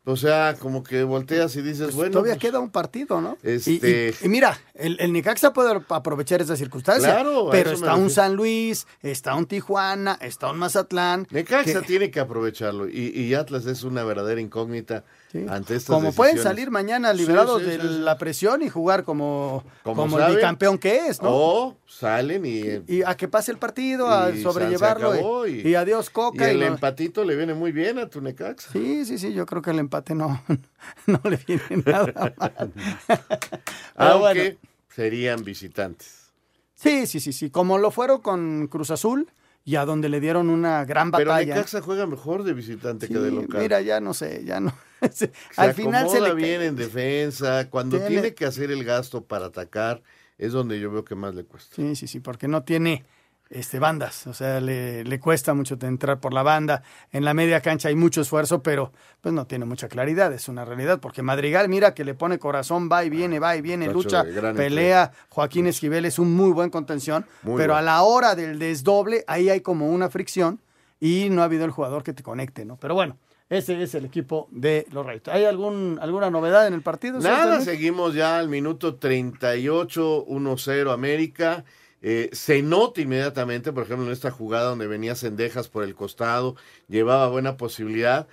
O 0.08 0.16
sea, 0.16 0.56
como 0.60 0.84
que 0.84 1.04
volteas 1.04 1.56
y 1.56 1.64
dices, 1.64 1.96
bueno. 1.96 2.12
Todavía 2.12 2.34
pues, 2.36 2.42
queda 2.42 2.60
un 2.60 2.70
partido, 2.70 3.22
¿no? 3.22 3.38
Y- 3.44 3.50
Este- 3.56 4.14
Y, 4.22 4.26
y 4.26 4.30
mira, 4.30 4.60
el, 4.76 4.98
el 5.00 5.12
Necaxa 5.12 5.52
puede 5.52 5.82
aprovechar 5.90 6.42
esa 6.44 6.56
circunstancia. 6.56 7.12
Claro, 7.12 7.50
pero 7.52 7.72
está 7.72 7.96
un. 7.96 8.10
San 8.12 8.36
Luis, 8.36 8.86
está 9.02 9.34
un 9.36 9.48
Tijuana, 9.48 10.18
está 10.22 10.52
un 10.52 10.60
Mazatlán. 10.60 11.28
Necaxa 11.32 11.82
que- 11.82 11.88
tiene 11.88 12.12
que 12.12 12.20
aprovecharlo 12.20 12.88
y, 12.88 13.10
y 13.16 13.34
Atlas 13.34 13.66
es 13.66 13.84
una 13.84 14.04
verdadera 14.04 14.40
incógnita 14.40 15.04
ante 15.50 15.76
estas 15.76 15.94
como 15.94 16.14
pueden 16.14 16.38
salir 16.42 16.72
mañana 16.72 17.12
liberados 17.12 17.62
sí, 17.62 17.68
de 17.68 17.76
sí, 17.76 17.82
sí. 17.82 17.88
la 18.00 18.18
presión 18.18 18.62
y 18.62 18.70
jugar 18.70 19.04
como, 19.04 19.66
Como 19.84 20.04
como, 20.04 20.20
el 20.20 20.36
bicampeón 20.36 20.78
que 20.78 21.08
es, 21.08 21.22
¿no? 21.22 21.30
O 21.30 21.78
salen 21.88 22.46
y, 22.46 22.62
y 22.88 23.04
a 23.04 23.16
que 23.18 23.28
pase 23.28 23.52
el 23.52 23.58
partido, 23.58 24.10
a 24.10 24.32
y 24.32 24.42
sobrellevarlo. 24.42 25.12
se 25.12 25.18
acabó 25.20 25.48
y, 25.48 25.60
y 25.68 25.76
adiós, 25.76 26.08
y 26.10 26.12
Coca. 26.14 26.50
el 26.50 26.58
y 26.58 26.60
no- 26.62 26.66
empatito 26.68 27.26
le 27.26 27.36
viene 27.36 27.54
muy 27.54 27.72
bien 27.74 28.00
a 28.00 28.10
tu 28.10 28.22
Necaxa. 28.22 28.72
Sí, 28.72 29.06
sí, 29.06 29.18
sí, 29.18 29.34
yo 29.34 29.46
creo 29.46 29.62
que 29.62 29.72
el 29.72 29.80
empate 29.80 30.16
no, 30.16 30.42
no 31.06 31.20
le 31.30 31.38
viene 31.46 31.84
nada 31.86 32.34
mal. 32.38 32.74
Aunque 33.96 34.42
bueno. 34.44 34.58
serían 34.96 35.44
visitantes. 35.44 36.32
Sí, 36.76 37.08
sí, 37.08 37.20
sí, 37.20 37.34
sí. 37.34 37.50
Como 37.50 37.78
lo 37.78 37.92
fueron 37.92 38.22
con 38.22 38.68
Cruz 38.68 38.92
Azul 38.92 39.30
y 39.66 39.76
a 39.76 39.84
donde 39.86 40.08
le 40.10 40.20
dieron 40.22 40.50
una 40.50 40.86
gran 40.86 41.12
Pero 41.12 41.32
batalla. 41.32 41.56
Necaxa 41.56 41.82
juega 41.82 42.06
mejor 42.06 42.44
de 42.44 42.54
visitante 42.54 43.08
que 43.08 43.16
de 43.16 43.30
Sí, 43.32 43.36
local. 43.36 43.62
Mira, 43.62 43.82
ya 43.82 44.00
no 44.00 44.14
sé, 44.14 44.44
ya 44.46 44.60
no. 44.62 44.72
se 45.12 45.32
Al 45.58 45.74
final 45.74 46.08
se 46.10 46.22
le 46.22 46.34
bien 46.36 46.62
en 46.62 46.76
defensa. 46.76 47.70
Cuando 47.70 47.98
Tiene- 47.98 48.10
tiene 48.12 48.34
que 48.36 48.46
hacer 48.46 48.72
el 48.72 48.84
gasto 48.86 49.26
para 49.26 49.48
atacar, 49.48 50.02
es 50.38 50.52
donde 50.54 50.80
yo 50.80 50.92
veo 50.92 51.04
que 51.04 51.16
más 51.16 51.34
le 51.36 51.44
cuesta. 51.46 51.76
Sí, 51.76 51.96
sí, 51.96 52.08
sí, 52.08 52.20
porque 52.20 52.48
no 52.48 52.64
tiene 52.64 53.04
este 53.50 53.80
bandas, 53.80 54.26
o 54.28 54.34
sea, 54.34 54.60
le, 54.60 55.04
le 55.04 55.20
cuesta 55.20 55.54
mucho 55.54 55.78
entrar 55.82 56.20
por 56.20 56.34
la 56.34 56.42
banda. 56.44 56.82
En 57.12 57.24
la 57.24 57.34
media 57.34 57.62
cancha 57.62 57.90
hay 57.90 57.96
mucho 57.96 58.22
esfuerzo, 58.22 58.64
pero 58.64 58.92
pues 59.22 59.34
no 59.34 59.46
tiene 59.46 59.66
mucha 59.66 59.88
claridad, 59.88 60.34
es 60.34 60.50
una 60.50 60.66
realidad, 60.66 61.00
porque 61.00 61.22
Madrigal, 61.22 61.70
mira 61.70 61.94
que 61.94 62.04
le 62.04 62.16
pone 62.16 62.40
corazón, 62.40 62.90
va 62.92 63.06
y 63.06 63.10
viene, 63.10 63.40
va 63.40 63.56
y 63.56 63.62
viene, 63.62 63.88
lucha, 63.88 64.24
pelea. 64.56 65.12
Joaquín 65.30 65.68
Esquivel 65.68 66.06
es 66.06 66.18
un 66.20 66.34
muy 66.34 66.52
buen 66.52 66.70
contención, 66.70 67.26
Muy 67.44 67.58
pero 67.58 67.74
bueno. 67.74 67.90
a 67.90 67.94
la 67.94 68.02
hora 68.04 68.36
del 68.36 68.58
desdoble, 68.58 69.24
ahí 69.28 69.50
hay 69.50 69.62
como 69.62 69.90
una 69.90 70.10
fricción 70.10 70.60
y 71.00 71.30
no 71.30 71.42
ha 71.42 71.46
habido 71.46 71.66
el 71.66 71.72
jugador 71.72 72.04
que 72.04 72.14
te 72.14 72.24
conecte, 72.24 72.66
¿no? 72.66 72.78
Pero 72.78 72.94
bueno. 72.96 73.18
Ese 73.48 73.80
es 73.84 73.94
el 73.94 74.06
equipo 74.06 74.48
de 74.50 74.88
los 74.92 75.06
Rayos. 75.06 75.28
¿Hay 75.28 75.46
algún, 75.46 76.00
alguna 76.02 76.32
novedad 76.32 76.66
en 76.66 76.74
el 76.74 76.82
partido? 76.82 77.20
Nada, 77.20 77.62
seguimos 77.62 78.16
ya 78.16 78.40
al 78.40 78.50
minuto 78.50 78.96
38, 78.96 80.26
1-0 80.26 80.92
América. 80.92 81.64
Eh, 82.08 82.30
se 82.34 82.62
nota 82.62 83.02
inmediatamente, 83.02 83.74
por 83.74 83.82
ejemplo, 83.84 84.06
en 84.06 84.12
esta 84.14 84.30
jugada 84.30 84.70
donde 84.70 84.86
venía 84.86 85.16
Cendejas 85.16 85.70
por 85.70 85.84
el 85.84 85.96
costado, 85.96 86.56
llevaba 86.88 87.28
buena 87.30 87.58
posibilidad. 87.58 88.28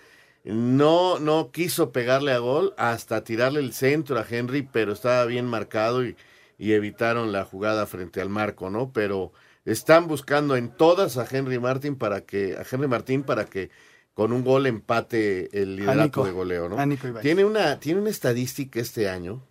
No, 0.45 1.19
no 1.19 1.51
quiso 1.53 1.91
pegarle 1.91 2.33
a 2.33 2.39
gol 2.39 2.75
hasta 2.77 3.25
tirarle 3.25 3.61
el 3.61 3.73
centro 3.73 4.19
a 4.19 4.27
Henry, 4.29 4.61
pero 4.71 4.93
estaba 4.93 5.25
bien 5.25 5.47
marcado 5.47 6.05
y, 6.05 6.17
y 6.59 6.73
evitaron 6.73 7.33
la 7.33 7.47
jugada 7.47 7.87
frente 7.87 8.21
al 8.21 8.29
marco, 8.29 8.69
¿no? 8.69 8.93
Pero 8.93 9.33
están 9.65 10.07
buscando 10.07 10.55
en 10.57 10.69
todas 10.77 11.17
a 11.17 11.27
Henry 11.31 11.59
Martín 11.59 11.97
para 11.97 12.23
que, 12.27 12.57
a 12.59 12.65
Henry 12.71 12.89
Martín 12.89 13.23
para 13.23 13.47
que 13.47 13.71
con 14.13 14.33
un 14.33 14.45
gol 14.45 14.67
empate 14.67 15.49
el 15.63 15.77
liderato 15.77 16.25
de 16.27 16.33
goleo, 16.33 16.69
¿no? 16.69 16.77
Tiene 17.23 17.47
una, 17.47 17.81
tiene 17.81 18.01
una 18.03 18.11
estadística 18.11 18.81
este 18.81 19.09
año. 19.09 19.43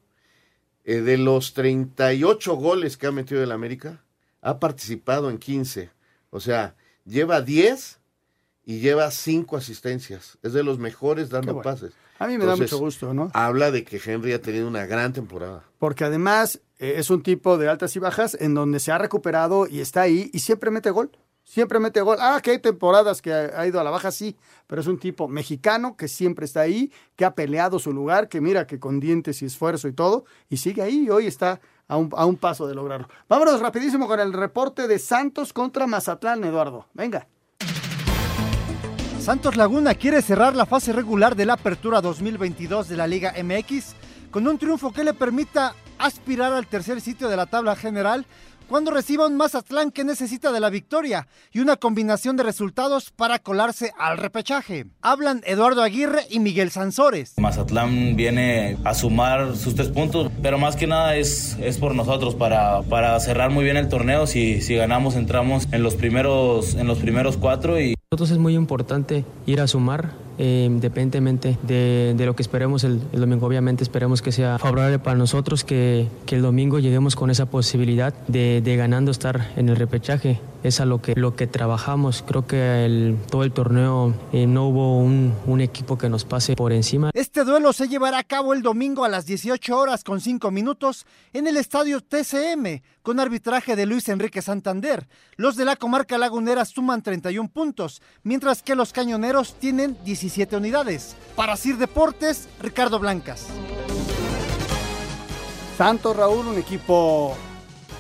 eh, 0.84 1.01
de 1.01 1.17
los 1.17 1.53
38 1.53 2.55
goles 2.55 2.97
que 2.97 3.07
ha 3.07 3.12
metido 3.12 3.43
el 3.43 3.51
América, 3.51 4.03
ha 4.41 4.60
participado 4.60 5.30
en 5.30 5.38
15. 5.38 5.89
O 6.30 6.39
sea, 6.39 6.75
lleva 7.06 7.41
10 7.41 7.99
y 8.65 8.80
lleva 8.80 9.10
5 9.12 9.58
asistencias. 9.58 10.38
Es 10.41 10.54
de 10.54 10.63
los 10.63 10.80
mejores 10.80 11.30
dando 11.30 11.54
bueno. 11.54 11.69
pases. 11.69 11.93
A 12.19 12.27
mí 12.27 12.38
me 12.38 12.45
da 12.45 12.56
mucho 12.56 12.77
gusto, 12.77 13.13
¿no? 13.13 13.32
Habla 13.34 13.71
de 13.71 13.84
que 13.84 13.99
Henry 14.04 14.34
ha 14.34 14.41
tenido 14.41 14.67
una 14.67 14.86
gran 14.86 15.12
temporada. 15.13 15.63
porque 15.80 16.04
además 16.04 16.62
eh, 16.77 16.95
es 16.97 17.10
un 17.10 17.23
tipo 17.23 17.58
de 17.58 17.67
altas 17.67 17.95
y 17.95 17.99
bajas 17.99 18.38
en 18.39 18.54
donde 18.54 18.80
se 18.80 18.91
ha 18.91 18.97
recuperado 18.99 19.68
y 19.68 19.80
está 19.80 20.01
ahí 20.01 20.30
y 20.32 20.39
siempre 20.39 20.70
mete 20.70 20.91
gol. 20.91 21.11
Siempre 21.43 21.80
mete 21.80 21.99
gol. 22.01 22.18
Ah, 22.20 22.39
que 22.41 22.51
hay 22.51 22.59
temporadas 22.59 23.22
que 23.22 23.34
ha, 23.34 23.59
ha 23.59 23.66
ido 23.66 23.80
a 23.80 23.84
la 23.84 23.89
baja, 23.89 24.11
sí, 24.11 24.38
pero 24.68 24.82
es 24.82 24.88
un 24.88 24.99
tipo 24.99 25.28
mexicano 25.28 25.97
que 25.97 26.07
siempre 26.07 26.45
está 26.45 26.61
ahí, 26.61 26.91
que 27.16 27.26
ha 27.26 27.34
peleado 27.34 27.80
su 27.80 27.91
lugar, 27.91 28.30
que 28.30 28.39
mira 28.39 28.68
que 28.68 28.80
con 28.80 28.99
dientes 28.99 29.41
y 29.41 29.45
esfuerzo 29.45 29.88
y 29.88 29.93
todo, 29.93 30.26
y 30.47 30.57
sigue 30.57 30.84
ahí 30.84 31.05
y 31.05 31.09
hoy 31.09 31.26
está 31.26 31.59
a 31.92 31.98
un, 31.98 32.10
a 32.16 32.26
un 32.26 32.38
paso 32.38 32.68
de 32.68 32.74
lograrlo. 32.74 33.10
Vámonos 33.28 33.60
rapidísimo 33.60 34.08
con 34.08 34.18
el 34.22 34.32
reporte 34.32 34.88
de 34.88 34.98
Santos 34.98 35.52
contra 35.52 35.88
Mazatlán, 35.88 36.42
Eduardo. 36.46 36.86
Venga. 36.94 37.28
Santos 39.20 39.58
Laguna 39.58 39.94
quiere 39.94 40.22
cerrar 40.22 40.56
la 40.56 40.66
fase 40.66 40.94
regular 40.94 41.36
de 41.36 41.46
la 41.46 41.54
Apertura 41.54 42.00
2022 42.00 42.88
de 42.88 42.96
la 42.96 43.08
Liga 43.08 43.34
MX 43.44 43.94
con 44.32 44.48
un 44.48 44.58
triunfo 44.58 44.94
que 44.94 45.04
le 45.04 45.14
permita 45.14 45.76
aspirar 46.00 46.54
al 46.54 46.66
tercer 46.66 47.02
sitio 47.02 47.28
de 47.28 47.36
la 47.36 47.46
tabla 47.46 47.76
general 47.76 48.26
cuando 48.72 48.91
reciba 48.91 49.28
un 49.28 49.36
Mazatlán 49.36 49.91
que 49.91 50.05
necesita 50.05 50.53
de 50.53 50.61
la 50.61 50.69
victoria 50.69 51.28
y 51.51 51.59
una 51.59 51.76
combinación 51.76 52.38
de 52.38 52.43
resultados 52.43 53.11
para 53.11 53.38
colarse 53.38 53.91
al 53.99 54.17
repechaje. 54.17 54.86
Hablan 55.01 55.41
Eduardo 55.45 55.84
Aguirre 55.84 56.22
y 56.30 56.39
Miguel 56.39 56.72
Sansores. 56.72 57.34
Mazatlán 57.38 58.15
viene 58.15 58.78
a 58.86 58.93
sumar 58.93 59.57
sus 59.57 59.76
tres 59.76 59.89
puntos, 59.89 60.32
pero 60.41 60.57
más 60.57 60.78
que 60.78 60.88
nada 60.88 61.17
es, 61.17 61.57
es 61.59 61.80
por 61.80 61.95
nosotros 61.95 62.34
para, 62.34 62.82
para 62.84 63.19
cerrar 63.19 63.49
muy 63.49 63.65
bien 63.65 63.76
el 63.76 63.89
torneo. 63.89 64.26
Si, 64.26 64.61
si 64.61 64.76
ganamos 64.76 65.15
entramos 65.15 65.67
en 65.74 65.84
los 65.84 65.95
primeros, 65.95 66.76
en 66.76 66.88
los 66.88 66.99
primeros 66.99 67.36
cuatro 67.36 67.78
y 67.78 67.95
nosotros 68.09 68.32
es 68.32 68.38
muy 68.38 68.55
importante 68.55 69.26
ir 69.45 69.59
a 69.61 69.67
sumar, 69.67 70.11
eh, 70.44 70.64
independientemente 70.66 71.60
de, 71.62 72.16
de, 72.18 72.26
lo 72.26 72.36
que 72.36 72.42
esperemos 72.42 72.84
el, 72.84 73.00
el, 73.14 73.20
domingo. 73.20 73.46
Obviamente 73.46 73.84
esperemos 73.84 74.24
que 74.24 74.32
sea 74.32 74.58
favorable 74.58 74.98
para 74.98 75.16
nosotros, 75.16 75.64
que, 75.64 76.08
que 76.26 76.36
el 76.36 76.42
domingo 76.42 76.80
lleguemos 76.80 77.16
con 77.16 77.30
esa 77.30 77.46
posibilidad 77.46 78.12
de, 78.28 78.60
de, 78.64 78.76
ganando 78.76 79.12
estar 79.12 79.52
en 79.56 79.70
el 79.70 79.76
repechaje. 79.76 80.39
Es 80.64 80.80
a 80.80 80.86
lo 80.86 81.01
que, 81.01 81.16
lo 81.16 81.36
que 81.36 81.47
trabajamos. 81.47 82.24
Creo 82.26 82.45
que 82.45 82.86
el, 82.86 83.18
todo 83.30 83.43
el 83.43 83.51
torneo 83.51 84.14
eh, 84.32 84.45
no 84.47 84.68
hubo 84.68 84.97
un, 84.99 85.34
un, 85.47 85.62
equipo 85.62 85.97
que 85.97 86.09
nos 86.09 86.24
pase 86.24 86.55
por 86.55 86.72
encima. 86.72 87.09
Este 87.14 87.43
duelo 87.43 87.74
se 87.74 87.88
llevará 87.88 88.20
a 88.20 88.24
cabo 88.24 88.53
el 88.53 88.62
domingo 88.62 89.03
a 89.03 89.09
las 89.09 89.26
18 89.26 89.78
horas 89.78 90.03
con 90.03 90.22
5 90.22 90.51
minutos 90.51 91.05
en 91.34 91.47
el 91.47 91.57
estadio 91.57 92.01
TCM, 92.01 92.82
con 93.01 93.20
arbitraje 93.20 93.76
de 93.76 93.86
Luis 93.86 94.07
Enrique 94.09 94.41
Santander. 94.41 95.07
Los 95.36 95.55
de 95.55 95.66
la 95.66 95.76
comarca 95.76 96.18
lagunera 96.18 96.66
suman 96.66 97.01
31 97.01 97.49
puntos 97.49 98.01
mientras 98.24 98.62
que 98.62 98.76
los 98.76 98.93
cañoneros 98.93 99.55
tienen 99.55 99.97
17 100.03 100.55
unidades. 100.57 101.16
Para 101.36 101.57
Sir 101.57 101.78
Deportes, 101.78 102.47
Ricardo 102.62 102.99
Blancas. 102.99 103.47
Santos 105.78 106.16
Raúl, 106.16 106.45
un 106.45 106.59
equipo 106.59 107.36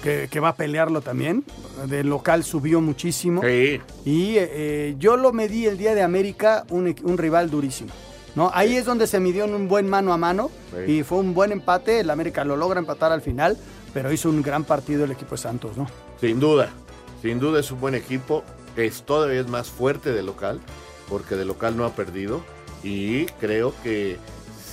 que, 0.01 0.27
que, 0.29 0.39
va 0.39 0.49
a 0.49 0.55
pelearlo 0.55 1.01
también. 1.01 1.43
Del 1.87 2.07
local 2.07 2.43
subió 2.43 2.81
muchísimo. 2.81 3.41
Sí. 3.41 3.79
Y 4.05 4.35
eh, 4.37 4.95
yo 4.99 5.17
lo 5.17 5.33
medí 5.33 5.65
el 5.65 5.77
día 5.77 5.95
de 5.95 6.01
América, 6.01 6.65
un, 6.69 6.95
un 7.03 7.17
rival 7.17 7.49
durísimo. 7.49 7.91
¿no? 8.35 8.49
Ahí 8.53 8.69
sí. 8.69 8.77
es 8.77 8.85
donde 8.85 9.07
se 9.07 9.19
midió 9.19 9.45
en 9.45 9.53
un 9.53 9.67
buen 9.67 9.89
mano 9.89 10.13
a 10.13 10.17
mano 10.17 10.49
sí. 10.85 10.91
y 10.91 11.03
fue 11.03 11.19
un 11.19 11.33
buen 11.33 11.51
empate. 11.51 11.99
El 11.99 12.09
América 12.09 12.43
lo 12.45 12.55
logra 12.55 12.79
empatar 12.79 13.11
al 13.11 13.21
final, 13.21 13.57
pero 13.93 14.11
hizo 14.11 14.29
un 14.29 14.41
gran 14.41 14.63
partido 14.63 15.05
el 15.05 15.11
equipo 15.11 15.31
de 15.31 15.41
Santos, 15.41 15.77
¿no? 15.77 15.87
Sin 16.19 16.39
duda, 16.39 16.69
sin 17.21 17.39
duda 17.39 17.59
es 17.59 17.71
un 17.71 17.79
buen 17.79 17.95
equipo 17.95 18.43
es 18.75 19.03
todavía 19.03 19.41
es 19.41 19.47
más 19.47 19.69
fuerte 19.69 20.11
de 20.11 20.23
local, 20.23 20.59
porque 21.09 21.35
de 21.35 21.45
local 21.45 21.77
no 21.77 21.85
ha 21.85 21.95
perdido. 21.95 22.41
Y 22.83 23.25
creo 23.39 23.73
que 23.83 24.17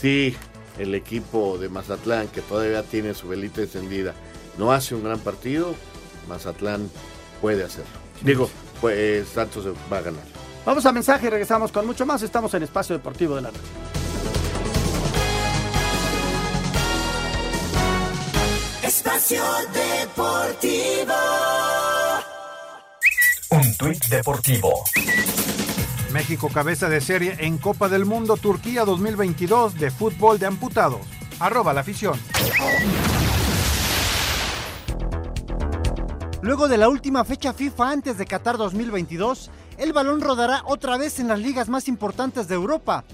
sí, 0.01 0.37
el 0.79 0.95
equipo 0.95 1.59
de 1.59 1.69
Mazatlán, 1.69 2.29
que 2.29 2.41
todavía 2.41 2.83
tiene 2.83 3.15
su 3.15 3.29
velita 3.29 3.61
encendida, 3.61 4.15
no 4.59 4.73
hace 4.73 4.95
un 4.95 5.05
gran 5.05 5.21
partido, 5.21 5.75
Mazatlán 6.29 6.91
puede 7.41 7.65
hacerlo. 7.65 7.91
Digo, 8.21 8.51
pues 8.81 9.29
Santos 9.29 9.67
va 9.91 9.99
a 9.99 10.03
ganar. 10.03 10.25
Vamos 10.67 10.85
a 10.85 10.93
mensaje 10.93 11.29
y 11.29 11.31
regresamos 11.31 11.73
con 11.73 11.87
mucho 11.87 12.05
más. 12.05 12.23
Estamos 12.23 12.53
en 12.55 12.65
Espacio 12.65 12.97
Deportivo 12.97 13.37
de 13.37 13.43
la 13.43 13.51
Red. 13.51 13.61
Espacio 18.83 19.43
Deportivo. 19.73 21.15
Un 23.51 23.77
tuit 23.79 24.05
deportivo. 24.09 24.85
México 26.13 26.51
cabeza 26.53 26.89
de 26.89 27.01
serie 27.01 27.37
en 27.39 27.57
Copa 27.59 27.89
del 27.89 28.05
Mundo 28.05 28.37
Turquía 28.37 28.85
2022 28.85 29.77
de 29.77 29.91
fútbol 29.91 30.39
de 30.39 30.47
amputados. 30.47 31.01
Arroba 31.39 31.73
la 31.73 31.81
afición. 31.81 32.19
Luego 36.49 36.67
de 36.67 36.79
la 36.79 36.89
última 36.89 37.27
fecha 37.27 37.53
FIFA 37.53 37.91
antes 37.91 38.17
de 38.17 38.25
Qatar 38.25 38.57
2022, 38.57 39.51
el 39.77 39.93
balón 39.93 40.23
rodará 40.23 40.63
otra 40.65 40.97
vez 40.97 41.21
en 41.21 41.29
las 41.29 41.39
ligas 41.39 41.69
más 41.69 41.89
importantes 41.89 42.49
de 42.49 42.55
Europa, 42.55 43.05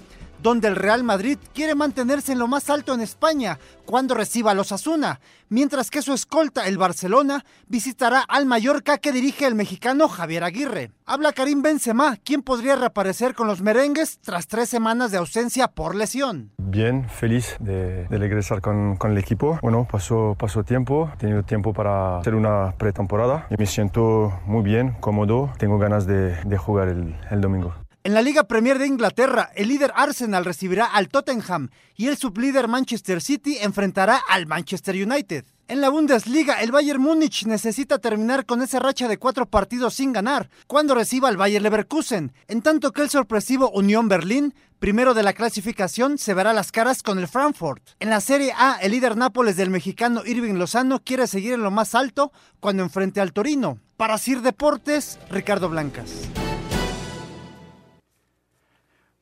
donde 0.45 0.67
el 0.67 0.75
Real 0.75 1.03
Madrid 1.03 1.39
quiere 1.55 1.73
mantenerse 1.73 2.31
en 2.31 2.37
lo 2.37 2.47
más 2.47 2.69
alto 2.69 2.93
en 2.93 3.01
España 3.01 3.57
cuando 3.83 4.13
reciba 4.13 4.51
a 4.51 4.53
los 4.53 4.71
Asuna, 4.71 5.19
mientras 5.49 5.89
que 5.89 6.03
su 6.03 6.13
escolta, 6.13 6.67
el 6.67 6.77
Barcelona, 6.77 7.43
visitará 7.67 8.23
al 8.27 8.45
Mallorca 8.45 8.99
que 8.99 9.11
dirige 9.11 9.47
el 9.47 9.55
mexicano 9.55 10.07
Javier 10.07 10.43
Aguirre. 10.43 10.91
Habla 11.07 11.33
Karim 11.33 11.63
Benzema, 11.63 12.17
quien 12.17 12.43
podría 12.43 12.75
reaparecer 12.75 13.33
con 13.33 13.47
los 13.47 13.63
merengues 13.63 14.19
tras 14.19 14.45
tres 14.45 14.69
semanas 14.69 15.09
de 15.09 15.17
ausencia 15.17 15.67
por 15.67 15.95
lesión. 15.95 16.51
Bien, 16.59 17.09
feliz 17.09 17.55
de, 17.59 18.05
de 18.05 18.17
regresar 18.19 18.61
con, 18.61 18.97
con, 18.97 19.13
el 19.13 19.17
equipo. 19.17 19.57
Bueno, 19.63 19.87
pasó, 19.91 20.35
pasó 20.37 20.63
tiempo, 20.63 21.09
he 21.11 21.17
tenido 21.17 21.41
tiempo 21.41 21.73
para 21.73 22.19
hacer 22.19 22.35
una 22.35 22.75
pretemporada 22.77 23.47
y 23.49 23.55
me 23.57 23.65
siento 23.65 24.31
muy 24.45 24.61
bien, 24.61 24.95
cómodo, 24.99 25.51
tengo 25.57 25.79
ganas 25.79 26.05
de, 26.05 26.35
de 26.43 26.57
jugar 26.59 26.89
el, 26.89 27.15
el 27.31 27.41
domingo. 27.41 27.73
En 28.05 28.13
la 28.13 28.21
Liga 28.21 28.43
Premier 28.43 28.77
de 28.77 28.85
Inglaterra, 28.85 29.49
el 29.55 29.67
líder 29.67 29.91
Arsenal 29.95 30.45
recibirá 30.45 30.85
al 30.85 31.09
Tottenham 31.09 31.69
y 31.95 32.05
el 32.05 32.17
sublíder 32.17 32.67
Manchester 32.67 33.19
City 33.19 33.57
enfrentará 33.59 34.21
al 34.29 34.45
Manchester 34.45 34.93
United. 34.93 35.43
En 35.67 35.81
la 35.81 35.89
Bundesliga, 35.89 36.61
el 36.61 36.71
Bayern 36.71 37.01
Múnich 37.01 37.47
necesita 37.47 37.97
terminar 37.97 38.45
con 38.45 38.61
esa 38.61 38.77
racha 38.77 39.07
de 39.07 39.17
cuatro 39.17 39.47
partidos 39.47 39.95
sin 39.95 40.13
ganar 40.13 40.51
cuando 40.67 40.93
reciba 40.93 41.29
al 41.29 41.37
Bayern 41.37 41.63
Leverkusen, 41.63 42.31
en 42.47 42.61
tanto 42.61 42.91
que 42.91 43.01
el 43.01 43.09
sorpresivo 43.09 43.71
Unión 43.71 44.07
Berlín, 44.07 44.53
primero 44.77 45.15
de 45.15 45.23
la 45.23 45.33
clasificación, 45.33 46.19
se 46.19 46.35
verá 46.35 46.53
las 46.53 46.71
caras 46.71 47.01
con 47.01 47.17
el 47.17 47.27
Frankfurt. 47.27 47.81
En 47.99 48.11
la 48.11 48.21
Serie 48.21 48.53
A, 48.55 48.77
el 48.83 48.91
líder 48.91 49.17
Nápoles 49.17 49.57
del 49.57 49.71
mexicano 49.71 50.21
Irving 50.23 50.59
Lozano 50.59 51.01
quiere 51.03 51.25
seguir 51.25 51.53
en 51.53 51.63
lo 51.63 51.71
más 51.71 51.95
alto 51.95 52.31
cuando 52.59 52.83
enfrente 52.83 53.19
al 53.19 53.33
Torino. 53.33 53.79
Para 53.97 54.19
Sir 54.19 54.43
Deportes, 54.43 55.17
Ricardo 55.31 55.69
Blancas. 55.69 56.11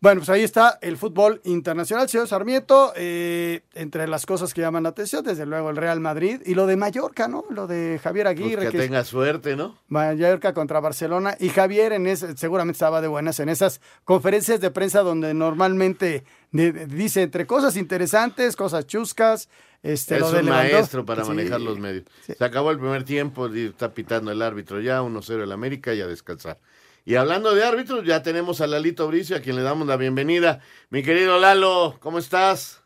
Bueno, 0.03 0.19
pues 0.19 0.29
ahí 0.31 0.43
está 0.43 0.79
el 0.81 0.97
fútbol 0.97 1.39
internacional, 1.45 2.09
señor 2.09 2.27
Sarmiento. 2.27 2.91
Eh, 2.97 3.61
entre 3.73 4.05
las 4.05 4.25
cosas 4.25 4.53
que 4.53 4.59
llaman 4.59 4.83
la 4.83 4.89
atención, 4.89 5.23
desde 5.23 5.45
luego 5.45 5.69
el 5.69 5.77
Real 5.77 6.01
Madrid 6.01 6.41
y 6.45 6.55
lo 6.55 6.67
de 6.67 6.75
Mallorca, 6.75 7.29
¿no? 7.29 7.45
Lo 7.49 7.67
de 7.67 8.01
Javier 8.03 8.27
Aguirre. 8.27 8.63
Pues 8.63 8.71
que, 8.71 8.77
que 8.79 8.83
tenga 8.83 9.05
suerte, 9.05 9.55
¿no? 9.55 9.77
Mallorca 9.87 10.53
contra 10.53 10.81
Barcelona. 10.81 11.37
Y 11.39 11.47
Javier 11.47 11.93
en 11.93 12.07
ese, 12.07 12.35
seguramente 12.35 12.75
estaba 12.75 12.99
de 12.99 13.07
buenas 13.07 13.39
en 13.39 13.47
esas 13.47 13.79
conferencias 14.03 14.59
de 14.59 14.71
prensa 14.71 15.03
donde 15.03 15.33
normalmente 15.33 16.25
de, 16.51 16.73
de, 16.73 16.85
dice 16.85 17.21
entre 17.21 17.47
cosas 17.47 17.77
interesantes, 17.77 18.57
cosas 18.57 18.85
chuscas. 18.85 19.47
Este, 19.83 20.15
es 20.15 20.19
lo 20.19 20.33
de 20.33 20.41
un 20.41 20.49
maestro 20.49 21.05
para 21.05 21.23
sí. 21.23 21.29
manejar 21.29 21.61
los 21.61 21.79
medios. 21.79 22.03
Sí. 22.25 22.33
Se 22.37 22.43
acabó 22.43 22.71
el 22.71 22.77
primer 22.77 23.05
tiempo, 23.05 23.47
está 23.47 23.93
pitando 23.93 24.31
el 24.31 24.41
árbitro 24.41 24.81
ya, 24.81 25.01
1-0 25.01 25.43
el 25.43 25.51
América 25.53 25.93
y 25.93 26.01
a 26.01 26.07
descansar. 26.07 26.57
Y 27.05 27.15
hablando 27.15 27.53
de 27.53 27.65
árbitros, 27.65 28.05
ya 28.05 28.23
tenemos 28.23 28.61
a 28.61 28.67
Lalito 28.67 29.05
Bricio, 29.09 29.35
a 29.35 29.41
quien 29.41 29.57
le 29.57 29.61
damos 29.61 29.85
la 29.85 29.97
bienvenida. 29.97 30.61
Mi 30.89 31.03
querido 31.03 31.37
Lalo, 31.37 31.97
¿cómo 31.99 32.17
estás? 32.17 32.81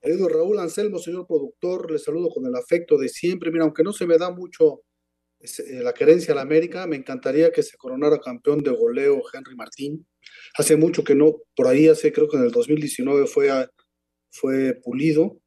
Querido 0.00 0.28
Raúl 0.28 0.58
Anselmo, 0.58 0.98
señor 0.98 1.28
productor, 1.28 1.92
le 1.92 2.00
saludo 2.00 2.28
con 2.30 2.44
el 2.44 2.56
afecto 2.56 2.98
de 2.98 3.08
siempre. 3.08 3.52
Mira, 3.52 3.62
aunque 3.62 3.84
no 3.84 3.92
se 3.92 4.04
me 4.04 4.18
da 4.18 4.32
mucho 4.32 4.82
eh, 5.38 5.80
la 5.80 5.94
querencia 5.94 6.32
a 6.32 6.34
la 6.34 6.42
América, 6.42 6.88
me 6.88 6.96
encantaría 6.96 7.52
que 7.52 7.62
se 7.62 7.76
coronara 7.76 8.18
campeón 8.18 8.64
de 8.64 8.72
goleo 8.72 9.22
Henry 9.32 9.54
Martín. 9.54 10.04
Hace 10.58 10.76
mucho 10.76 11.04
que 11.04 11.14
no, 11.14 11.36
por 11.54 11.68
ahí 11.68 11.86
hace, 11.86 12.12
creo 12.12 12.28
que 12.28 12.38
en 12.38 12.44
el 12.46 12.50
2019 12.50 13.28
fue, 13.28 13.48
fue 14.28 14.74
pulido 14.82 15.38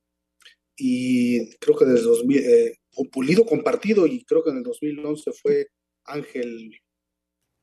y 0.78 1.54
creo 1.58 1.78
que 1.78 1.84
desde 1.84 2.06
2000, 2.06 2.38
eh, 2.46 2.78
pulido 3.12 3.46
compartido 3.46 4.08
y 4.08 4.24
creo 4.24 4.42
que 4.42 4.52
en 4.52 4.58
el 4.58 4.64
2011 4.64 5.32
fue 5.34 5.68
Ángel 6.06 6.72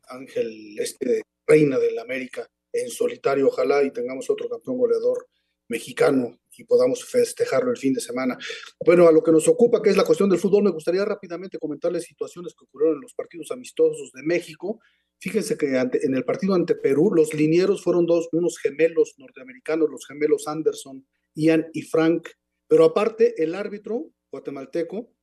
Ángel 0.08 0.78
este 0.78 1.22
reina 1.46 1.78
del 1.78 1.98
América 1.98 2.46
en 2.72 2.90
solitario, 2.90 3.48
ojalá 3.48 3.82
y 3.82 3.90
tengamos 3.90 4.28
otro 4.28 4.48
campeón 4.48 4.78
goleador 4.78 5.26
mexicano 5.68 6.38
y 6.56 6.64
podamos 6.64 7.04
festejarlo 7.04 7.70
el 7.70 7.76
fin 7.76 7.92
de 7.92 8.00
semana. 8.00 8.38
Bueno, 8.84 9.08
a 9.08 9.12
lo 9.12 9.22
que 9.22 9.32
nos 9.32 9.48
ocupa, 9.48 9.82
que 9.82 9.90
es 9.90 9.96
la 9.96 10.04
cuestión 10.04 10.28
del 10.28 10.38
fútbol, 10.38 10.64
me 10.64 10.70
gustaría 10.70 11.04
rápidamente 11.04 11.58
comentarles 11.58 12.04
situaciones 12.04 12.54
que 12.54 12.64
ocurrieron 12.64 12.96
en 12.96 13.02
los 13.02 13.14
partidos 13.14 13.50
amistosos 13.50 14.12
de 14.12 14.22
México. 14.22 14.80
Fíjense 15.18 15.56
que 15.56 15.76
en 15.76 16.14
el 16.14 16.24
partido 16.24 16.54
ante 16.54 16.74
Perú, 16.74 17.10
los 17.14 17.34
linieros 17.34 17.82
fueron 17.82 18.06
dos, 18.06 18.28
unos 18.32 18.58
gemelos 18.58 19.14
norteamericanos, 19.16 19.88
los 19.90 20.06
gemelos 20.06 20.46
Anderson, 20.46 21.06
Ian 21.34 21.66
y 21.72 21.82
Frank, 21.82 22.28
pero 22.68 22.84
aparte 22.84 23.42
el 23.42 23.54
árbitro 23.54 24.10
guatemalteco 24.30 25.15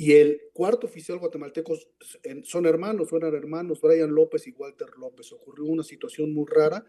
y 0.00 0.12
el 0.12 0.40
cuarto 0.54 0.86
oficial 0.86 1.18
guatemalteco 1.18 1.76
son 2.44 2.64
hermanos, 2.64 3.12
eran 3.12 3.34
hermanos, 3.34 3.82
Brian 3.82 4.14
López 4.14 4.46
y 4.46 4.52
Walter 4.52 4.88
López. 4.98 5.30
Ocurrió 5.30 5.66
una 5.66 5.82
situación 5.82 6.32
muy 6.32 6.46
rara, 6.48 6.86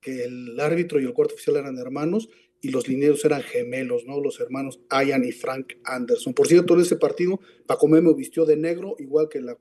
que 0.00 0.24
el 0.24 0.58
árbitro 0.58 1.00
y 1.00 1.04
el 1.04 1.12
cuarto 1.12 1.34
oficial 1.34 1.54
eran 1.54 1.78
hermanos 1.78 2.28
y 2.60 2.70
los 2.70 2.88
lineros 2.88 3.24
eran 3.24 3.42
gemelos, 3.42 4.06
¿no? 4.06 4.20
Los 4.20 4.40
hermanos 4.40 4.80
Ian 4.90 5.24
y 5.24 5.30
Frank 5.30 5.74
Anderson. 5.84 6.34
Por 6.34 6.48
cierto, 6.48 6.74
en 6.74 6.80
ese 6.80 6.96
partido, 6.96 7.38
Paco 7.64 7.86
Memo 7.86 8.12
vistió 8.12 8.44
de 8.44 8.56
negro, 8.56 8.96
igual 8.98 9.28
que 9.28 9.40
la 9.40 9.54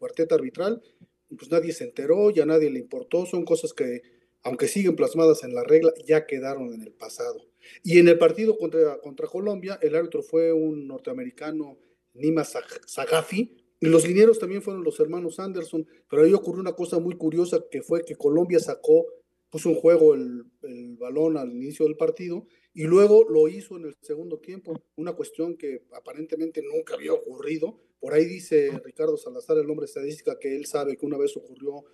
cuarteta 0.00 0.34
arbitral, 0.34 0.82
pues 1.28 1.52
nadie 1.52 1.72
se 1.72 1.84
enteró, 1.84 2.30
ya 2.30 2.46
nadie 2.46 2.68
le 2.68 2.80
importó, 2.80 3.26
son 3.26 3.44
cosas 3.44 3.72
que, 3.72 4.02
aunque 4.42 4.66
siguen 4.66 4.96
plasmadas 4.96 5.44
en 5.44 5.54
la 5.54 5.62
regla, 5.62 5.92
ya 6.04 6.26
quedaron 6.26 6.74
en 6.74 6.82
el 6.82 6.90
pasado. 6.90 7.46
Y 7.84 8.00
en 8.00 8.08
el 8.08 8.18
partido 8.18 8.58
contra, 8.58 8.98
contra 8.98 9.28
Colombia, 9.28 9.78
el 9.82 9.94
árbitro 9.94 10.24
fue 10.24 10.52
un 10.52 10.88
norteamericano 10.88 11.78
Nima 12.14 12.44
Sagafi, 12.44 13.56
Y 13.80 13.86
los 13.86 14.06
linieros 14.06 14.38
también 14.38 14.62
fueron 14.62 14.84
los 14.84 15.00
hermanos 15.00 15.38
Anderson, 15.38 15.86
pero 16.08 16.22
ahí 16.22 16.34
ocurrió 16.34 16.60
una 16.60 16.74
cosa 16.74 16.98
muy 16.98 17.16
curiosa 17.16 17.64
que 17.70 17.82
fue 17.82 18.04
que 18.04 18.16
Colombia 18.16 18.58
sacó, 18.58 19.06
puso 19.48 19.70
en 19.70 19.76
juego 19.76 20.14
el, 20.14 20.44
el 20.62 20.96
balón 20.96 21.36
al 21.36 21.50
inicio 21.50 21.86
del 21.86 21.96
partido 21.96 22.46
y 22.72 22.84
luego 22.84 23.26
lo 23.28 23.48
hizo 23.48 23.76
en 23.76 23.86
el 23.86 23.96
segundo 24.00 24.38
tiempo, 24.38 24.80
una 24.96 25.12
cuestión 25.14 25.56
que 25.56 25.82
aparentemente 25.92 26.62
nunca 26.62 26.94
había 26.94 27.12
ocurrido. 27.12 27.80
Por 27.98 28.14
ahí 28.14 28.24
dice 28.24 28.70
Ricardo 28.84 29.16
Salazar, 29.16 29.58
el 29.58 29.68
hombre 29.68 29.86
estadística, 29.86 30.38
que 30.38 30.54
él 30.54 30.66
sabe 30.66 30.96
que 30.96 31.06
una 31.06 31.18
vez 31.18 31.36
ocurrió 31.36 31.84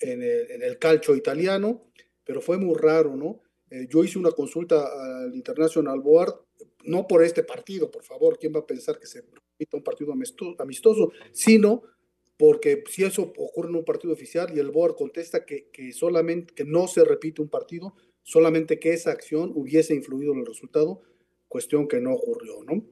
en 0.00 0.22
el, 0.22 0.50
en 0.50 0.62
el 0.62 0.78
calcio 0.78 1.16
italiano, 1.16 1.90
pero 2.24 2.40
fue 2.40 2.58
muy 2.58 2.76
raro, 2.76 3.16
¿no? 3.16 3.40
Eh, 3.70 3.86
yo 3.88 4.04
hice 4.04 4.18
una 4.18 4.30
consulta 4.30 4.86
al 4.86 5.34
International 5.34 6.00
Board, 6.00 6.34
no 6.84 7.06
por 7.06 7.22
este 7.22 7.42
partido, 7.42 7.90
por 7.90 8.04
favor, 8.04 8.38
¿quién 8.38 8.52
va 8.54 8.60
a 8.60 8.66
pensar 8.66 8.98
que 8.98 9.06
se 9.06 9.22
un 9.72 9.82
partido 9.82 10.12
amistoso? 10.58 11.12
Sino 11.32 11.82
porque 12.36 12.84
si 12.88 13.04
eso 13.04 13.22
ocurre 13.36 13.68
en 13.68 13.76
un 13.76 13.84
partido 13.84 14.12
oficial 14.12 14.52
y 14.54 14.60
el 14.60 14.70
board 14.70 14.94
contesta 14.94 15.44
que, 15.44 15.68
que 15.72 15.92
solamente 15.92 16.54
que 16.54 16.64
no 16.64 16.86
se 16.86 17.04
repite 17.04 17.42
un 17.42 17.48
partido, 17.48 17.94
solamente 18.22 18.78
que 18.78 18.92
esa 18.92 19.10
acción 19.10 19.52
hubiese 19.54 19.94
influido 19.94 20.32
en 20.32 20.40
el 20.40 20.46
resultado, 20.46 21.02
cuestión 21.48 21.88
que 21.88 22.00
no 22.00 22.12
ocurrió, 22.12 22.62
¿no? 22.62 22.84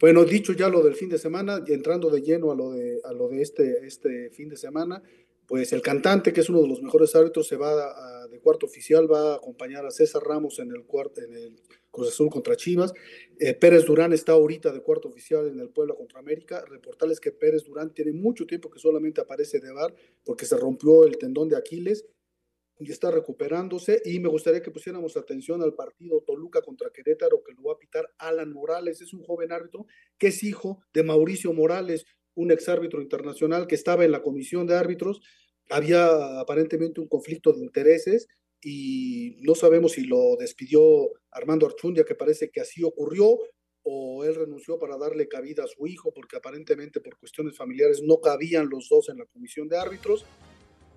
Bueno, 0.00 0.24
dicho 0.24 0.52
ya 0.52 0.68
lo 0.68 0.82
del 0.82 0.94
fin 0.94 1.08
de 1.08 1.18
semana, 1.18 1.62
y 1.66 1.72
entrando 1.72 2.08
de 2.08 2.22
lleno 2.22 2.52
a 2.52 2.54
lo 2.54 2.70
de, 2.70 3.00
a 3.04 3.12
lo 3.12 3.28
de 3.28 3.42
este, 3.42 3.84
este 3.86 4.30
fin 4.30 4.48
de 4.48 4.56
semana, 4.56 5.02
pues 5.46 5.72
el 5.72 5.80
cantante, 5.80 6.32
que 6.32 6.40
es 6.40 6.48
uno 6.48 6.60
de 6.62 6.68
los 6.68 6.82
mejores 6.82 7.14
árbitros, 7.14 7.46
se 7.46 7.56
va 7.56 7.70
a, 7.70 8.26
de 8.28 8.40
cuarto 8.40 8.66
oficial, 8.66 9.10
va 9.10 9.34
a 9.34 9.36
acompañar 9.36 9.86
a 9.86 9.90
César 9.90 10.22
Ramos 10.22 10.58
en 10.58 10.72
el, 10.72 10.84
cuarto, 10.84 11.20
en 11.20 11.34
el 11.34 11.56
Cruz 11.90 12.08
Azul 12.08 12.28
contra 12.30 12.56
Chivas. 12.56 12.92
Eh, 13.38 13.54
Pérez 13.54 13.84
Durán 13.84 14.12
está 14.12 14.32
ahorita 14.32 14.72
de 14.72 14.82
cuarto 14.82 15.08
oficial 15.08 15.46
en 15.46 15.60
el 15.60 15.70
Puebla 15.70 15.94
contra 15.94 16.18
América. 16.18 16.64
Reportarles 16.68 17.20
que 17.20 17.30
Pérez 17.30 17.64
Durán 17.64 17.94
tiene 17.94 18.12
mucho 18.12 18.44
tiempo 18.44 18.70
que 18.70 18.80
solamente 18.80 19.20
aparece 19.20 19.60
de 19.60 19.72
bar 19.72 19.94
porque 20.24 20.46
se 20.46 20.56
rompió 20.56 21.04
el 21.04 21.16
tendón 21.16 21.48
de 21.48 21.56
Aquiles 21.56 22.04
y 22.78 22.90
está 22.90 23.10
recuperándose. 23.10 24.02
Y 24.04 24.18
me 24.20 24.28
gustaría 24.28 24.62
que 24.62 24.70
pusiéramos 24.70 25.16
atención 25.16 25.62
al 25.62 25.74
partido 25.74 26.22
Toluca 26.22 26.60
contra 26.60 26.90
Querétaro, 26.90 27.42
que 27.42 27.52
lo 27.52 27.62
va 27.62 27.74
a 27.74 27.78
pitar 27.78 28.12
Alan 28.18 28.52
Morales. 28.52 29.00
Es 29.00 29.12
un 29.12 29.22
joven 29.22 29.52
árbitro 29.52 29.86
que 30.18 30.28
es 30.28 30.42
hijo 30.42 30.82
de 30.92 31.02
Mauricio 31.02 31.52
Morales, 31.52 32.04
un 32.36 32.52
exárbitro 32.52 33.02
internacional 33.02 33.66
que 33.66 33.74
estaba 33.74 34.04
en 34.04 34.12
la 34.12 34.22
comisión 34.22 34.66
de 34.66 34.76
árbitros. 34.76 35.20
Había 35.68 36.38
aparentemente 36.38 37.00
un 37.00 37.08
conflicto 37.08 37.52
de 37.52 37.60
intereses 37.60 38.28
y 38.62 39.36
no 39.40 39.54
sabemos 39.54 39.92
si 39.92 40.06
lo 40.06 40.36
despidió 40.36 41.10
Armando 41.30 41.66
Archundia, 41.66 42.04
que 42.04 42.14
parece 42.14 42.50
que 42.50 42.60
así 42.60 42.84
ocurrió, 42.84 43.38
o 43.82 44.24
él 44.24 44.34
renunció 44.34 44.78
para 44.78 44.96
darle 44.96 45.28
cabida 45.28 45.64
a 45.64 45.68
su 45.68 45.86
hijo, 45.86 46.12
porque 46.12 46.36
aparentemente 46.36 47.00
por 47.00 47.16
cuestiones 47.18 47.56
familiares 47.56 48.02
no 48.02 48.20
cabían 48.20 48.68
los 48.68 48.88
dos 48.88 49.08
en 49.08 49.18
la 49.18 49.26
comisión 49.26 49.68
de 49.68 49.78
árbitros. 49.78 50.24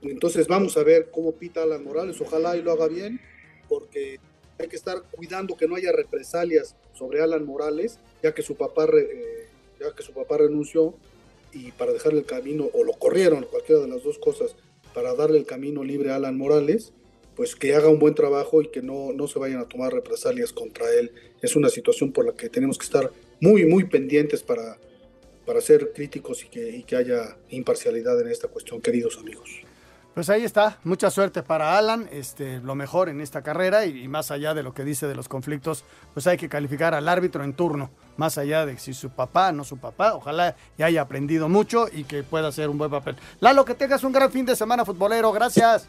Entonces 0.01 0.47
vamos 0.47 0.77
a 0.77 0.83
ver 0.83 1.09
cómo 1.11 1.33
pita 1.33 1.63
Alan 1.63 1.83
Morales, 1.83 2.19
ojalá 2.21 2.57
y 2.57 2.61
lo 2.61 2.71
haga 2.71 2.87
bien, 2.87 3.19
porque 3.67 4.19
hay 4.57 4.67
que 4.67 4.75
estar 4.75 5.03
cuidando 5.11 5.55
que 5.55 5.67
no 5.67 5.75
haya 5.75 5.91
represalias 5.91 6.75
sobre 6.93 7.21
Alan 7.21 7.45
Morales, 7.45 7.99
ya 8.23 8.33
que 8.33 8.41
su 8.41 8.55
papá, 8.55 8.85
eh, 8.85 9.47
ya 9.79 9.93
que 9.93 10.03
su 10.03 10.13
papá 10.13 10.37
renunció 10.37 10.95
y 11.53 11.71
para 11.71 11.93
dejarle 11.93 12.19
el 12.19 12.25
camino, 12.25 12.69
o 12.73 12.83
lo 12.83 12.93
corrieron, 12.93 13.45
cualquiera 13.49 13.81
de 13.81 13.87
las 13.87 14.03
dos 14.03 14.19
cosas, 14.19 14.55
para 14.93 15.13
darle 15.13 15.37
el 15.37 15.45
camino 15.45 15.83
libre 15.83 16.11
a 16.11 16.15
Alan 16.15 16.37
Morales, 16.37 16.93
pues 17.35 17.55
que 17.55 17.73
haga 17.73 17.89
un 17.89 17.99
buen 17.99 18.15
trabajo 18.15 18.61
y 18.61 18.67
que 18.67 18.81
no, 18.81 19.13
no 19.13 19.27
se 19.27 19.39
vayan 19.39 19.59
a 19.59 19.67
tomar 19.67 19.93
represalias 19.93 20.51
contra 20.51 20.91
él. 20.93 21.11
Es 21.41 21.55
una 21.55 21.69
situación 21.69 22.11
por 22.11 22.25
la 22.25 22.33
que 22.33 22.49
tenemos 22.49 22.77
que 22.77 22.85
estar 22.85 23.11
muy, 23.39 23.65
muy 23.65 23.85
pendientes 23.85 24.43
para, 24.43 24.77
para 25.45 25.61
ser 25.61 25.93
críticos 25.93 26.43
y 26.43 26.49
que, 26.49 26.69
y 26.69 26.83
que 26.83 26.95
haya 26.97 27.37
imparcialidad 27.49 28.19
en 28.19 28.27
esta 28.27 28.49
cuestión, 28.49 28.81
queridos 28.81 29.17
amigos. 29.17 29.68
Pues 30.19 30.29
ahí 30.29 30.43
está, 30.43 30.77
mucha 30.83 31.09
suerte 31.09 31.43
para 31.43 31.77
Alan, 31.77 32.09
este, 32.11 32.59
lo 32.59 32.75
mejor 32.75 33.07
en 33.07 33.21
esta 33.21 33.41
carrera 33.41 33.85
y, 33.85 34.03
y, 34.03 34.07
más 34.09 34.31
allá 34.31 34.53
de 34.53 34.63
lo 34.63 34.73
que 34.73 34.83
dice 34.83 35.07
de 35.07 35.15
los 35.15 35.29
conflictos, 35.29 35.85
pues 36.13 36.27
hay 36.27 36.35
que 36.35 36.49
calificar 36.49 36.93
al 36.93 37.07
árbitro 37.07 37.41
en 37.41 37.53
turno, 37.53 37.89
más 38.17 38.37
allá 38.37 38.65
de 38.65 38.77
si 38.77 38.93
su 38.93 39.11
papá, 39.11 39.53
no 39.53 39.63
su 39.63 39.77
papá, 39.77 40.15
ojalá 40.15 40.57
ya 40.77 40.87
haya 40.87 41.03
aprendido 41.03 41.47
mucho 41.47 41.85
y 41.89 42.03
que 42.03 42.23
pueda 42.23 42.49
hacer 42.49 42.67
un 42.67 42.77
buen 42.77 42.91
papel. 42.91 43.15
Lalo, 43.39 43.63
que 43.63 43.75
tengas 43.75 44.03
un 44.03 44.11
gran 44.11 44.29
fin 44.29 44.45
de 44.45 44.57
semana 44.57 44.83
futbolero, 44.83 45.31
gracias. 45.31 45.87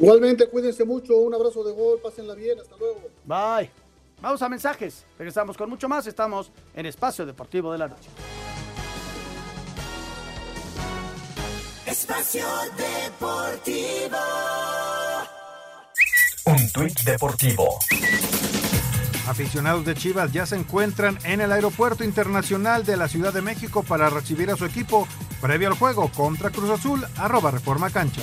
Igualmente, 0.00 0.48
cuídense 0.48 0.84
mucho, 0.84 1.16
un 1.18 1.32
abrazo 1.32 1.62
de 1.62 1.74
gol, 1.74 2.00
pásenla 2.02 2.34
bien, 2.34 2.58
hasta 2.58 2.76
luego. 2.76 3.02
Bye. 3.24 3.70
Vamos 4.20 4.42
a 4.42 4.48
mensajes, 4.48 5.04
regresamos 5.16 5.56
con 5.56 5.70
mucho 5.70 5.88
más, 5.88 6.08
estamos 6.08 6.50
en 6.74 6.86
Espacio 6.86 7.24
Deportivo 7.24 7.70
de 7.70 7.78
la 7.78 7.86
Noche. 7.86 8.10
Espacio 12.04 12.44
Deportivo. 12.76 14.18
Un 16.44 16.70
tuit 16.70 17.00
deportivo. 17.00 17.78
Aficionados 19.26 19.86
de 19.86 19.94
Chivas 19.94 20.30
ya 20.30 20.44
se 20.44 20.56
encuentran 20.56 21.18
en 21.24 21.40
el 21.40 21.50
Aeropuerto 21.50 22.04
Internacional 22.04 22.84
de 22.84 22.98
la 22.98 23.08
Ciudad 23.08 23.32
de 23.32 23.40
México 23.40 23.82
para 23.82 24.10
recibir 24.10 24.50
a 24.50 24.56
su 24.56 24.66
equipo 24.66 25.08
previo 25.40 25.68
al 25.68 25.78
juego 25.78 26.10
contra 26.10 26.50
Cruz 26.50 26.68
Azul, 26.68 27.06
arroba 27.16 27.50
Reforma 27.50 27.88
Cancha. 27.88 28.20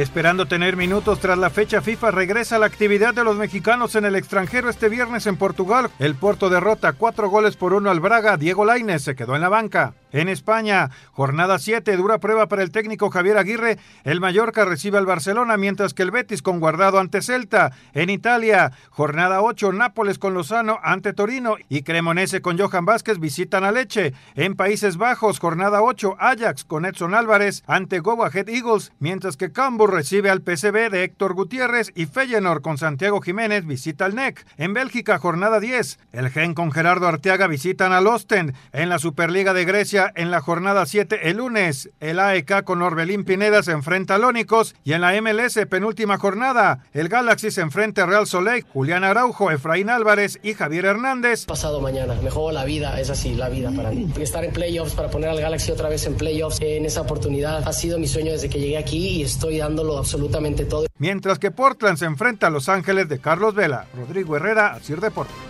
Esperando 0.00 0.46
tener 0.46 0.78
minutos 0.78 1.20
tras 1.20 1.36
la 1.36 1.50
fecha 1.50 1.82
FIFA, 1.82 2.10
regresa 2.10 2.58
la 2.58 2.64
actividad 2.64 3.12
de 3.12 3.22
los 3.22 3.36
mexicanos 3.36 3.96
en 3.96 4.06
el 4.06 4.16
extranjero 4.16 4.70
este 4.70 4.88
viernes 4.88 5.26
en 5.26 5.36
Portugal. 5.36 5.90
El 5.98 6.14
Porto 6.14 6.48
derrota 6.48 6.94
cuatro 6.94 7.28
goles 7.28 7.56
por 7.56 7.74
uno 7.74 7.90
al 7.90 8.00
Braga. 8.00 8.38
Diego 8.38 8.64
Lainez 8.64 9.02
se 9.02 9.14
quedó 9.14 9.34
en 9.34 9.42
la 9.42 9.50
banca. 9.50 9.92
En 10.12 10.28
España, 10.28 10.90
jornada 11.12 11.58
7, 11.58 11.96
dura 11.96 12.18
prueba 12.18 12.48
para 12.48 12.62
el 12.62 12.70
técnico 12.70 13.10
Javier 13.10 13.38
Aguirre. 13.38 13.78
El 14.04 14.20
Mallorca 14.20 14.64
recibe 14.64 14.98
al 14.98 15.06
Barcelona, 15.06 15.56
mientras 15.56 15.94
que 15.94 16.02
el 16.02 16.10
Betis 16.10 16.42
con 16.42 16.60
guardado 16.60 16.98
ante 16.98 17.22
Celta. 17.22 17.72
En 17.94 18.10
Italia, 18.10 18.72
jornada 18.90 19.42
8, 19.42 19.72
Nápoles 19.72 20.18
con 20.18 20.34
Lozano 20.34 20.78
ante 20.82 21.12
Torino 21.12 21.56
y 21.68 21.82
Cremonese 21.82 22.42
con 22.42 22.58
Johan 22.58 22.84
Vázquez 22.84 23.18
visitan 23.18 23.64
a 23.64 23.72
Leche. 23.72 24.14
En 24.34 24.56
Países 24.56 24.96
Bajos, 24.96 25.38
jornada 25.38 25.82
8, 25.82 26.16
Ajax 26.18 26.64
con 26.64 26.84
Edson 26.84 27.14
Álvarez 27.14 27.62
ante 27.66 28.00
Go 28.00 28.24
Ahead 28.24 28.48
Eagles, 28.48 28.92
mientras 28.98 29.36
que 29.36 29.52
Cambuur 29.52 29.92
recibe 29.92 30.30
al 30.30 30.42
PCB 30.42 30.90
de 30.90 31.04
Héctor 31.04 31.34
Gutiérrez 31.34 31.92
y 31.94 32.06
Feyenoord 32.06 32.62
con 32.62 32.78
Santiago 32.78 33.20
Jiménez 33.20 33.64
visita 33.64 34.06
al 34.06 34.14
NEC. 34.14 34.44
En 34.56 34.74
Bélgica, 34.74 35.18
jornada 35.18 35.60
10, 35.60 35.98
el 36.12 36.30
Gen 36.30 36.54
con 36.54 36.72
Gerardo 36.72 37.06
Arteaga 37.06 37.46
visitan 37.46 37.92
al 37.92 38.06
Ostend. 38.06 38.54
En 38.72 38.88
la 38.88 38.98
Superliga 38.98 39.52
de 39.52 39.64
Grecia, 39.64 39.99
en 40.14 40.30
la 40.30 40.40
jornada 40.40 40.86
7 40.86 41.28
el 41.28 41.38
lunes. 41.38 41.90
El 42.00 42.18
AEK 42.18 42.64
con 42.64 42.82
Orbelín 42.82 43.24
Pineda 43.24 43.62
se 43.62 43.72
enfrenta 43.72 44.14
a 44.14 44.18
Lónicos 44.18 44.74
y 44.84 44.92
en 44.92 45.00
la 45.00 45.20
MLS 45.20 45.58
penúltima 45.68 46.18
jornada 46.18 46.84
el 46.92 47.08
Galaxy 47.08 47.50
se 47.50 47.60
enfrenta 47.60 48.02
a 48.02 48.06
Real 48.06 48.26
Soleil, 48.26 48.64
Julián 48.72 49.04
Araujo, 49.04 49.50
Efraín 49.50 49.90
Álvarez 49.90 50.38
y 50.42 50.54
Javier 50.54 50.84
Hernández. 50.84 51.46
Pasado 51.46 51.80
mañana, 51.80 52.14
me 52.22 52.30
juego 52.30 52.52
la 52.52 52.64
vida, 52.64 53.00
es 53.00 53.10
así, 53.10 53.34
la 53.34 53.48
vida 53.48 53.70
para 53.74 53.90
mí. 53.90 54.12
Estar 54.20 54.44
en 54.44 54.52
playoffs 54.52 54.94
para 54.94 55.10
poner 55.10 55.30
al 55.30 55.40
Galaxy 55.40 55.72
otra 55.72 55.88
vez 55.88 56.06
en 56.06 56.14
playoffs 56.14 56.58
en 56.60 56.86
esa 56.86 57.02
oportunidad 57.02 57.66
ha 57.66 57.72
sido 57.72 57.98
mi 57.98 58.06
sueño 58.06 58.32
desde 58.32 58.48
que 58.48 58.58
llegué 58.58 58.78
aquí 58.78 59.08
y 59.08 59.22
estoy 59.22 59.58
dándolo 59.58 59.98
absolutamente 59.98 60.64
todo. 60.64 60.86
Mientras 60.98 61.38
que 61.38 61.50
Portland 61.50 61.98
se 61.98 62.04
enfrenta 62.04 62.48
a 62.48 62.50
Los 62.50 62.68
Ángeles 62.68 63.08
de 63.08 63.18
Carlos 63.18 63.54
Vela, 63.54 63.86
Rodrigo 63.96 64.36
Herrera, 64.36 64.78
Sir 64.82 65.00
Deportes. 65.00 65.49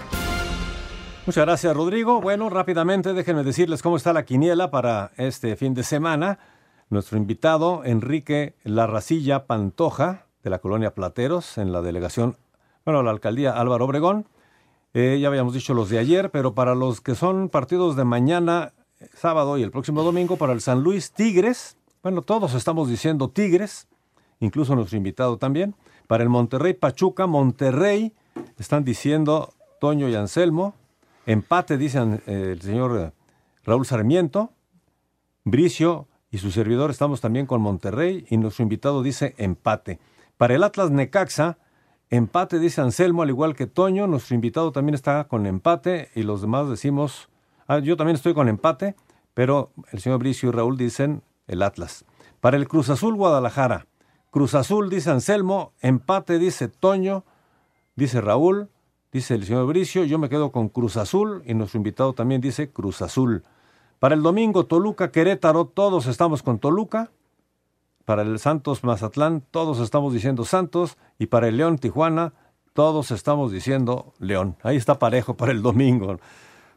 Muchas 1.27 1.45
gracias, 1.45 1.77
Rodrigo. 1.77 2.21
Bueno, 2.21 2.49
rápidamente 2.49 3.12
déjenme 3.12 3.45
decirles 3.45 3.83
cómo 3.83 3.97
está 3.97 4.12
la 4.12 4.25
quiniela 4.25 4.71
para 4.71 5.12
este 5.16 5.55
fin 5.55 5.75
de 5.75 5.83
semana. 5.83 6.39
Nuestro 6.89 7.18
invitado, 7.18 7.85
Enrique 7.85 8.57
Larracilla 8.64 9.47
Pantoja, 9.47 10.27
de 10.43 10.51
la 10.51 10.61
colonia 10.61 10.95
Plateros, 10.95 11.59
en 11.59 11.73
la 11.73 11.83
delegación, 11.83 12.37
bueno, 12.85 13.03
la 13.03 13.11
alcaldía 13.11 13.53
Álvaro 13.53 13.85
Obregón. 13.85 14.27
Eh, 14.95 15.18
ya 15.21 15.29
habíamos 15.29 15.55
dicho 15.55 15.75
los 15.75 15.91
de 15.91 15.99
ayer, 15.99 16.31
pero 16.31 16.55
para 16.55 16.75
los 16.75 17.01
que 17.01 17.14
son 17.14 17.49
partidos 17.51 17.97
de 17.97 18.05
mañana, 18.05 18.73
sábado 19.14 19.59
y 19.59 19.62
el 19.62 19.71
próximo 19.71 20.03
domingo, 20.03 20.37
para 20.37 20.55
el 20.55 20.62
San 20.62 20.83
Luis 20.83 21.12
Tigres, 21.12 21.77
bueno, 22.03 22.23
todos 22.23 22.55
estamos 22.55 22.89
diciendo 22.89 23.29
Tigres, 23.29 23.87
incluso 24.41 24.75
nuestro 24.75 24.97
invitado 24.97 25.37
también. 25.37 25.77
Para 26.07 26.23
el 26.23 26.31
Monterrey 26.31 26.73
Pachuca, 26.73 27.27
Monterrey, 27.27 28.14
están 28.59 28.85
diciendo 28.85 29.53
Toño 29.81 30.09
y 30.09 30.14
Anselmo. 30.14 30.80
Empate, 31.31 31.78
dicen 31.78 32.20
eh, 32.26 32.55
el 32.55 32.61
señor 32.61 33.12
Raúl 33.62 33.87
Sarmiento. 33.87 34.53
Bricio 35.45 36.09
y 36.28 36.39
su 36.39 36.51
servidor 36.51 36.91
estamos 36.91 37.20
también 37.20 37.47
con 37.47 37.61
Monterrey 37.61 38.26
y 38.31 38.37
nuestro 38.37 38.64
invitado 38.64 39.01
dice 39.01 39.37
empate. 39.39 40.01
Para 40.37 40.57
el 40.57 40.64
Atlas 40.64 40.91
Necaxa, 40.91 41.59
empate 42.09 42.59
dice 42.59 42.81
Anselmo, 42.81 43.22
al 43.22 43.28
igual 43.28 43.55
que 43.55 43.68
Toño. 43.68 44.09
Nuestro 44.09 44.35
invitado 44.35 44.72
también 44.72 44.97
está 44.97 45.22
con 45.28 45.47
empate 45.47 46.11
y 46.16 46.24
los 46.24 46.41
demás 46.41 46.68
decimos, 46.68 47.28
ah, 47.68 47.78
yo 47.78 47.97
también 47.97 48.16
estoy 48.16 48.35
con 48.35 48.49
empate, 48.49 48.97
pero 49.33 49.70
el 49.93 50.01
señor 50.01 50.18
Bricio 50.18 50.49
y 50.49 50.53
Raúl 50.53 50.76
dicen 50.76 51.22
el 51.47 51.62
Atlas. 51.62 52.05
Para 52.41 52.57
el 52.57 52.66
Cruz 52.66 52.91
Azul 52.91 53.14
Guadalajara, 53.14 53.87
Cruz 54.33 54.57
Azul 54.57 54.91
dice 54.91 55.11
Anselmo, 55.11 55.74
empate 55.81 56.41
dice 56.41 56.66
Toño, 56.66 57.24
dice 57.95 58.20
Raúl, 58.20 58.68
dice 59.13 59.35
el 59.35 59.45
señor 59.45 59.67
Bricio, 59.67 60.05
yo 60.05 60.19
me 60.19 60.29
quedo 60.29 60.53
con 60.53 60.69
Cruz 60.69 60.97
Azul 60.97 61.43
y 61.47 61.55
nuestro 61.55 61.79
invitado 61.79 62.13
también 62.13 62.41
dice 62.41 62.71
Cruz 62.71 63.03
Azul. 63.03 63.45
Para 63.99 64.15
el 64.15 64.23
domingo, 64.23 64.65
Toluca, 64.65 65.11
Querétaro, 65.11 65.67
todos 65.67 66.07
estamos 66.07 66.43
con 66.43 66.59
Toluca. 66.59 67.11
Para 68.07 68.23
el 68.23 68.39
Santos 68.39 68.83
Mazatlán, 68.83 69.43
todos 69.51 69.79
estamos 69.79 70.15
diciendo 70.15 70.45
Santos. 70.45 70.97
Y 71.19 71.27
para 71.27 71.49
el 71.49 71.59
León 71.59 71.79
Tijuana, 71.79 72.33
todos 72.73 73.11
estamos 73.11 73.53
diciendo 73.53 74.15
León. 74.19 74.57
Ahí 74.63 74.77
está 74.77 74.99
parejo 74.99 75.37
para 75.37 75.53
el 75.53 75.61
domingo. 75.61 76.19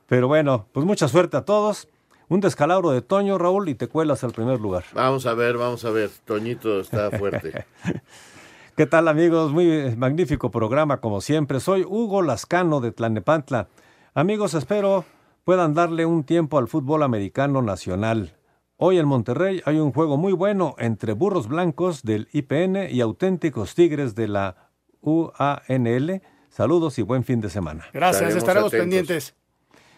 Pero 0.07 0.27
bueno, 0.27 0.67
pues 0.73 0.85
mucha 0.85 1.07
suerte 1.07 1.37
a 1.37 1.45
todos. 1.45 1.87
Un 2.27 2.41
descalabro 2.41 2.91
de 2.91 3.01
Toño, 3.01 3.37
Raúl, 3.37 3.69
y 3.69 3.75
te 3.75 3.87
cuelas 3.87 4.23
al 4.23 4.31
primer 4.31 4.59
lugar. 4.59 4.83
Vamos 4.93 5.25
a 5.25 5.33
ver, 5.33 5.57
vamos 5.57 5.85
a 5.85 5.91
ver. 5.91 6.09
Toñito 6.25 6.79
está 6.79 7.09
fuerte. 7.11 7.65
¿Qué 8.75 8.87
tal 8.87 9.07
amigos? 9.07 9.51
Muy 9.51 9.95
magnífico 9.95 10.49
programa 10.49 10.99
como 10.99 11.21
siempre. 11.21 11.59
Soy 11.59 11.83
Hugo 11.83 12.23
Lascano 12.23 12.81
de 12.81 12.91
Tlanepantla. 12.91 13.67
Amigos, 14.15 14.55
espero 14.55 15.05
puedan 15.43 15.75
darle 15.75 16.07
un 16.07 16.23
tiempo 16.23 16.57
al 16.57 16.67
fútbol 16.67 17.03
americano 17.03 17.61
nacional. 17.61 18.35
Hoy 18.77 18.97
en 18.97 19.05
Monterrey 19.05 19.61
hay 19.65 19.77
un 19.77 19.91
juego 19.91 20.17
muy 20.17 20.33
bueno 20.33 20.73
entre 20.79 21.13
burros 21.13 21.47
blancos 21.47 22.01
del 22.01 22.29
IPN 22.33 22.89
y 22.89 23.01
auténticos 23.01 23.75
tigres 23.75 24.15
de 24.15 24.27
la 24.27 24.71
UANL. 25.01 26.23
Saludos 26.49 26.97
y 26.97 27.03
buen 27.03 27.23
fin 27.23 27.41
de 27.41 27.51
semana. 27.51 27.85
Gracias, 27.93 28.35
estaremos, 28.35 28.71
pendientes. 28.71 29.35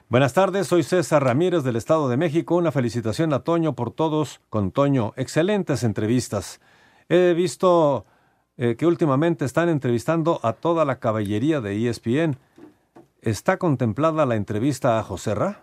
Buenas 0.09 0.33
tardes, 0.33 0.67
soy 0.67 0.83
César 0.83 1.23
Ramírez 1.23 1.63
del 1.63 1.77
Estado 1.77 2.09
de 2.09 2.17
México. 2.17 2.57
Una 2.57 2.73
felicitación 2.73 3.31
a 3.31 3.39
Toño 3.39 3.73
por 3.73 3.91
todos 3.91 4.41
con 4.49 4.71
Toño. 4.71 5.13
Excelentes 5.15 5.83
entrevistas. 5.83 6.59
He 7.07 7.33
visto 7.33 8.05
eh, 8.57 8.75
que 8.77 8.85
últimamente 8.85 9.45
están 9.45 9.69
entrevistando 9.69 10.39
a 10.43 10.53
toda 10.53 10.85
la 10.85 10.99
caballería 10.99 11.61
de 11.61 11.89
ESPN. 11.89 12.37
¿Está 13.21 13.57
contemplada 13.57 14.25
la 14.25 14.35
entrevista 14.35 14.99
a 14.99 15.03
José 15.03 15.35
Ra? 15.35 15.61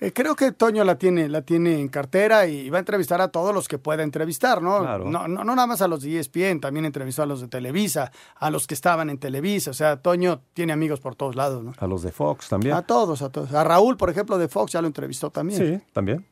Eh, 0.00 0.12
creo 0.12 0.36
que 0.36 0.52
Toño 0.52 0.84
la 0.84 0.98
tiene, 0.98 1.28
la 1.28 1.42
tiene 1.42 1.80
en 1.80 1.88
cartera 1.88 2.46
y 2.46 2.68
va 2.68 2.78
a 2.78 2.80
entrevistar 2.80 3.20
a 3.20 3.28
todos 3.28 3.54
los 3.54 3.66
que 3.66 3.78
pueda 3.78 4.02
entrevistar, 4.02 4.60
¿no? 4.60 4.98
No, 4.98 5.26
no, 5.26 5.44
nada 5.44 5.66
más 5.66 5.80
a 5.80 5.88
los 5.88 6.02
de 6.02 6.18
ESPN, 6.18 6.60
también 6.60 6.84
entrevistó 6.84 7.22
a 7.22 7.26
los 7.26 7.40
de 7.40 7.48
Televisa, 7.48 8.10
a 8.34 8.50
los 8.50 8.66
que 8.66 8.74
estaban 8.74 9.08
en 9.08 9.18
Televisa. 9.18 9.70
O 9.70 9.74
sea, 9.74 9.96
Toño 9.96 10.42
tiene 10.52 10.72
amigos 10.72 11.00
por 11.00 11.14
todos 11.14 11.34
lados, 11.34 11.64
¿no? 11.64 11.72
A 11.78 11.86
los 11.86 12.02
de 12.02 12.12
Fox 12.12 12.48
también. 12.48 12.74
A 12.74 12.82
todos, 12.82 13.22
a 13.22 13.30
todos. 13.30 13.52
A 13.54 13.64
Raúl, 13.64 13.96
por 13.96 14.10
ejemplo, 14.10 14.36
de 14.36 14.48
Fox 14.48 14.72
ya 14.72 14.82
lo 14.82 14.86
entrevistó 14.86 15.30
también. 15.30 15.58
Sí, 15.58 15.84
también. 15.92 16.26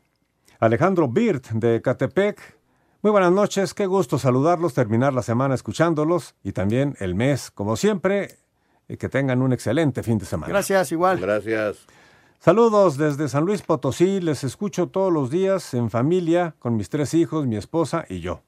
Alejandro 0.60 1.08
Birt 1.08 1.48
de 1.50 1.80
Catepec. 1.80 2.63
Muy 3.04 3.10
buenas 3.10 3.32
noches, 3.32 3.74
qué 3.74 3.84
gusto 3.84 4.18
saludarlos, 4.18 4.72
terminar 4.72 5.12
la 5.12 5.20
semana 5.20 5.54
escuchándolos 5.54 6.36
y 6.42 6.52
también 6.52 6.96
el 7.00 7.14
mes, 7.14 7.50
como 7.50 7.76
siempre, 7.76 8.38
y 8.88 8.96
que 8.96 9.10
tengan 9.10 9.42
un 9.42 9.52
excelente 9.52 10.02
fin 10.02 10.16
de 10.16 10.24
semana. 10.24 10.50
Gracias, 10.50 10.90
igual. 10.90 11.20
Gracias. 11.20 11.84
Saludos 12.40 12.96
desde 12.96 13.28
San 13.28 13.44
Luis 13.44 13.60
Potosí, 13.60 14.22
les 14.22 14.42
escucho 14.42 14.86
todos 14.86 15.12
los 15.12 15.28
días 15.28 15.74
en 15.74 15.90
familia 15.90 16.54
con 16.58 16.78
mis 16.78 16.88
tres 16.88 17.12
hijos, 17.12 17.46
mi 17.46 17.56
esposa 17.56 18.06
y 18.08 18.20
yo. 18.20 18.40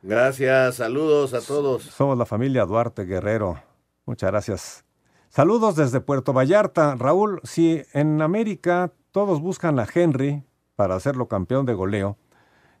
Gracias, 0.00 0.76
saludos 0.76 1.34
a 1.34 1.42
todos. 1.42 1.82
Somos 1.82 2.16
la 2.16 2.24
familia 2.24 2.64
Duarte 2.64 3.04
Guerrero. 3.04 3.60
Muchas 4.06 4.30
gracias. 4.30 4.84
Saludos 5.28 5.76
desde 5.76 6.00
Puerto 6.00 6.32
Vallarta. 6.32 6.94
Raúl, 6.94 7.42
si 7.44 7.82
en 7.92 8.22
América 8.22 8.94
todos 9.10 9.42
buscan 9.42 9.78
a 9.78 9.86
Henry 9.94 10.44
para 10.76 10.94
hacerlo 10.94 11.28
campeón 11.28 11.66
de 11.66 11.74
goleo, 11.74 12.16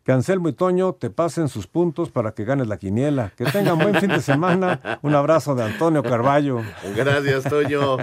que 0.06 0.12
Anselmo 0.12 0.48
y 0.48 0.52
Toño 0.52 0.92
te 0.92 1.10
pasen 1.10 1.48
sus 1.48 1.66
puntos 1.66 2.12
para 2.12 2.30
que 2.30 2.44
ganes 2.44 2.68
la 2.68 2.76
quiniela. 2.76 3.32
Que 3.36 3.44
tengan 3.44 3.76
buen 3.76 3.96
fin 3.96 4.08
de 4.08 4.22
semana. 4.22 5.00
Un 5.02 5.16
abrazo 5.16 5.56
de 5.56 5.64
Antonio 5.64 6.00
Carballo. 6.04 6.60
Gracias, 6.94 7.42
Toño. 7.42 7.96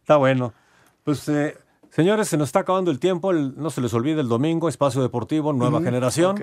Está 0.00 0.18
bueno. 0.18 0.52
Pues, 1.04 1.26
eh, 1.30 1.56
señores, 1.88 2.28
se 2.28 2.36
nos 2.36 2.50
está 2.50 2.60
acabando 2.60 2.90
el 2.90 2.98
tiempo. 2.98 3.32
no 3.32 3.70
se 3.70 3.80
les 3.80 3.94
olvide 3.94 4.20
el 4.20 4.28
domingo, 4.28 4.68
Espacio 4.68 5.00
Deportivo, 5.00 5.54
Nueva 5.54 5.80
Generación. 5.80 6.36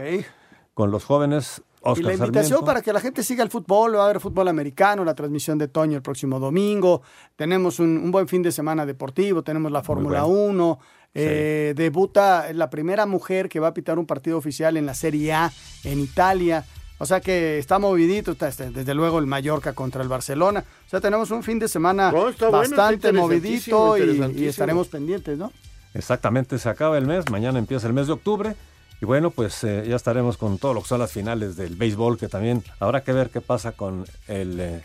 Con 0.74 0.89
los 0.89 1.05
jóvenes 1.05 1.62
Oscar 1.82 2.14
Y 2.14 2.18
la 2.18 2.26
invitación 2.26 2.66
para 2.66 2.82
que 2.82 2.91
la 2.91 2.99
gente 2.99 3.24
siga 3.24 3.43
el 3.43 3.49
fútbol, 3.49 3.95
va 3.95 4.01
a 4.01 4.05
haber 4.05 4.20
fútbol 4.20 4.47
americano, 4.47 5.05
la 5.05 5.16
transmisión 5.16 5.57
de 5.57 5.68
Toño 5.68 5.95
el 5.95 6.01
próximo 6.01 6.39
domingo. 6.39 7.01
Tenemos 7.36 7.80
un, 7.80 8.12
buen 8.12 8.28
fin 8.28 8.41
de 8.41 8.51
semana 8.51 8.86
deportivo, 8.86 9.43
tenemos 9.43 9.72
la 9.72 9.82
Fórmula 9.82 10.26
1. 10.26 10.80
Eh, 11.16 11.74
debuta 11.76 12.53
la 12.53 12.70
primera 12.70 13.05
mujer 13.05 13.49
que 13.49 13.60
va 13.60 13.70
a 13.70 13.74
pitar 13.74 13.97
un 13.97 14.05
partido 14.05 14.38
oficial 14.38 14.78
en 14.78 14.86
la 14.86 14.93
Serie 14.93 15.34
A 15.34 15.51
en 15.84 15.99
Italia. 15.99 16.66
O 16.99 17.05
sea 17.05 17.22
que 17.22 17.57
está 17.57 17.80
movidito, 17.80 18.34
está, 18.34 18.49
desde 18.49 18.93
luego 18.93 19.20
el 19.20 19.26
Mallorca 19.26 19.74
contra 19.74 20.03
el 20.03 20.10
Barcelona. 20.10 20.64
O 20.86 20.89
sea, 20.89 20.99
tenemos 20.99 21.32
un 21.32 21.43
fin 21.43 21.57
de 21.57 21.68
semana 21.68 22.12
bastante 22.51 23.14
movidito 23.14 23.97
y, 23.97 24.45
estaremos 24.45 24.89
pendientes, 24.89 25.38
¿no? 25.38 25.51
Exactamente, 25.93 26.60
se 26.60 26.70
acaba 26.70 26.97
el 26.97 27.07
mes, 27.07 27.30
mañana 27.32 27.57
empieza 27.57 27.88
el 27.88 27.93
mes 27.93 28.07
de 28.07 28.14
octubre. 28.14 28.55
Y 29.01 29.05
bueno, 29.05 29.32
pues 29.32 29.64
eh, 29.64 29.86
ya 29.88 29.95
estaremos 29.95 30.36
con 30.36 30.57
todo 30.57 30.74
lo 30.74 30.82
que 30.82 30.89
son 30.89 30.99
las 30.99 31.12
finales 31.12 31.55
del 31.55 31.78
béisbol, 31.78 32.18
que 32.18 32.28
también 32.28 32.64
habrá 32.82 33.01
que 33.01 33.14
ver 33.14 33.30
qué 33.30 33.39
pasa 33.39 33.72
con 33.72 34.05
el 34.28 34.60
eh, 34.60 34.82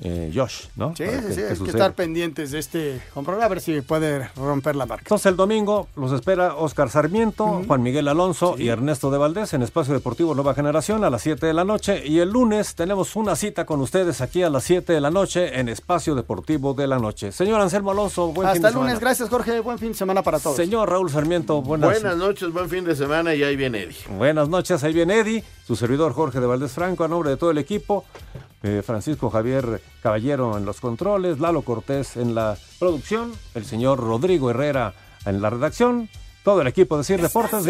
eh, 0.00 0.30
Josh, 0.34 0.66
¿no? 0.76 0.94
Sí, 0.96 1.04
sí, 1.04 1.34
sí, 1.34 1.40
hay 1.42 1.56
que 1.56 1.70
estar 1.70 1.92
pendientes 1.94 2.52
de 2.52 2.58
este 2.58 3.00
compromiso, 3.12 3.44
a 3.44 3.48
ver 3.48 3.60
si 3.60 3.80
puede 3.80 4.28
romper 4.36 4.76
la 4.76 4.86
marca. 4.86 5.02
Entonces 5.04 5.26
el 5.26 5.36
domingo 5.36 5.88
los 5.96 6.12
espera 6.12 6.54
Oscar 6.54 6.88
Sarmiento, 6.90 7.62
Juan 7.66 7.82
Miguel 7.82 8.06
Alonso 8.08 8.56
y 8.58 8.68
Ernesto 8.68 9.10
de 9.10 9.18
Valdés 9.18 9.54
en 9.54 9.62
Espacio 9.62 9.94
Deportivo 9.94 10.34
Nueva 10.34 10.54
Generación 10.54 11.04
a 11.04 11.10
las 11.10 11.22
7 11.22 11.46
de 11.46 11.52
la 11.52 11.64
noche. 11.64 12.06
Y 12.06 12.20
el 12.20 12.30
lunes 12.30 12.74
tenemos 12.74 13.16
una 13.16 13.34
cita 13.34 13.66
con 13.66 13.80
ustedes 13.80 14.20
aquí 14.20 14.42
a 14.42 14.50
las 14.50 14.64
7 14.64 14.92
de 14.92 15.00
la 15.00 15.10
noche 15.10 15.58
en 15.58 15.68
Espacio 15.68 16.14
Deportivo 16.14 16.74
de 16.74 16.86
la 16.86 16.98
Noche. 16.98 17.32
Señor 17.32 17.60
Anselmo 17.60 17.90
Alonso, 17.90 18.28
buen 18.28 18.48
fin 18.48 18.54
de 18.54 18.54
semana. 18.54 18.68
Hasta 18.68 18.68
el 18.68 18.74
lunes, 18.74 19.00
gracias 19.00 19.28
Jorge, 19.28 19.60
buen 19.60 19.78
fin 19.78 19.88
de 19.88 19.94
semana 19.94 20.22
para 20.22 20.38
todos. 20.38 20.56
Señor 20.56 20.88
Raúl 20.88 21.10
Sarmiento, 21.10 21.60
buenas, 21.60 21.90
buenas 21.90 22.16
noches, 22.16 22.52
buen 22.52 22.68
fin 22.68 22.84
de 22.84 22.94
semana 22.94 23.34
y 23.34 23.42
ahí 23.42 23.56
viene 23.56 23.82
Eddie. 23.82 23.96
Buenas 24.16 24.48
noches, 24.48 24.82
ahí 24.84 24.92
viene 24.92 25.18
Eddie, 25.18 25.44
su 25.68 25.76
servidor 25.76 26.14
Jorge 26.14 26.40
de 26.40 26.46
Valdés 26.46 26.72
Franco, 26.72 27.04
a 27.04 27.08
nombre 27.08 27.28
de 27.28 27.36
todo 27.36 27.50
el 27.50 27.58
equipo. 27.58 28.06
Eh, 28.62 28.82
Francisco 28.82 29.28
Javier 29.28 29.82
Caballero 30.02 30.56
en 30.56 30.64
los 30.64 30.80
controles, 30.80 31.40
Lalo 31.40 31.60
Cortés 31.60 32.16
en 32.16 32.34
la 32.34 32.56
producción, 32.78 33.34
el 33.54 33.66
señor 33.66 34.00
Rodrigo 34.00 34.50
Herrera 34.50 34.94
en 35.26 35.42
la 35.42 35.50
redacción, 35.50 36.08
todo 36.42 36.62
el 36.62 36.68
equipo 36.68 36.96
de 36.96 37.04
CIR 37.04 37.20
Deportes. 37.20 37.66